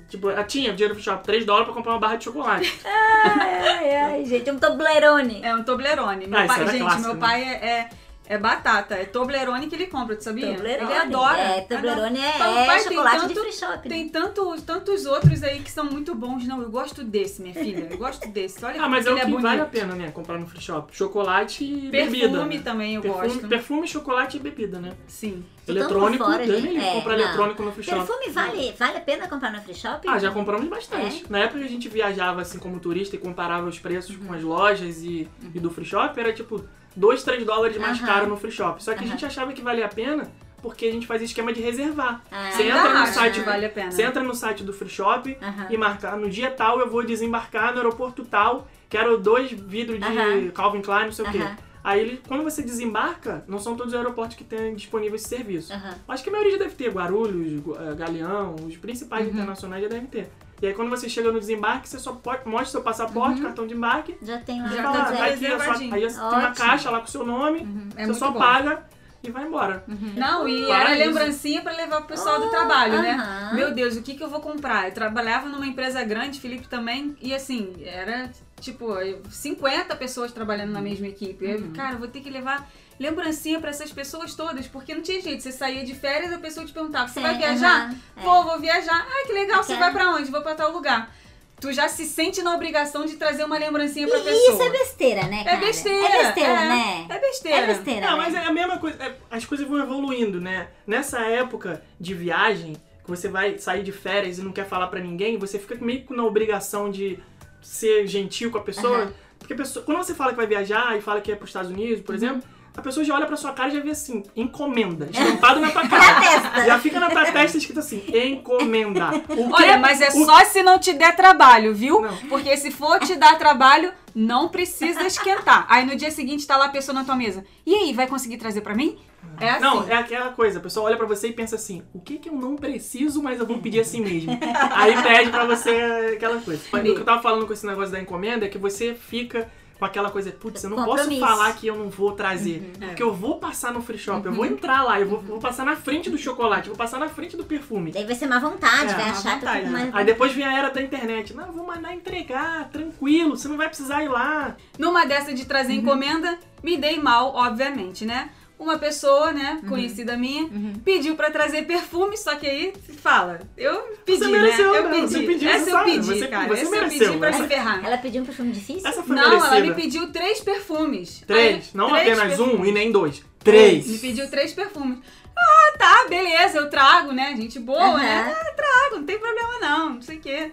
Tipo, 0.09 0.29
ah, 0.29 0.43
tinha 0.43 0.71
dinheiro 0.73 0.93
do 0.93 1.01
free 1.01 1.03
shop, 1.03 1.23
3 1.23 1.45
dólares 1.45 1.65
pra 1.67 1.75
comprar 1.75 1.93
uma 1.93 1.99
barra 1.99 2.15
de 2.17 2.23
chocolate. 2.25 2.79
Ai, 2.85 3.67
ai, 3.67 3.95
ai, 3.95 4.25
gente, 4.25 4.51
um 4.51 4.59
Toblerone. 4.59 5.39
É 5.43 5.55
um 5.55 5.63
Toblerone. 5.63 6.27
Meu 6.27 6.39
Ah, 6.39 6.45
pai, 6.45 6.67
gente, 6.67 6.79
clássico, 6.79 7.01
meu 7.03 7.13
né? 7.13 7.19
pai 7.19 7.41
é, 7.43 7.47
é, 7.65 7.89
é 8.27 8.37
batata. 8.37 8.95
É 8.95 9.05
Toblerone 9.05 9.67
que 9.67 9.75
ele 9.75 9.87
compra, 9.87 10.15
tu 10.15 10.23
sabia? 10.23 10.53
Toblerone. 10.55 10.91
Ele 10.91 10.99
adora. 10.99 11.37
É, 11.39 11.61
Toblerone 11.61 12.19
é, 12.19 12.31
Fala, 12.33 12.59
é 12.61 12.65
pai, 12.65 12.79
tem 12.83 12.87
chocolate 12.89 13.15
de 13.27 13.33
tanto- 13.33 13.39
free 13.41 13.53
shop. 13.53 13.73
né? 13.89 13.95
Tem 13.95 14.09
tanto, 14.09 14.61
tantos 14.61 15.05
outros 15.05 15.43
aí 15.43 15.59
que 15.61 15.71
são 15.71 15.85
muito 15.85 16.15
bons. 16.15 16.45
Não, 16.47 16.61
eu 16.61 16.69
gosto 16.69 17.03
desse, 17.03 17.41
minha 17.41 17.53
filha. 17.53 17.87
Eu 17.91 17.97
gosto 17.97 18.27
desse. 18.29 18.63
Olha 18.63 18.81
Ah, 18.81 18.87
mas 18.89 19.05
é 19.05 19.11
o 19.11 19.15
que 19.15 19.21
bonito. 19.25 19.41
vale 19.41 19.61
a 19.61 19.65
pena, 19.65 19.95
né? 19.95 20.11
Comprar 20.11 20.37
no 20.37 20.47
free 20.47 20.61
shop. 20.61 20.95
Chocolate 20.95 21.63
e 21.63 21.89
Perfume 21.89 22.19
bebida. 22.21 22.45
né? 22.45 22.59
também 22.63 22.95
eu 22.95 23.01
perfume, 23.01 23.27
gosto. 23.27 23.47
Perfume, 23.47 23.87
chocolate 23.87 24.37
e 24.37 24.39
bebida, 24.39 24.79
né? 24.79 24.93
Sim. 25.07 25.43
Eletrônico, 25.67 26.25
fora, 26.25 26.43
É, 26.43 26.93
comprar 26.95 27.17
não. 27.17 27.23
eletrônico 27.23 27.63
no 27.63 27.71
free 27.71 27.83
shop. 27.83 27.97
Perfume 28.05 28.29
vale, 28.33 28.73
vale 28.77 28.97
a 28.97 29.01
pena 29.01 29.27
comprar 29.29 29.49
no 29.51 29.61
free 29.61 29.73
shop? 29.75 30.05
Ah, 30.09 30.19
já 30.19 30.29
compramos 30.31 30.67
bastante. 30.67 31.23
É? 31.25 31.31
Na 31.31 31.39
época 31.39 31.59
que 31.59 31.65
a 31.65 31.69
gente 31.69 31.87
viajava 31.87 32.41
assim 32.41 32.59
como 32.59 32.79
turista 32.79 33.15
e 33.15 33.19
comparava 33.19 33.67
os 33.67 33.79
preços 33.79 34.15
com 34.17 34.33
as 34.33 34.41
lojas 34.43 35.01
e, 35.03 35.27
e 35.55 35.59
do 35.59 35.69
free 35.71 35.85
shop, 35.85 36.19
era 36.19 36.33
tipo 36.33 36.63
2, 36.95 37.23
3 37.23 37.45
dólares 37.45 37.77
mais 37.77 37.97
Aham. 37.97 38.07
caro 38.07 38.27
no 38.27 38.37
free 38.37 38.51
shop. 38.51 38.83
Só 38.83 38.93
que 38.93 38.99
a 38.99 39.01
Aham. 39.03 39.11
gente 39.11 39.25
achava 39.25 39.53
que 39.53 39.61
valia 39.61 39.85
a 39.85 39.89
pena 39.89 40.29
porque 40.61 40.85
a 40.85 40.91
gente 40.91 41.05
fazia 41.05 41.25
esquema 41.25 41.51
de 41.51 41.61
reservar. 41.61 42.21
Ah, 42.31 42.49
Você 42.51 42.63
entra 42.63 42.93
no 42.99 43.07
site, 43.07 43.39
vale 43.41 43.65
a 43.65 43.69
pena. 43.69 43.91
Você 43.91 44.01
entra 44.03 44.23
no 44.23 44.33
site 44.33 44.63
do 44.63 44.71
free 44.71 44.87
shop 44.89 45.37
Aham. 45.41 45.67
e 45.69 45.77
marca 45.77 46.15
no 46.15 46.29
dia 46.29 46.49
tal 46.51 46.79
eu 46.79 46.89
vou 46.89 47.03
desembarcar 47.05 47.71
no 47.73 47.77
aeroporto 47.79 48.23
tal, 48.23 48.67
quero 48.89 49.17
dois 49.17 49.51
vidros 49.51 49.99
de. 49.99 50.51
Calvin 50.51 50.81
Klein, 50.81 51.05
não 51.05 51.11
sei 51.11 51.25
o 51.25 51.31
quê. 51.31 51.39
Aí 51.83 51.99
ele, 51.99 52.21
quando 52.29 52.43
você 52.43 52.61
desembarca, 52.61 53.43
não 53.45 53.59
são 53.59 53.75
todos 53.75 53.91
os 53.91 53.99
aeroportos 53.99 54.37
que 54.37 54.43
têm 54.45 54.73
disponível 54.73 55.15
esse 55.17 55.27
serviço. 55.27 55.73
Acho 56.07 56.23
que 56.23 56.29
a 56.29 56.31
maioria 56.31 56.53
já 56.53 56.59
deve 56.63 56.75
ter, 56.75 56.89
Guarulhos, 56.89 57.59
Gu- 57.59 57.75
eh, 57.77 57.93
Galeão, 57.95 58.55
os 58.65 58.77
principais 58.77 59.25
Uhum. 59.27 59.33
internacionais 59.33 59.83
já 59.83 59.89
devem 59.89 60.05
ter. 60.07 60.31
E 60.63 60.67
aí 60.67 60.73
quando 60.73 60.89
você 60.89 61.09
chega 61.09 61.29
no 61.29 61.41
desembarque, 61.41 61.89
você 61.89 61.99
só 61.99 62.13
pode, 62.13 62.47
mostra 62.47 62.69
seu 62.71 62.81
passaporte, 62.81 63.35
Uhum. 63.39 63.43
cartão 63.47 63.67
de 63.67 63.73
embarque, 63.73 64.15
Já 64.21 64.37
tem 64.39 64.61
lá. 64.61 64.69
Já 64.69 64.81
fala, 64.83 64.93
tá 64.93 65.01
ah, 65.01 65.05
tudo 65.07 65.17
tá 65.17 65.25
aqui, 65.25 65.37
sua, 65.45 65.73
aí 65.73 66.07
tem 66.07 66.39
uma 66.39 66.51
caixa 66.51 66.89
lá 66.89 66.99
com 66.99 67.05
o 67.05 67.09
seu 67.09 67.25
nome, 67.25 67.67
É 67.97 68.05
você 68.05 68.13
só 68.13 68.31
bom. 68.31 68.39
paga 68.39 68.85
e 69.21 69.29
vai 69.29 69.45
embora. 69.45 69.83
Não, 70.15 70.47
e 70.47 70.65
Para 70.67 70.91
era 70.91 70.95
isso. 70.97 71.05
lembrancinha 71.07 71.61
pra 71.61 71.73
levar 71.73 71.97
pro 71.97 72.07
pessoal 72.07 72.39
do 72.39 72.49
trabalho, 72.49 73.01
né? 73.01 73.11
aham. 73.11 73.55
Meu 73.55 73.73
Deus, 73.73 73.97
o 73.97 74.01
que 74.01 74.13
que 74.15 74.23
eu 74.23 74.29
vou 74.29 74.39
comprar? 74.39 74.87
Eu 74.87 74.93
trabalhava 74.93 75.49
numa 75.49 75.65
empresa 75.67 76.01
grande, 76.05 76.39
Felipe 76.39 76.65
também, 76.69 77.13
e 77.21 77.33
assim, 77.35 77.73
era 77.85 78.31
tipo 78.61 78.87
50 79.29 79.95
pessoas 79.97 80.31
trabalhando 80.31 80.71
na 80.71 80.81
mesma 80.81 81.07
equipe. 81.07 81.43
Eu, 81.45 81.71
cara, 81.75 81.95
eu 81.95 81.99
vou 81.99 82.07
ter 82.07 82.21
que 82.21 82.29
levar 82.29 82.69
lembrancinha 82.99 83.59
pra 83.59 83.69
essas 83.69 83.91
pessoas 83.91 84.35
todas, 84.35 84.67
porque 84.67 84.93
não 84.95 85.01
tinha 85.01 85.21
jeito. 85.21 85.41
Você 85.43 85.51
saía 85.51 85.83
de 85.83 85.93
férias, 85.95 86.31
a 86.33 86.37
pessoa 86.37 86.65
te 86.65 86.71
perguntava: 86.73 87.07
"Você 87.07 87.15
Sim, 87.15 87.21
vai 87.21 87.37
viajar?" 87.37 87.87
aham, 87.87 87.95
é. 88.17 88.21
Vou, 88.21 88.43
vou 88.43 88.59
viajar. 88.59 89.07
Ah, 89.09 89.27
que 89.27 89.33
legal, 89.33 89.63
você 89.63 89.73
quero. 89.75 89.79
vai 89.79 89.91
pra 89.91 90.09
onde? 90.15 90.31
Vou 90.31 90.41
pra 90.41 90.55
tal 90.55 90.71
lugar. 90.71 91.13
Tu 91.59 91.71
já 91.71 91.87
se 91.87 92.05
sente 92.05 92.41
na 92.41 92.53
obrigação 92.55 93.05
de 93.05 93.15
trazer 93.15 93.45
uma 93.45 93.57
lembrancinha 93.57 94.05
pra 94.07 94.19
E 94.19 94.23
pessoa. 94.23 94.53
isso 94.53 94.63
é 94.63 94.69
besteira, 94.69 95.23
né, 95.27 95.41
É 95.41 95.43
cara? 95.45 95.57
besteira. 95.57 96.07
É 96.07 96.23
besteira, 96.23 96.49
é, 96.51 96.67
né? 96.67 97.05
É 97.09 97.19
besteira. 97.19 97.57
É 97.57 97.67
besteira, 97.67 98.01
Não, 98.07 98.17
né? 98.17 98.23
mas 98.25 98.35
é 98.35 98.39
a 98.39 98.51
mesma 98.51 98.77
coisa, 98.79 99.01
é, 99.01 99.15
as 99.31 99.45
coisas 99.45 99.65
vão 99.65 99.79
evoluindo, 99.79 100.41
né? 100.41 100.67
Nessa 100.85 101.19
época 101.21 101.81
de 101.97 102.13
viagem, 102.13 102.73
que 103.03 103.09
você 103.09 103.29
vai 103.29 103.57
sair 103.59 103.81
de 103.81 103.93
férias 103.93 104.39
e 104.39 104.41
não 104.41 104.51
quer 104.51 104.65
falar 104.67 104.87
pra 104.87 104.99
ninguém, 104.99 105.37
você 105.37 105.57
fica 105.57 105.75
meio 105.83 106.05
que 106.05 106.13
na 106.13 106.25
obrigação 106.25 106.91
de 106.91 107.17
ser 107.61 108.07
gentil 108.07 108.51
com 108.51 108.57
a 108.57 108.61
pessoa. 108.61 109.03
Aham. 109.03 109.13
Porque 109.39 109.53
a 109.53 109.57
pessoa, 109.57 109.85
quando 109.85 109.97
você 109.99 110.13
fala 110.13 110.31
que 110.31 110.37
vai 110.37 110.47
viajar 110.47 110.97
e 110.97 111.01
fala 111.01 111.21
que 111.21 111.31
é 111.31 111.35
pros 111.35 111.49
Estados 111.49 111.71
Unidos, 111.71 111.99
Uhum. 111.99 112.03
por 112.03 112.15
exemplo, 112.15 112.43
a 112.75 112.81
pessoa 112.81 113.03
já 113.03 113.13
olha 113.15 113.25
pra 113.25 113.37
sua 113.37 113.53
cara 113.53 113.69
e 113.69 113.73
já 113.75 113.79
vê 113.81 113.91
assim, 113.91 114.23
encomenda, 114.35 115.07
estampado 115.11 115.59
na 115.59 115.69
tua 115.69 115.87
cara. 115.87 116.65
Já 116.65 116.79
fica 116.79 116.99
na 116.99 117.09
tua 117.09 117.25
testa 117.31 117.57
escrito 117.57 117.79
assim, 117.79 118.03
encomenda. 118.13 119.09
Olha, 119.51 119.77
mas 119.77 120.01
é 120.01 120.07
O- 120.09 120.25
só 120.25 120.43
se 120.45 120.63
não 120.63 120.79
te 120.79 120.93
der 120.93 121.15
trabalho, 121.15 121.73
viu? 121.73 122.01
Não. 122.01 122.15
Porque 122.29 122.55
se 122.57 122.71
for 122.71 122.99
te 122.99 123.15
dar 123.15 123.37
trabalho, 123.37 123.91
não 124.15 124.49
precisa 124.49 125.03
esquentar. 125.03 125.65
Aí 125.69 125.85
no 125.85 125.95
dia 125.95 126.09
seguinte 126.11 126.45
tá 126.47 126.57
lá 126.57 126.65
a 126.65 126.69
pessoa 126.69 126.93
na 126.95 127.03
tua 127.03 127.15
mesa. 127.15 127.43
E 127.65 127.73
aí, 127.75 127.93
vai 127.93 128.07
conseguir 128.07 128.37
trazer 128.37 128.61
pra 128.61 128.73
mim? 128.75 128.97
É 129.39 129.49
assim. 129.51 129.61
Não, 129.61 129.87
é 129.87 129.95
aquela 129.95 130.29
coisa, 130.31 130.59
a 130.59 130.61
pessoa 130.61 130.85
olha 130.87 130.97
pra 130.97 131.07
você 131.07 131.29
e 131.29 131.33
pensa 131.33 131.55
assim, 131.55 131.81
o 131.93 131.99
que 131.99 132.17
que 132.17 132.29
eu 132.29 132.33
não 132.33 132.55
preciso, 132.55 133.21
mas 133.23 133.39
eu 133.39 133.45
vou 133.47 133.57
pedir 133.59 133.79
assim 133.79 134.01
mesmo. 134.01 134.37
Aí 134.71 135.01
pede 135.01 135.29
pra 135.31 135.45
você 135.45 136.13
aquela 136.15 136.39
coisa. 136.41 136.61
O 136.71 136.81
que 136.81 136.89
eu 136.89 137.03
tava 137.05 137.21
falando 137.21 137.47
com 137.47 137.53
esse 137.53 137.65
negócio 137.65 137.91
da 137.91 137.99
encomenda 137.99 138.45
é 138.45 138.49
que 138.49 138.57
você 138.57 138.93
fica 138.93 139.49
com 139.83 139.87
aquela 139.87 140.09
coisa, 140.09 140.31
putz, 140.31 140.63
eu 140.63 140.69
não 140.69 140.85
posso 140.85 141.19
falar 141.19 141.53
que 141.53 141.67
eu 141.67 141.75
não 141.75 141.89
vou 141.89 142.13
trazer. 142.13 142.71
Porque 142.79 143.03
eu 143.03 143.13
vou 143.13 143.37
passar 143.37 143.73
no 143.73 143.81
free 143.81 143.97
shop, 143.97 144.25
eu 144.25 144.33
vou 144.33 144.45
entrar 144.45 144.81
lá, 144.83 144.99
eu 144.99 145.07
vou, 145.07 145.21
vou 145.21 145.39
passar 145.39 145.65
na 145.65 145.75
frente 145.75 146.09
do 146.09 146.17
chocolate, 146.17 146.69
vou 146.69 146.77
passar 146.77 146.99
na 146.99 147.09
frente 147.09 147.35
do 147.35 147.43
perfume. 147.43 147.91
Daí 147.91 148.05
vai 148.05 148.15
ser 148.15 148.27
má 148.27 148.39
vontade, 148.39 148.91
É, 148.91 148.95
vai 148.95 149.05
má 149.05 149.11
achar 149.11 149.35
vontade, 149.35 149.65
tô 149.65 149.71
mais... 149.71 149.93
Aí 149.93 150.05
depois 150.05 150.31
vem 150.31 150.45
a 150.45 150.57
era 150.57 150.69
da 150.69 150.81
internet. 150.81 151.33
Não, 151.35 151.47
eu 151.47 151.53
vou 151.53 151.67
mandar 151.67 151.93
entregar, 151.93 152.69
tranquilo, 152.69 153.35
você 153.35 153.47
não 153.49 153.57
vai 153.57 153.67
precisar 153.67 154.03
ir 154.03 154.07
lá. 154.07 154.55
Numa 154.79 155.05
dessa 155.05 155.33
de 155.33 155.45
trazer 155.45 155.73
encomenda, 155.73 156.37
me 156.63 156.77
dei 156.77 156.97
mal, 156.97 157.33
obviamente, 157.35 158.05
né? 158.05 158.29
Uma 158.59 158.77
pessoa, 158.77 159.33
né, 159.33 159.59
conhecida 159.67 160.15
minha, 160.15 160.49
pediu 160.85 161.15
pra 161.15 161.29
trazer 161.29 161.63
perfume, 161.63 162.15
só 162.15 162.35
que 162.35 162.47
aí 162.47 162.73
fala, 163.01 163.41
eu 163.57 163.93
pedi, 164.05 164.19
Você 164.19 164.27
mereceu, 164.27 164.71
né? 164.71 164.77
Eu 164.79 164.83
né? 164.83 164.89
pedi. 164.91 165.07
Você 165.13 165.19
pediu, 165.23 165.49
Essa 165.49 165.63
você 165.65 165.69
eu 165.69 165.73
sabe. 165.75 165.91
pedi, 165.91 166.05
Você- 166.05 166.27
cara. 166.27 166.47
você 166.47 166.61
Essa 166.61 166.71
mereceu, 166.71 167.01
eu 167.01 167.07
pedi 167.07 167.17
pra 167.19 167.31
né? 167.31 167.37
se 167.37 167.47
ferrar. 167.47 167.85
Ela 167.85 167.97
pediu 167.97 168.21
um 168.21 168.25
perfume 168.25 168.51
difícil? 168.53 168.87
Essa 168.87 169.03
foi 169.03 169.15
Não, 169.15 169.23
ela 169.23 169.49
merecida. 169.49 169.61
me 169.67 169.73
pediu 169.73 170.11
três 170.13 170.39
perfumes. 170.39 171.23
Três, 171.27 171.55
Aí, 171.55 171.63
não 171.73 171.89
três 171.89 172.01
apenas 172.19 172.39
um 172.39 172.45
perfumes. 172.45 172.69
e 172.69 172.71
nem 172.71 172.91
dois. 172.91 173.23
Três. 173.43 173.85
Me 173.87 173.97
pediu 173.97 174.29
três 174.29 174.53
perfumes. 174.53 174.99
Ah, 175.37 175.77
tá, 175.77 176.05
beleza, 176.07 176.59
eu 176.59 176.69
trago, 176.69 177.11
né? 177.11 177.35
Gente 177.35 177.59
boa, 177.59 177.81
Aham. 177.83 177.97
né? 177.97 178.33
Ah, 178.39 178.53
trago, 178.55 178.97
não 178.97 179.03
tem 179.03 179.17
problema 179.19 179.59
não, 179.59 179.89
não 179.95 180.01
sei 180.01 180.17
o 180.17 180.21
quê. 180.21 180.51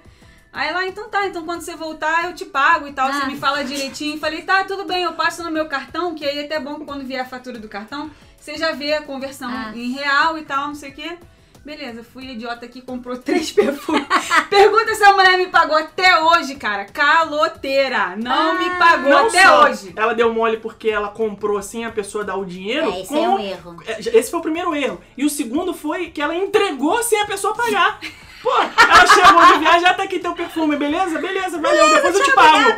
Aí 0.53 0.73
lá, 0.73 0.87
então 0.87 1.09
tá, 1.09 1.27
então 1.27 1.45
quando 1.45 1.61
você 1.63 1.77
voltar 1.77 2.25
eu 2.25 2.35
te 2.35 2.45
pago 2.45 2.89
e 2.89 2.93
tal, 2.93 3.09
Ah. 3.09 3.13
você 3.13 3.27
me 3.27 3.37
fala 3.37 3.63
direitinho. 3.65 4.19
Falei, 4.19 4.43
tá, 4.43 4.65
tudo 4.65 4.85
bem, 4.85 5.05
eu 5.05 5.13
passo 5.13 5.43
no 5.45 5.51
meu 5.51 5.67
cartão, 5.67 6.15
que 6.15 6.25
aí 6.25 6.39
é 6.39 6.45
até 6.45 6.59
bom 6.59 6.75
que 6.77 6.85
quando 6.85 7.05
vier 7.07 7.21
a 7.21 7.25
fatura 7.25 7.59
do 7.59 7.69
cartão, 7.69 8.11
você 8.39 8.57
já 8.57 8.73
vê 8.73 8.95
a 8.95 9.03
conversão 9.03 9.49
Ah. 9.49 9.73
em 9.75 9.93
real 9.93 10.37
e 10.37 10.43
tal, 10.43 10.67
não 10.69 10.75
sei 10.75 10.91
o 10.91 10.95
quê. 10.95 11.19
Beleza, 11.63 12.03
fui 12.03 12.25
idiota 12.25 12.67
que 12.67 12.81
comprou 12.81 13.17
três 13.21 13.53
perfumes. 13.53 14.07
Pergunta 14.49 14.95
se 14.95 15.05
a 15.05 15.13
mulher 15.13 15.37
me 15.37 15.49
pagou 15.49 15.77
até 15.77 16.19
hoje, 16.21 16.55
cara. 16.57 16.87
Caloteira. 16.87 18.17
Não 18.17 18.59
me 18.59 18.71
pagou 18.71 19.11
Não 19.11 19.27
até 19.29 19.43
só 19.43 19.65
hoje. 19.65 19.93
ela 19.95 20.15
deu 20.15 20.33
mole 20.33 20.57
porque 20.57 20.89
ela 20.89 21.09
comprou 21.09 21.63
sem 21.63 21.85
a 21.85 21.93
pessoa 21.93 22.25
dar 22.25 22.37
o 22.37 22.47
dinheiro. 22.47 22.91
É, 22.91 23.01
esse 23.03 23.15
é 23.15 23.17
como- 23.19 23.37
um 23.37 23.39
erro. 23.39 23.77
É, 23.87 24.01
Esse 24.19 24.31
foi 24.31 24.41
o 24.41 24.43
primeiro 24.43 24.75
erro. 24.75 25.01
E 25.17 25.25
o 25.25 25.31
segundo 25.31 25.75
foi 25.75 26.11
que 26.11 26.21
ela 26.23 26.35
entregou 26.35 27.03
sem 27.03 27.21
a 27.21 27.27
pessoa 27.27 27.55
pagar. 27.55 28.01
Pô, 28.43 28.51
ela 28.51 29.07
chegou 29.07 29.47
de 29.53 29.59
viagem, 29.59 29.81
já 29.83 29.95
tá 29.95 30.03
aqui 30.05 30.19
teu 30.19 30.33
perfume, 30.35 30.77
beleza? 30.77 31.19
Beleza, 31.19 31.59
valeu, 31.59 31.95
depois 31.95 32.15
eu 32.15 32.25
te 32.25 32.33
pago. 32.33 32.71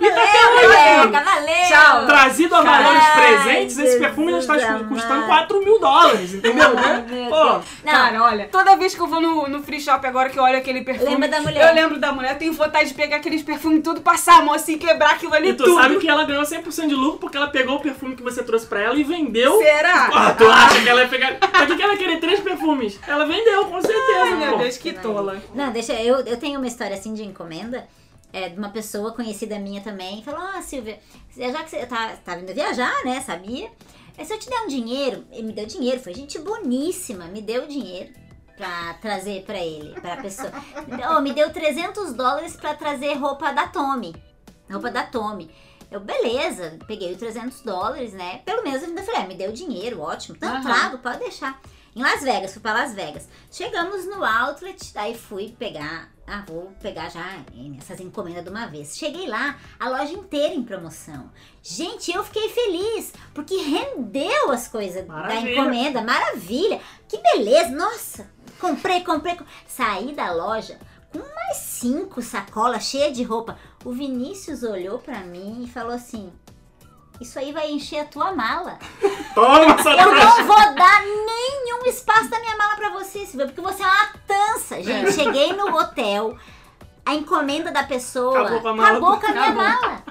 E 0.00 0.10
tá 0.10 0.22
até 0.22 0.46
hoje. 0.48 1.12
Valeu. 1.12 1.68
Tchau. 1.68 2.06
Trazido 2.06 2.56
a 2.56 2.60
valores 2.62 3.04
presentes, 3.10 3.78
esse 3.78 3.98
perfume 3.98 4.32
já 4.32 4.38
está 4.38 4.54
custando 4.84 5.14
amado. 5.14 5.26
4 5.28 5.58
mil 5.64 5.78
dólares, 5.78 6.34
entendeu? 6.34 6.74
Né? 6.74 7.04
Pô. 7.28 7.44
Não, 7.44 7.62
Cara, 7.84 8.22
olha, 8.24 8.48
toda 8.50 8.76
vez 8.76 8.94
que 8.94 9.00
eu 9.00 9.06
vou 9.06 9.20
no, 9.20 9.48
no 9.48 9.62
free 9.62 9.80
shop 9.80 10.04
agora 10.06 10.28
que 10.28 10.38
eu 10.38 10.42
olho 10.42 10.58
aquele 10.58 10.82
perfume. 10.82 11.10
Lembra 11.10 11.28
da 11.28 11.40
mulher. 11.40 11.68
Eu 11.68 11.74
lembro 11.74 11.98
da 11.98 12.12
mulher, 12.12 12.32
eu 12.32 12.38
tenho 12.38 12.52
vontade 12.52 12.88
de 12.88 12.94
pegar 12.94 13.16
aqueles 13.16 13.42
perfumes 13.42 13.82
tudo, 13.82 14.00
passar 14.00 14.38
a 14.40 14.42
mão 14.42 14.54
assim, 14.54 14.76
quebrar 14.78 15.12
aquilo 15.12 15.34
ali 15.34 15.50
e 15.50 15.54
tu 15.54 15.64
tudo. 15.64 15.80
sabe 15.80 15.96
que 15.98 16.08
ela 16.08 16.24
ganhou 16.24 16.42
100% 16.42 16.88
de 16.88 16.94
lucro 16.94 17.18
porque 17.18 17.36
ela 17.36 17.48
pegou 17.48 17.76
o 17.76 17.80
perfume 17.80 18.16
que 18.16 18.22
você 18.22 18.42
trouxe 18.42 18.66
pra 18.66 18.80
ela 18.80 18.96
e 18.96 19.04
vendeu. 19.04 19.58
Será? 19.58 20.10
Ah, 20.12 20.34
tu 20.36 20.44
acha 20.50 20.80
que 20.80 20.88
ela 20.88 21.02
ia 21.02 21.08
pegar. 21.08 21.34
Pra 21.36 21.66
que 21.66 21.76
que 21.76 21.82
ela 21.82 21.92
ia 21.92 21.98
querer 21.98 22.18
três 22.18 22.40
perfumes? 22.40 22.98
Ela 23.06 23.24
vendeu, 23.26 23.64
com 23.66 23.80
certeza. 23.80 24.20
Ai, 24.22 24.34
meu 24.34 24.52
pô. 24.52 24.58
Deus, 24.58 24.76
que 24.76 24.92
tola. 25.12 25.42
Não, 25.54 25.72
deixa 25.72 25.94
eu. 25.94 26.20
Eu 26.20 26.36
tenho 26.36 26.58
uma 26.58 26.66
história 26.66 26.96
assim 26.96 27.14
de 27.14 27.24
encomenda. 27.24 27.86
É, 28.32 28.48
de 28.48 28.58
uma 28.58 28.70
pessoa 28.70 29.12
conhecida 29.12 29.58
minha 29.60 29.80
também. 29.80 30.22
Falou: 30.24 30.40
Ah, 30.40 30.60
Silvia, 30.60 30.98
já 31.36 31.62
que 31.62 31.70
você 31.70 31.86
tá, 31.86 32.16
tá 32.24 32.34
vindo 32.34 32.52
viajar, 32.52 33.04
né? 33.04 33.20
Sabia? 33.20 33.70
É, 34.18 34.24
se 34.24 34.32
eu 34.32 34.38
te 34.38 34.48
der 34.48 34.60
um 34.60 34.66
dinheiro, 34.68 35.24
ele 35.30 35.46
me 35.48 35.52
deu 35.52 35.66
dinheiro, 35.66 36.00
foi 36.00 36.14
gente 36.14 36.38
boníssima, 36.38 37.26
me 37.26 37.40
deu 37.40 37.66
dinheiro 37.66 38.12
pra 38.56 38.94
trazer 38.94 39.42
pra 39.44 39.58
ele, 39.58 40.00
pra 40.00 40.16
pessoa. 40.16 40.52
Oh, 41.16 41.20
me 41.20 41.32
deu 41.32 41.52
300 41.52 42.12
dólares 42.12 42.56
pra 42.56 42.74
trazer 42.74 43.14
roupa 43.14 43.52
da 43.52 43.66
Tommy. 43.68 44.14
Roupa 44.70 44.90
da 44.90 45.02
Tommy. 45.04 45.50
Eu, 45.90 46.00
beleza, 46.00 46.78
peguei 46.86 47.12
os 47.12 47.18
300 47.18 47.60
dólares, 47.60 48.12
né? 48.12 48.40
Pelo 48.44 48.62
menos 48.62 48.82
eu 48.82 48.88
ainda 48.88 49.02
falei, 49.02 49.20
ah, 49.22 49.26
me 49.26 49.34
deu 49.34 49.52
dinheiro, 49.52 50.00
ótimo. 50.00 50.36
Então 50.36 50.50
Aham. 50.50 50.62
trago, 50.62 50.98
pode 50.98 51.18
deixar. 51.18 51.60
Em 51.96 52.02
Las 52.02 52.22
Vegas, 52.22 52.52
fui 52.52 52.60
pra 52.60 52.72
Las 52.72 52.92
Vegas. 52.94 53.28
Chegamos 53.52 54.04
no 54.06 54.24
outlet, 54.24 54.92
daí 54.92 55.16
fui 55.16 55.54
pegar. 55.56 56.10
Ah, 56.26 56.42
vou 56.46 56.72
pegar 56.80 57.08
já 57.10 57.24
essas 57.78 58.00
encomendas 58.00 58.42
de 58.42 58.50
uma 58.50 58.66
vez. 58.66 58.96
Cheguei 58.96 59.28
lá, 59.28 59.56
a 59.78 59.88
loja 59.90 60.12
inteira 60.12 60.54
em 60.54 60.62
promoção. 60.64 61.30
Gente, 61.62 62.10
eu 62.12 62.24
fiquei 62.24 62.48
feliz, 62.48 63.12
porque 63.34 63.54
rendeu 63.56 64.50
as 64.50 64.66
coisas 64.66 65.06
da 65.06 65.12
Maravilha. 65.12 65.52
encomenda. 65.60 66.02
Maravilha! 66.02 66.80
Que 67.06 67.18
beleza! 67.18 67.70
Nossa! 67.70 68.28
Comprei, 68.58 69.02
comprei. 69.02 69.36
com- 69.36 69.44
Saí 69.68 70.12
da 70.14 70.32
loja 70.32 70.78
com 71.12 71.18
mais 71.18 71.58
cinco 71.58 72.22
sacolas 72.22 72.84
cheias 72.84 73.16
de 73.16 73.22
roupa. 73.22 73.56
O 73.84 73.92
Vinícius 73.92 74.62
olhou 74.64 74.98
pra 74.98 75.20
mim 75.20 75.62
e 75.62 75.68
falou 75.68 75.92
assim: 75.92 76.32
Isso 77.20 77.38
aí 77.38 77.52
vai 77.52 77.70
encher 77.70 78.00
a 78.00 78.04
tua 78.04 78.32
mala. 78.32 78.78
Toma 79.34 79.64
essa 79.78 79.90
Eu 79.90 80.14
não 80.14 80.44
vou 80.46 80.74
dar 80.74 81.02
nenhum 81.02 81.84
espaço 81.86 82.28
da 82.28 82.40
minha 82.40 82.56
mala 82.56 82.76
pra 82.76 82.90
você, 82.90 83.20
Silvia, 83.24 83.46
porque 83.46 83.60
você 83.60 83.82
é 83.82 83.86
uma 83.86 84.08
tança. 84.26 84.82
Gente, 84.82 85.12
cheguei 85.12 85.52
no 85.52 85.74
hotel, 85.76 86.36
a 87.06 87.14
encomenda 87.14 87.70
da 87.70 87.84
pessoa 87.84 88.40
Acabou 88.40 88.60
com 88.60 88.68
a 88.68 88.74
mala. 88.74 88.88
acabou 88.90 89.20
com 89.20 89.26
a 89.26 89.30
minha 89.30 89.42
Acabou. 89.44 89.62
mala. 89.64 90.02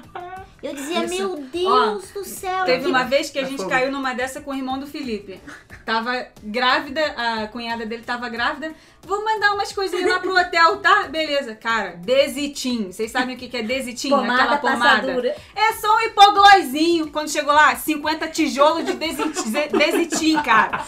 Eu 0.64 0.74
dizia, 0.74 1.04
Isso. 1.04 1.16
meu 1.16 1.36
Deus 1.52 2.10
do 2.14 2.24
céu. 2.24 2.64
Teve 2.64 2.84
que- 2.86 2.90
uma 2.90 3.04
vez 3.04 3.30
que 3.30 3.38
a 3.38 3.42
É 3.42 3.46
gente 3.46 3.66
caiu 3.68 3.92
numa 3.92 4.14
dessa 4.14 4.40
com 4.42 4.52
o 4.52 4.56
irmão 4.56 4.80
do 4.80 4.88
Felipe. 4.88 5.42
Tava 5.86 6.26
grávida, 6.42 7.04
a 7.18 7.48
cunhada 7.48 7.86
dele 7.86 8.04
tava 8.04 8.30
grávida. 8.30 8.74
Vou 9.06 9.26
mandar 9.26 9.52
umas 9.54 9.74
coisinhas 9.74 10.10
lá 10.10 10.20
pro 10.22 10.34
hotel, 10.34 10.78
tá? 10.78 11.04
Beleza. 11.10 11.54
Cara, 11.56 11.98
Desitim. 11.98 12.92
Vocês 12.94 13.12
sabem 13.12 13.36
o 13.36 13.38
que 13.38 13.50
que 13.50 13.58
é 13.58 13.62
Desitim? 13.64 14.10
Pomada 14.12 14.44
Aquela 14.44 14.58
pomada. 14.58 15.02
passadura. 15.02 15.36
É 15.54 15.74
só 15.74 15.98
um 15.98 16.02
hipoglóizinho. 16.02 17.08
Quando 17.12 17.30
chegou 17.30 17.54
lá, 17.54 17.76
50 17.76 18.28
tijolos 18.30 18.86
de 18.86 18.94
Desitim, 18.94 19.52
Desitim, 19.78 20.42
cara. 20.42 20.86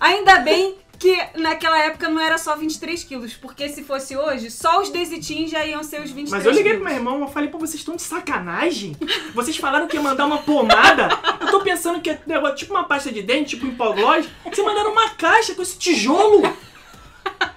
Ainda 0.00 0.38
bem 0.38 0.78
que 1.00 1.18
naquela 1.34 1.78
época 1.78 2.10
não 2.10 2.20
era 2.20 2.36
só 2.36 2.54
23 2.54 3.02
quilos, 3.04 3.32
porque 3.32 3.70
se 3.70 3.82
fosse 3.82 4.14
hoje, 4.14 4.50
só 4.50 4.82
os 4.82 4.90
Desitim 4.90 5.48
já 5.48 5.64
iam 5.64 5.82
ser 5.82 6.02
os 6.02 6.10
23 6.10 6.30
Mas 6.30 6.44
eu 6.44 6.52
liguei 6.52 6.74
pro 6.74 6.80
quilos. 6.82 6.92
meu 6.92 6.94
irmão, 6.94 7.26
eu 7.26 7.32
falei, 7.32 7.48
pô, 7.48 7.58
vocês 7.58 7.76
estão 7.80 7.96
de 7.96 8.02
sacanagem? 8.02 8.94
Vocês 9.34 9.56
falaram 9.56 9.88
que 9.88 9.96
ia 9.96 10.02
mandar 10.02 10.26
uma 10.26 10.38
pomada? 10.38 11.08
Eu 11.40 11.50
tô 11.50 11.60
pensando 11.60 12.02
que 12.02 12.10
é 12.10 12.20
tipo 12.54 12.74
uma 12.74 12.84
pasta 12.84 13.10
de 13.10 13.22
dente, 13.22 13.56
tipo 13.56 13.66
hipoglós. 13.66 14.28
Vocês 14.44 14.66
mandaram 14.66 14.92
uma 14.92 15.08
caixa 15.10 15.54
com 15.54 15.62
esse 15.62 15.78
tijolo. 15.78 16.42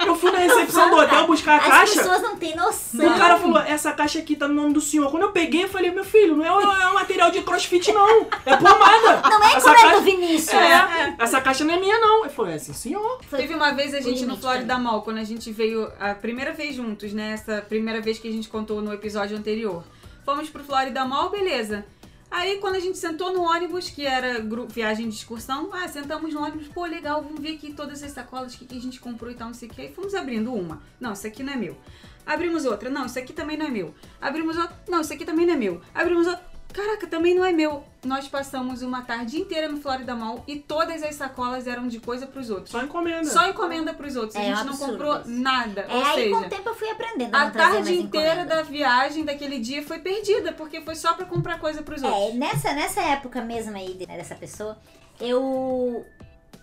Eu 0.05 0.15
fui 0.15 0.31
na 0.31 0.39
recepção 0.39 0.89
do 0.89 0.97
hotel 0.97 1.25
buscar 1.27 1.53
a 1.53 1.57
As 1.57 1.67
caixa. 1.67 1.95
pessoas 1.99 2.21
não 2.21 2.35
têm 2.37 2.55
noção. 2.55 3.05
O 3.07 3.17
cara 3.17 3.37
falou, 3.37 3.59
essa 3.59 3.91
caixa 3.91 4.19
aqui 4.19 4.35
tá 4.35 4.47
no 4.47 4.53
nome 4.53 4.73
do 4.73 4.81
senhor. 4.81 5.09
Quando 5.11 5.23
eu 5.23 5.31
peguei, 5.31 5.63
eu 5.63 5.69
falei, 5.69 5.91
meu 5.91 6.03
filho, 6.03 6.35
não 6.35 6.45
é, 6.45 6.51
um- 6.51 6.71
é 6.81 6.87
um 6.89 6.93
material 6.93 7.31
de 7.31 7.41
crossfit, 7.41 7.91
não. 7.91 8.27
É 8.45 8.55
pomada. 8.57 9.21
Não 9.29 9.43
é 9.43 9.47
essa 9.55 9.57
encomenda 9.57 9.81
caixa... 9.81 9.95
do 9.95 10.01
Vinícius. 10.01 10.53
É, 10.53 11.15
essa 11.19 11.41
caixa 11.41 11.63
não 11.63 11.73
é 11.73 11.79
minha, 11.79 11.99
não. 11.99 12.23
Eu 12.25 12.29
falei, 12.29 12.55
é 12.55 12.59
sim, 12.59 12.73
senhor. 12.73 13.19
Foi- 13.29 13.39
Teve 13.39 13.53
uma 13.55 13.71
vez 13.71 13.93
a 13.93 14.01
gente 14.01 14.25
no 14.25 14.37
Florida 14.37 14.77
Mall, 14.77 15.01
quando 15.01 15.17
a 15.17 15.23
gente 15.23 15.51
veio 15.51 15.91
a 15.99 16.13
primeira 16.13 16.51
vez 16.53 16.75
juntos, 16.75 17.13
né? 17.13 17.31
Essa 17.33 17.61
primeira 17.61 18.01
vez 18.01 18.19
que 18.19 18.27
a 18.27 18.31
gente 18.31 18.47
contou 18.49 18.81
no 18.81 18.93
episódio 18.93 19.37
anterior. 19.37 19.83
Fomos 20.25 20.49
pro 20.49 20.63
Florida 20.63 21.03
Mall, 21.05 21.29
beleza. 21.29 21.85
Aí 22.33 22.57
quando 22.57 22.77
a 22.77 22.79
gente 22.79 22.97
sentou 22.97 23.31
no 23.31 23.43
ônibus, 23.43 23.91
que 23.91 24.07
era 24.07 24.43
viagem 24.67 25.07
de 25.07 25.13
excursão, 25.13 25.69
ah, 25.71 25.87
sentamos 25.87 26.33
no 26.33 26.41
ônibus, 26.41 26.67
pô, 26.67 26.83
legal, 26.83 27.21
vamos 27.21 27.39
ver 27.39 27.53
aqui 27.53 27.71
todas 27.71 28.01
as 28.01 28.11
sacolas 28.11 28.55
que, 28.55 28.65
que 28.65 28.75
a 28.75 28.81
gente 28.81 28.99
comprou 28.99 29.29
e 29.29 29.35
tal, 29.35 29.49
não 29.49 29.53
sei 29.53 29.69
o 29.69 29.71
que. 29.71 29.79
Aí 29.79 29.93
fomos 29.93 30.15
abrindo 30.15 30.51
uma. 30.51 30.81
Não, 30.99 31.13
isso 31.13 31.27
aqui 31.27 31.43
não 31.43 31.53
é 31.53 31.55
meu. 31.55 31.77
Abrimos 32.25 32.65
outra. 32.65 32.89
Não, 32.89 33.05
isso 33.05 33.19
aqui 33.19 33.33
também 33.33 33.55
não 33.55 33.67
é 33.67 33.69
meu. 33.69 33.93
Abrimos 34.19 34.57
outra. 34.57 34.75
Não, 34.89 35.01
isso 35.01 35.13
aqui 35.13 35.23
também 35.23 35.45
não 35.45 35.53
é 35.53 35.57
meu. 35.57 35.79
Abrimos 35.93 36.25
outra. 36.25 36.52
Caraca, 36.73 37.05
também 37.07 37.35
não 37.35 37.45
é 37.45 37.51
meu. 37.51 37.83
Nós 38.03 38.27
passamos 38.27 38.81
uma 38.81 39.03
tarde 39.03 39.39
inteira 39.39 39.69
no 39.69 39.79
Florida 39.79 40.15
Mall 40.15 40.43
e 40.47 40.57
todas 40.59 41.03
as 41.03 41.15
sacolas 41.15 41.67
eram 41.67 41.87
de 41.87 41.99
coisa 41.99 42.25
pros 42.25 42.49
outros. 42.49 42.71
Só 42.71 42.81
encomenda. 42.81 43.25
Só 43.25 43.47
encomenda 43.47 43.93
pros 43.93 44.15
outros. 44.15 44.35
É 44.35 44.39
a 44.39 44.43
gente 44.55 44.63
não 44.65 44.73
absurdo 44.73 44.91
comprou 44.93 45.19
isso. 45.21 45.29
nada. 45.29 45.81
É, 45.81 45.95
Ou 45.95 46.03
aí 46.03 46.29
com 46.31 46.35
o 46.37 46.39
seja, 46.39 46.49
tempo 46.49 46.69
eu 46.69 46.75
fui 46.75 46.89
aprendendo 46.89 47.35
a 47.35 47.41
a 47.41 47.45
não 47.45 47.51
tarde 47.51 47.93
inteira 47.93 48.29
encomenda. 48.31 48.55
da 48.55 48.61
viagem 48.63 49.23
daquele 49.23 49.59
dia 49.59 49.83
foi 49.83 49.99
perdida, 49.99 50.51
porque 50.51 50.81
foi 50.81 50.95
só 50.95 51.13
pra 51.13 51.25
comprar 51.25 51.59
coisa 51.59 51.81
pros 51.83 52.01
outros. 52.01 52.21
É, 52.21 52.33
nessa, 52.33 52.73
nessa 52.73 53.01
época 53.01 53.41
mesmo 53.41 53.77
aí 53.77 53.93
de- 53.93 54.05
dessa 54.07 54.35
pessoa, 54.35 54.77
eu 55.21 56.05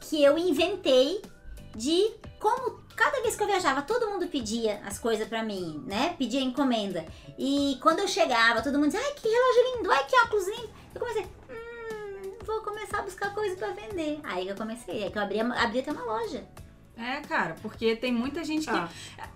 que 0.01 0.23
eu 0.23 0.37
inventei 0.39 1.23
de 1.77 2.11
como 2.41 2.81
cada 3.01 3.22
vez 3.22 3.34
que 3.34 3.42
eu 3.42 3.46
viajava, 3.46 3.80
todo 3.82 4.09
mundo 4.11 4.26
pedia 4.26 4.80
as 4.86 4.98
coisas 4.98 5.26
pra 5.26 5.42
mim, 5.42 5.82
né? 5.86 6.14
Pedia 6.18 6.40
encomenda. 6.42 7.05
E 7.38 7.78
quando 7.80 8.01
eu 8.01 8.09
chegava, 8.09 8.61
todo 8.62 8.74
mundo 8.78 8.90
dizia, 8.90 9.01
ai, 9.01 9.14
que 9.14 9.26
relógio 9.26 9.76
lindo, 9.76 9.90
ai, 9.90 10.05
que 10.07 10.16
óculos 10.20 10.46
lindo. 10.48 10.70
Eu 10.94 11.01
comecei, 11.01 11.22
hum, 11.24 12.32
vou 12.44 12.61
começar 12.61 12.98
a 12.98 13.03
buscar 13.03 13.34
coisa 13.34 13.57
pra 13.57 13.68
vender. 13.68 14.20
Aí 14.22 14.46
eu 14.48 14.55
comecei, 14.55 15.05
aí 15.05 15.11
que 15.11 15.16
eu 15.18 15.22
abri, 15.22 15.40
abri 15.40 15.78
até 15.80 15.92
uma 15.92 16.05
loja. 16.05 16.44
É, 16.98 17.22
cara, 17.22 17.57
porque 17.62 17.96
tem 17.96 18.12
muita 18.12 18.44
gente 18.44 18.64
que. 18.66 18.76
Ah, 18.76 18.86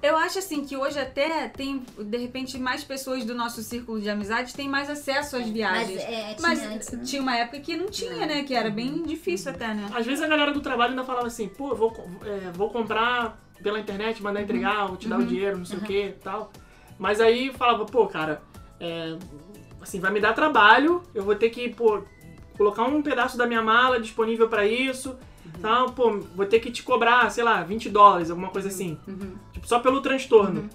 Eu 0.02 0.18
acho 0.18 0.38
assim 0.38 0.66
que 0.66 0.76
hoje 0.76 0.98
até 0.98 1.48
tem, 1.48 1.82
de 1.98 2.18
repente, 2.18 2.58
mais 2.58 2.84
pessoas 2.84 3.24
do 3.24 3.34
nosso 3.34 3.62
círculo 3.62 3.98
de 4.02 4.10
amizade 4.10 4.52
têm 4.52 4.68
mais 4.68 4.90
acesso 4.90 5.36
às 5.36 5.44
Mas 5.44 5.50
viagens. 5.52 5.98
é, 6.02 6.34
tinha 6.34 6.36
Mas 6.46 6.62
antes, 6.62 6.90
né? 6.90 7.04
tinha 7.06 7.22
uma 7.22 7.34
época 7.34 7.60
que 7.60 7.74
não 7.74 7.86
tinha, 7.86 8.10
Não. 8.12 8.26
né? 8.26 8.42
Que 8.42 8.54
era 8.54 8.68
bem 8.68 9.02
difícil 9.04 9.50
até, 9.50 9.68
né? 9.72 9.88
às 9.94 10.04
vezes 10.04 10.22
a 10.22 10.26
galera 10.28 10.52
do 10.52 10.60
trabalho 10.60 10.90
ainda 10.90 11.04
falava 11.04 11.26
assim, 11.26 11.48
pô, 11.48 11.74
vou, 11.74 11.90
é, 12.26 12.50
vou 12.50 12.68
comprar 12.68 13.42
pela 13.62 13.80
internet, 13.80 14.22
mandar 14.22 14.42
entregar, 14.42 14.86
vou 14.86 14.96
te 14.96 15.08
dar 15.08 15.18
o 15.18 15.24
dinheiro, 15.24 15.58
não 15.58 15.64
sei 15.64 15.78
o 15.78 15.82
que 15.82 16.06
e 16.06 16.12
tal. 16.12 16.50
Mas 16.98 17.20
aí 17.20 17.52
falava, 17.52 17.84
pô, 17.84 18.06
cara, 18.06 18.42
é, 18.80 19.16
assim, 19.80 20.00
vai 20.00 20.12
me 20.12 20.20
dar 20.20 20.32
trabalho, 20.32 21.02
eu 21.14 21.22
vou 21.22 21.34
ter 21.34 21.50
que, 21.50 21.68
pô, 21.68 22.02
colocar 22.56 22.84
um 22.84 23.02
pedaço 23.02 23.36
da 23.36 23.46
minha 23.46 23.62
mala 23.62 24.00
disponível 24.00 24.48
pra 24.48 24.66
isso. 24.66 25.16
Tal, 25.60 25.92
pô, 25.92 26.18
vou 26.34 26.46
ter 26.46 26.58
que 26.58 26.70
te 26.70 26.82
cobrar, 26.82 27.30
sei 27.30 27.44
lá, 27.44 27.62
20 27.62 27.88
dólares, 27.88 28.30
alguma 28.30 28.48
coisa 28.48 28.68
assim. 28.68 28.98
Uhum. 29.06 29.34
Tipo, 29.52 29.66
só 29.68 29.78
pelo 29.78 30.00
transtorno. 30.00 30.68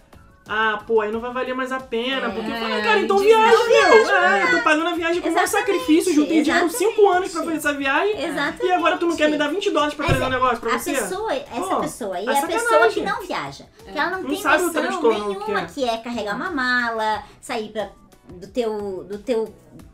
Ah, 0.52 0.82
pô, 0.88 1.02
aí 1.02 1.12
não 1.12 1.20
vai 1.20 1.32
valer 1.32 1.54
mais 1.54 1.72
a 1.72 1.80
pena. 1.80 2.26
É, 2.26 2.30
porque 2.32 2.50
eu 2.52 2.56
falei, 2.56 2.82
cara, 2.82 3.00
então 3.02 3.18
viaja, 3.20 3.58
meu. 3.68 4.16
É, 4.18 4.44
eu 4.44 4.58
tô 4.58 4.64
pagando 4.64 4.88
a 4.90 4.94
viagem 4.94 5.22
com 5.22 5.28
Exatamente, 5.28 5.52
sacrifício. 5.52 6.12
Juntei 6.14 6.42
dinheiro 6.42 6.66
por 6.68 6.72
5 6.76 6.90
exatamente. 6.92 7.18
anos 7.18 7.32
pra 7.32 7.44
fazer 7.44 7.58
essa 7.58 7.74
viagem. 7.74 8.24
Exatamente. 8.24 8.66
E 8.66 8.72
agora 8.72 8.98
tu 8.98 9.06
não 9.06 9.16
quer 9.16 9.30
me 9.30 9.38
dar 9.38 9.48
20 9.50 9.70
dólares 9.70 9.94
pra 9.94 10.08
trazer 10.08 10.24
um 10.24 10.30
negócio 10.30 10.58
pra 10.60 10.74
a 10.74 10.80
você? 10.80 10.92
pessoa, 10.94 11.34
essa 11.34 11.52
Pô, 11.62 11.82
pessoa, 11.82 12.20
e 12.20 12.26
é 12.28 12.40
a 12.40 12.48
pessoa 12.48 12.88
que 12.90 13.02
não 13.02 13.22
viaja. 13.22 13.66
Que 13.84 13.98
ela 13.98 14.10
não, 14.10 14.22
Não 14.24 14.30
tem 14.30 14.42
sabe 14.42 14.64
noção 14.64 14.84
nenhuma 14.84 15.46
que 15.46 15.52
é. 15.52 15.66
que 15.66 15.90
é 15.90 15.98
carregar 15.98 16.36
uma 16.36 16.50
mala, 16.50 17.24
sair 17.40 17.70
pra, 17.70 17.90
do 18.28 18.48
teu, 18.48 19.04
do 19.04 19.20
teu 19.20 19.54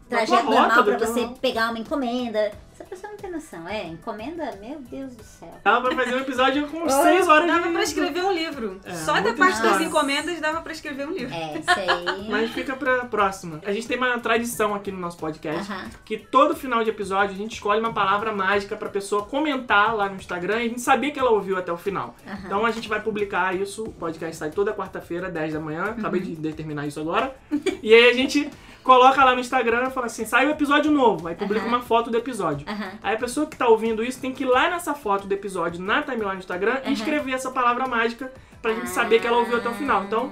trajeto 0.09 0.43
normal 0.45 0.83
teu- 0.85 0.99
você 0.99 1.27
pegar 1.41 1.69
uma 1.69 1.79
encomenda. 1.79 2.51
Essa 2.75 2.83
pessoa 2.83 3.11
não 3.13 3.17
tem 3.17 3.31
noção. 3.31 3.65
É, 3.69 3.87
encomenda, 3.87 4.51
meu 4.61 4.79
Deus 4.81 5.15
do 5.15 5.23
céu. 5.23 5.53
Dava 5.63 5.87
pra 5.87 5.95
fazer 6.03 6.13
um 6.15 6.19
episódio 6.19 6.67
com 6.67 6.83
Oh, 6.83 6.89
6 6.89 7.25
horas 7.29 7.47
Dava 7.47 7.67
de... 7.67 7.73
pra 7.73 7.83
escrever 7.83 8.21
um 8.25 8.33
livro. 8.33 8.81
É, 8.83 8.93
Só 8.93 9.13
da 9.21 9.33
parte 9.33 9.61
das 9.61 9.79
encomendas 9.79 10.41
dava 10.41 10.61
pra 10.61 10.73
escrever 10.73 11.07
um 11.07 11.11
livro. 11.13 11.33
É, 11.33 11.57
isso 11.57 11.69
aí. 11.69 12.29
Mas 12.29 12.51
fica 12.51 12.75
pra 12.75 13.05
próxima. 13.05 13.61
A 13.65 13.71
gente 13.71 13.87
tem 13.87 13.95
uma 13.97 14.19
tradição 14.19 14.75
aqui 14.75 14.91
no 14.91 14.99
nosso 14.99 15.17
podcast 15.17 15.71
Aham. 15.71 15.89
que 16.03 16.17
todo 16.17 16.53
final 16.53 16.83
de 16.83 16.89
episódio 16.89 17.33
a 17.33 17.37
gente 17.37 17.53
escolhe 17.53 17.79
uma 17.79 17.93
palavra 17.93 18.33
mágica 18.33 18.75
pra 18.75 18.89
pessoa 18.89 19.23
comentar 19.25 19.95
lá 19.95 20.09
no 20.09 20.15
Instagram 20.17 20.55
e 20.61 20.65
a 20.65 20.67
gente 20.69 20.81
saber 20.81 21.11
que 21.11 21.19
ela 21.19 21.31
ouviu 21.31 21.57
até 21.57 21.71
o 21.71 21.77
final. 21.77 22.13
Aham. 22.27 22.39
Então 22.45 22.65
a 22.65 22.71
gente 22.71 22.89
vai 22.89 22.99
publicar 23.01 23.55
isso, 23.55 23.85
o 23.85 23.91
podcast 23.93 24.35
sai 24.35 24.51
toda 24.51 24.73
quarta-feira, 24.73 25.29
10 25.29 25.53
da 25.53 25.59
manhã. 25.61 25.85
Acabei 25.97 26.19
Uhum. 26.19 26.27
de 26.27 26.35
determinar 26.35 26.85
isso 26.85 26.99
agora. 26.99 27.33
e 27.81 27.93
aí 27.93 28.09
a 28.09 28.13
gente 28.13 28.49
coloca 28.85 29.21
lá 29.25 29.33
no 29.33 29.41
Instagram 29.41 29.87
e 29.87 29.91
fala 29.91 30.05
assim: 30.05 30.23
sai 30.25 30.45
o 30.45 30.51
episódio 30.51 30.89
novo. 30.91 31.27
Aí 31.27 31.35
publica 31.35 31.59
Aham. 31.65 31.69
uma 31.75 31.81
foto 31.81 32.09
do 32.09 32.17
episódio. 32.17 32.65
Aham. 32.69 32.91
Aí 33.03 33.15
a 33.15 33.17
pessoa 33.19 33.45
que 33.47 33.57
tá 33.57 33.67
ouvindo 33.67 34.01
isso 34.03 34.21
tem 34.21 34.31
que 34.31 34.43
ir 34.43 34.47
lá 34.47 34.69
nessa 34.69 34.93
foto 34.93 35.27
do 35.27 35.33
episódio 35.33 35.81
na 35.81 36.01
timeline 36.03 36.35
do 36.37 36.39
Instagram 36.39 36.75
e 36.75 36.85
Aham. 36.85 36.91
escrever 36.93 37.31
essa 37.33 37.51
palavra 37.51 37.87
mágica 37.87 38.31
pra 38.61 38.73
gente 38.73 38.89
saber 38.89 39.19
que 39.19 39.27
ela 39.27 39.37
ouviu 39.37 39.57
até 39.57 39.67
o 39.67 39.73
final. 39.73 40.03
Então. 40.05 40.31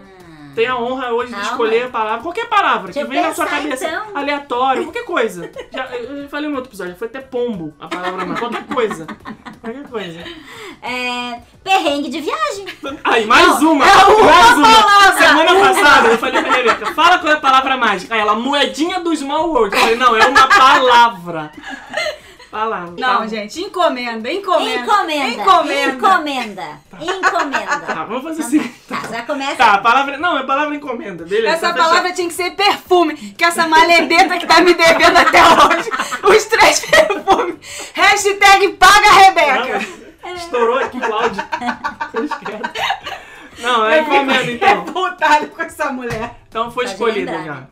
Tem 0.55 0.67
a 0.67 0.77
honra 0.77 1.11
hoje 1.11 1.29
de 1.29 1.35
Calma. 1.35 1.49
escolher 1.51 1.83
a 1.85 1.89
palavra, 1.89 2.21
qualquer 2.21 2.47
palavra 2.47 2.91
Deixa 2.91 3.07
que 3.07 3.13
vem 3.13 3.21
na 3.21 3.33
sua 3.33 3.45
cabeça, 3.45 3.85
então. 3.87 4.03
aleatório, 4.15 4.83
qualquer 4.83 5.05
coisa. 5.05 5.51
Já, 5.71 5.85
eu 5.95 6.29
falei 6.29 6.49
no 6.49 6.55
outro 6.55 6.69
episódio, 6.69 6.95
foi 6.95 7.07
até 7.07 7.19
pombo 7.19 7.73
a 7.79 7.87
palavra 7.87 8.25
mágica, 8.25 8.39
qualquer 8.49 8.65
coisa. 8.67 9.07
Qualquer 9.61 9.83
coisa. 9.89 10.19
É, 10.81 11.39
perrengue 11.63 12.09
de 12.09 12.19
viagem. 12.19 12.65
Aí, 13.03 13.25
mais 13.25 13.61
Não, 13.61 13.71
uma! 13.73 13.85
é 13.85 14.05
uma 14.05 14.23
mais 14.25 14.57
uma! 14.57 14.83
palavra. 14.83 15.27
Semana 15.27 15.55
passada 15.73 16.07
eu 16.09 16.17
falei 16.17 16.41
pra 16.41 16.51
Rebeca, 16.53 16.85
fala 16.93 17.19
qual 17.19 17.31
é 17.33 17.35
a 17.35 17.39
palavra 17.39 17.77
mágica. 17.77 18.13
Aí 18.13 18.19
ela, 18.19 18.35
moedinha 18.35 18.99
do 18.99 19.15
Small 19.15 19.49
World. 19.49 19.73
Eu 19.75 19.81
falei, 19.81 19.95
não, 19.95 20.15
é 20.15 20.25
uma 20.27 20.47
palavra. 20.47 21.51
Palavra. 22.53 22.93
Não, 22.99 23.17
Tá. 23.21 23.27
gente, 23.27 23.59
encomenda, 23.61 24.31
encomenda. 24.31 24.81
Encomenda. 24.83 25.41
Encomenda. 25.41 25.93
Encomenda. 25.95 26.79
Encomenda. 27.01 27.79
Tá, 27.79 28.03
vamos 28.05 28.23
fazer 28.23 28.43
assim. 28.43 28.59
Tá, 28.87 29.01
já 29.09 29.23
começa. 29.23 29.55
Tá, 29.55 29.73
a 29.73 29.77
palavra. 29.79 30.19
Não, 30.19 30.37
é 30.37 30.43
palavra 30.43 30.75
encomenda, 30.75 31.25
beleza. 31.25 31.55
Essa 31.55 31.73
tá 31.73 31.83
palavra 31.83 32.13
tinha 32.13 32.27
que 32.27 32.33
ser 32.35 32.51
perfume, 32.51 33.15
que 33.15 33.43
essa 33.43 33.67
maledeta 33.67 34.37
que 34.37 34.45
tá 34.45 34.61
me 34.61 34.75
devendo 34.75 35.17
até 35.17 35.41
hoje. 35.43 35.89
Os 36.37 36.45
três 36.45 36.79
perfumes. 36.81 37.55
Hashtag 37.95 38.69
paga 38.73 39.01
Não, 39.09 39.15
Rebeca. 39.17 39.85
mas 40.21 40.41
Estourou 40.43 40.77
aqui 40.77 40.99
o 40.99 41.11
áudio. 41.13 41.43
Não, 43.59 43.87
é 43.87 43.99
encomenda 44.01 44.51
então. 44.51 44.85
Revoltada 44.85 45.47
com 45.47 45.61
essa 45.61 45.91
mulher. 45.91 46.35
Então 46.49 46.69
foi 46.71 46.83
Pode 46.85 46.93
escolhida 46.93 47.31
lembrar. 47.31 47.55
já. 47.55 47.63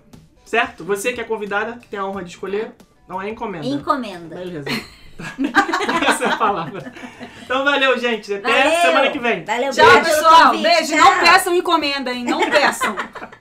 Certo? 0.45 0.83
Você 0.85 1.13
que 1.13 1.21
é 1.21 1.23
convidada, 1.23 1.73
que 1.79 1.87
tem 1.87 1.99
a 1.99 2.05
honra 2.05 2.23
de 2.23 2.31
escolher, 2.31 2.71
não 3.11 3.21
é 3.21 3.29
encomenda. 3.29 3.67
Encomenda. 3.67 4.35
Beleza. 4.37 4.69
Essa 6.07 6.23
é 6.23 6.27
a 6.29 6.37
palavra. 6.37 6.93
Então 7.43 7.63
valeu, 7.65 7.99
gente. 7.99 8.33
Até 8.33 8.63
Valeu. 8.63 8.81
semana 8.81 9.11
que 9.11 9.19
vem. 9.19 9.43
Valeu, 9.43 9.71
Tchau, 9.71 9.85
beijo 9.85 10.05
pessoal. 10.05 10.51
Beijo. 10.57 10.95
Tchau. 10.95 10.97
Não 10.97 11.19
peçam 11.19 11.55
encomenda, 11.55 12.11
hein? 12.11 12.23
Não 12.23 12.49
peçam. 12.49 12.95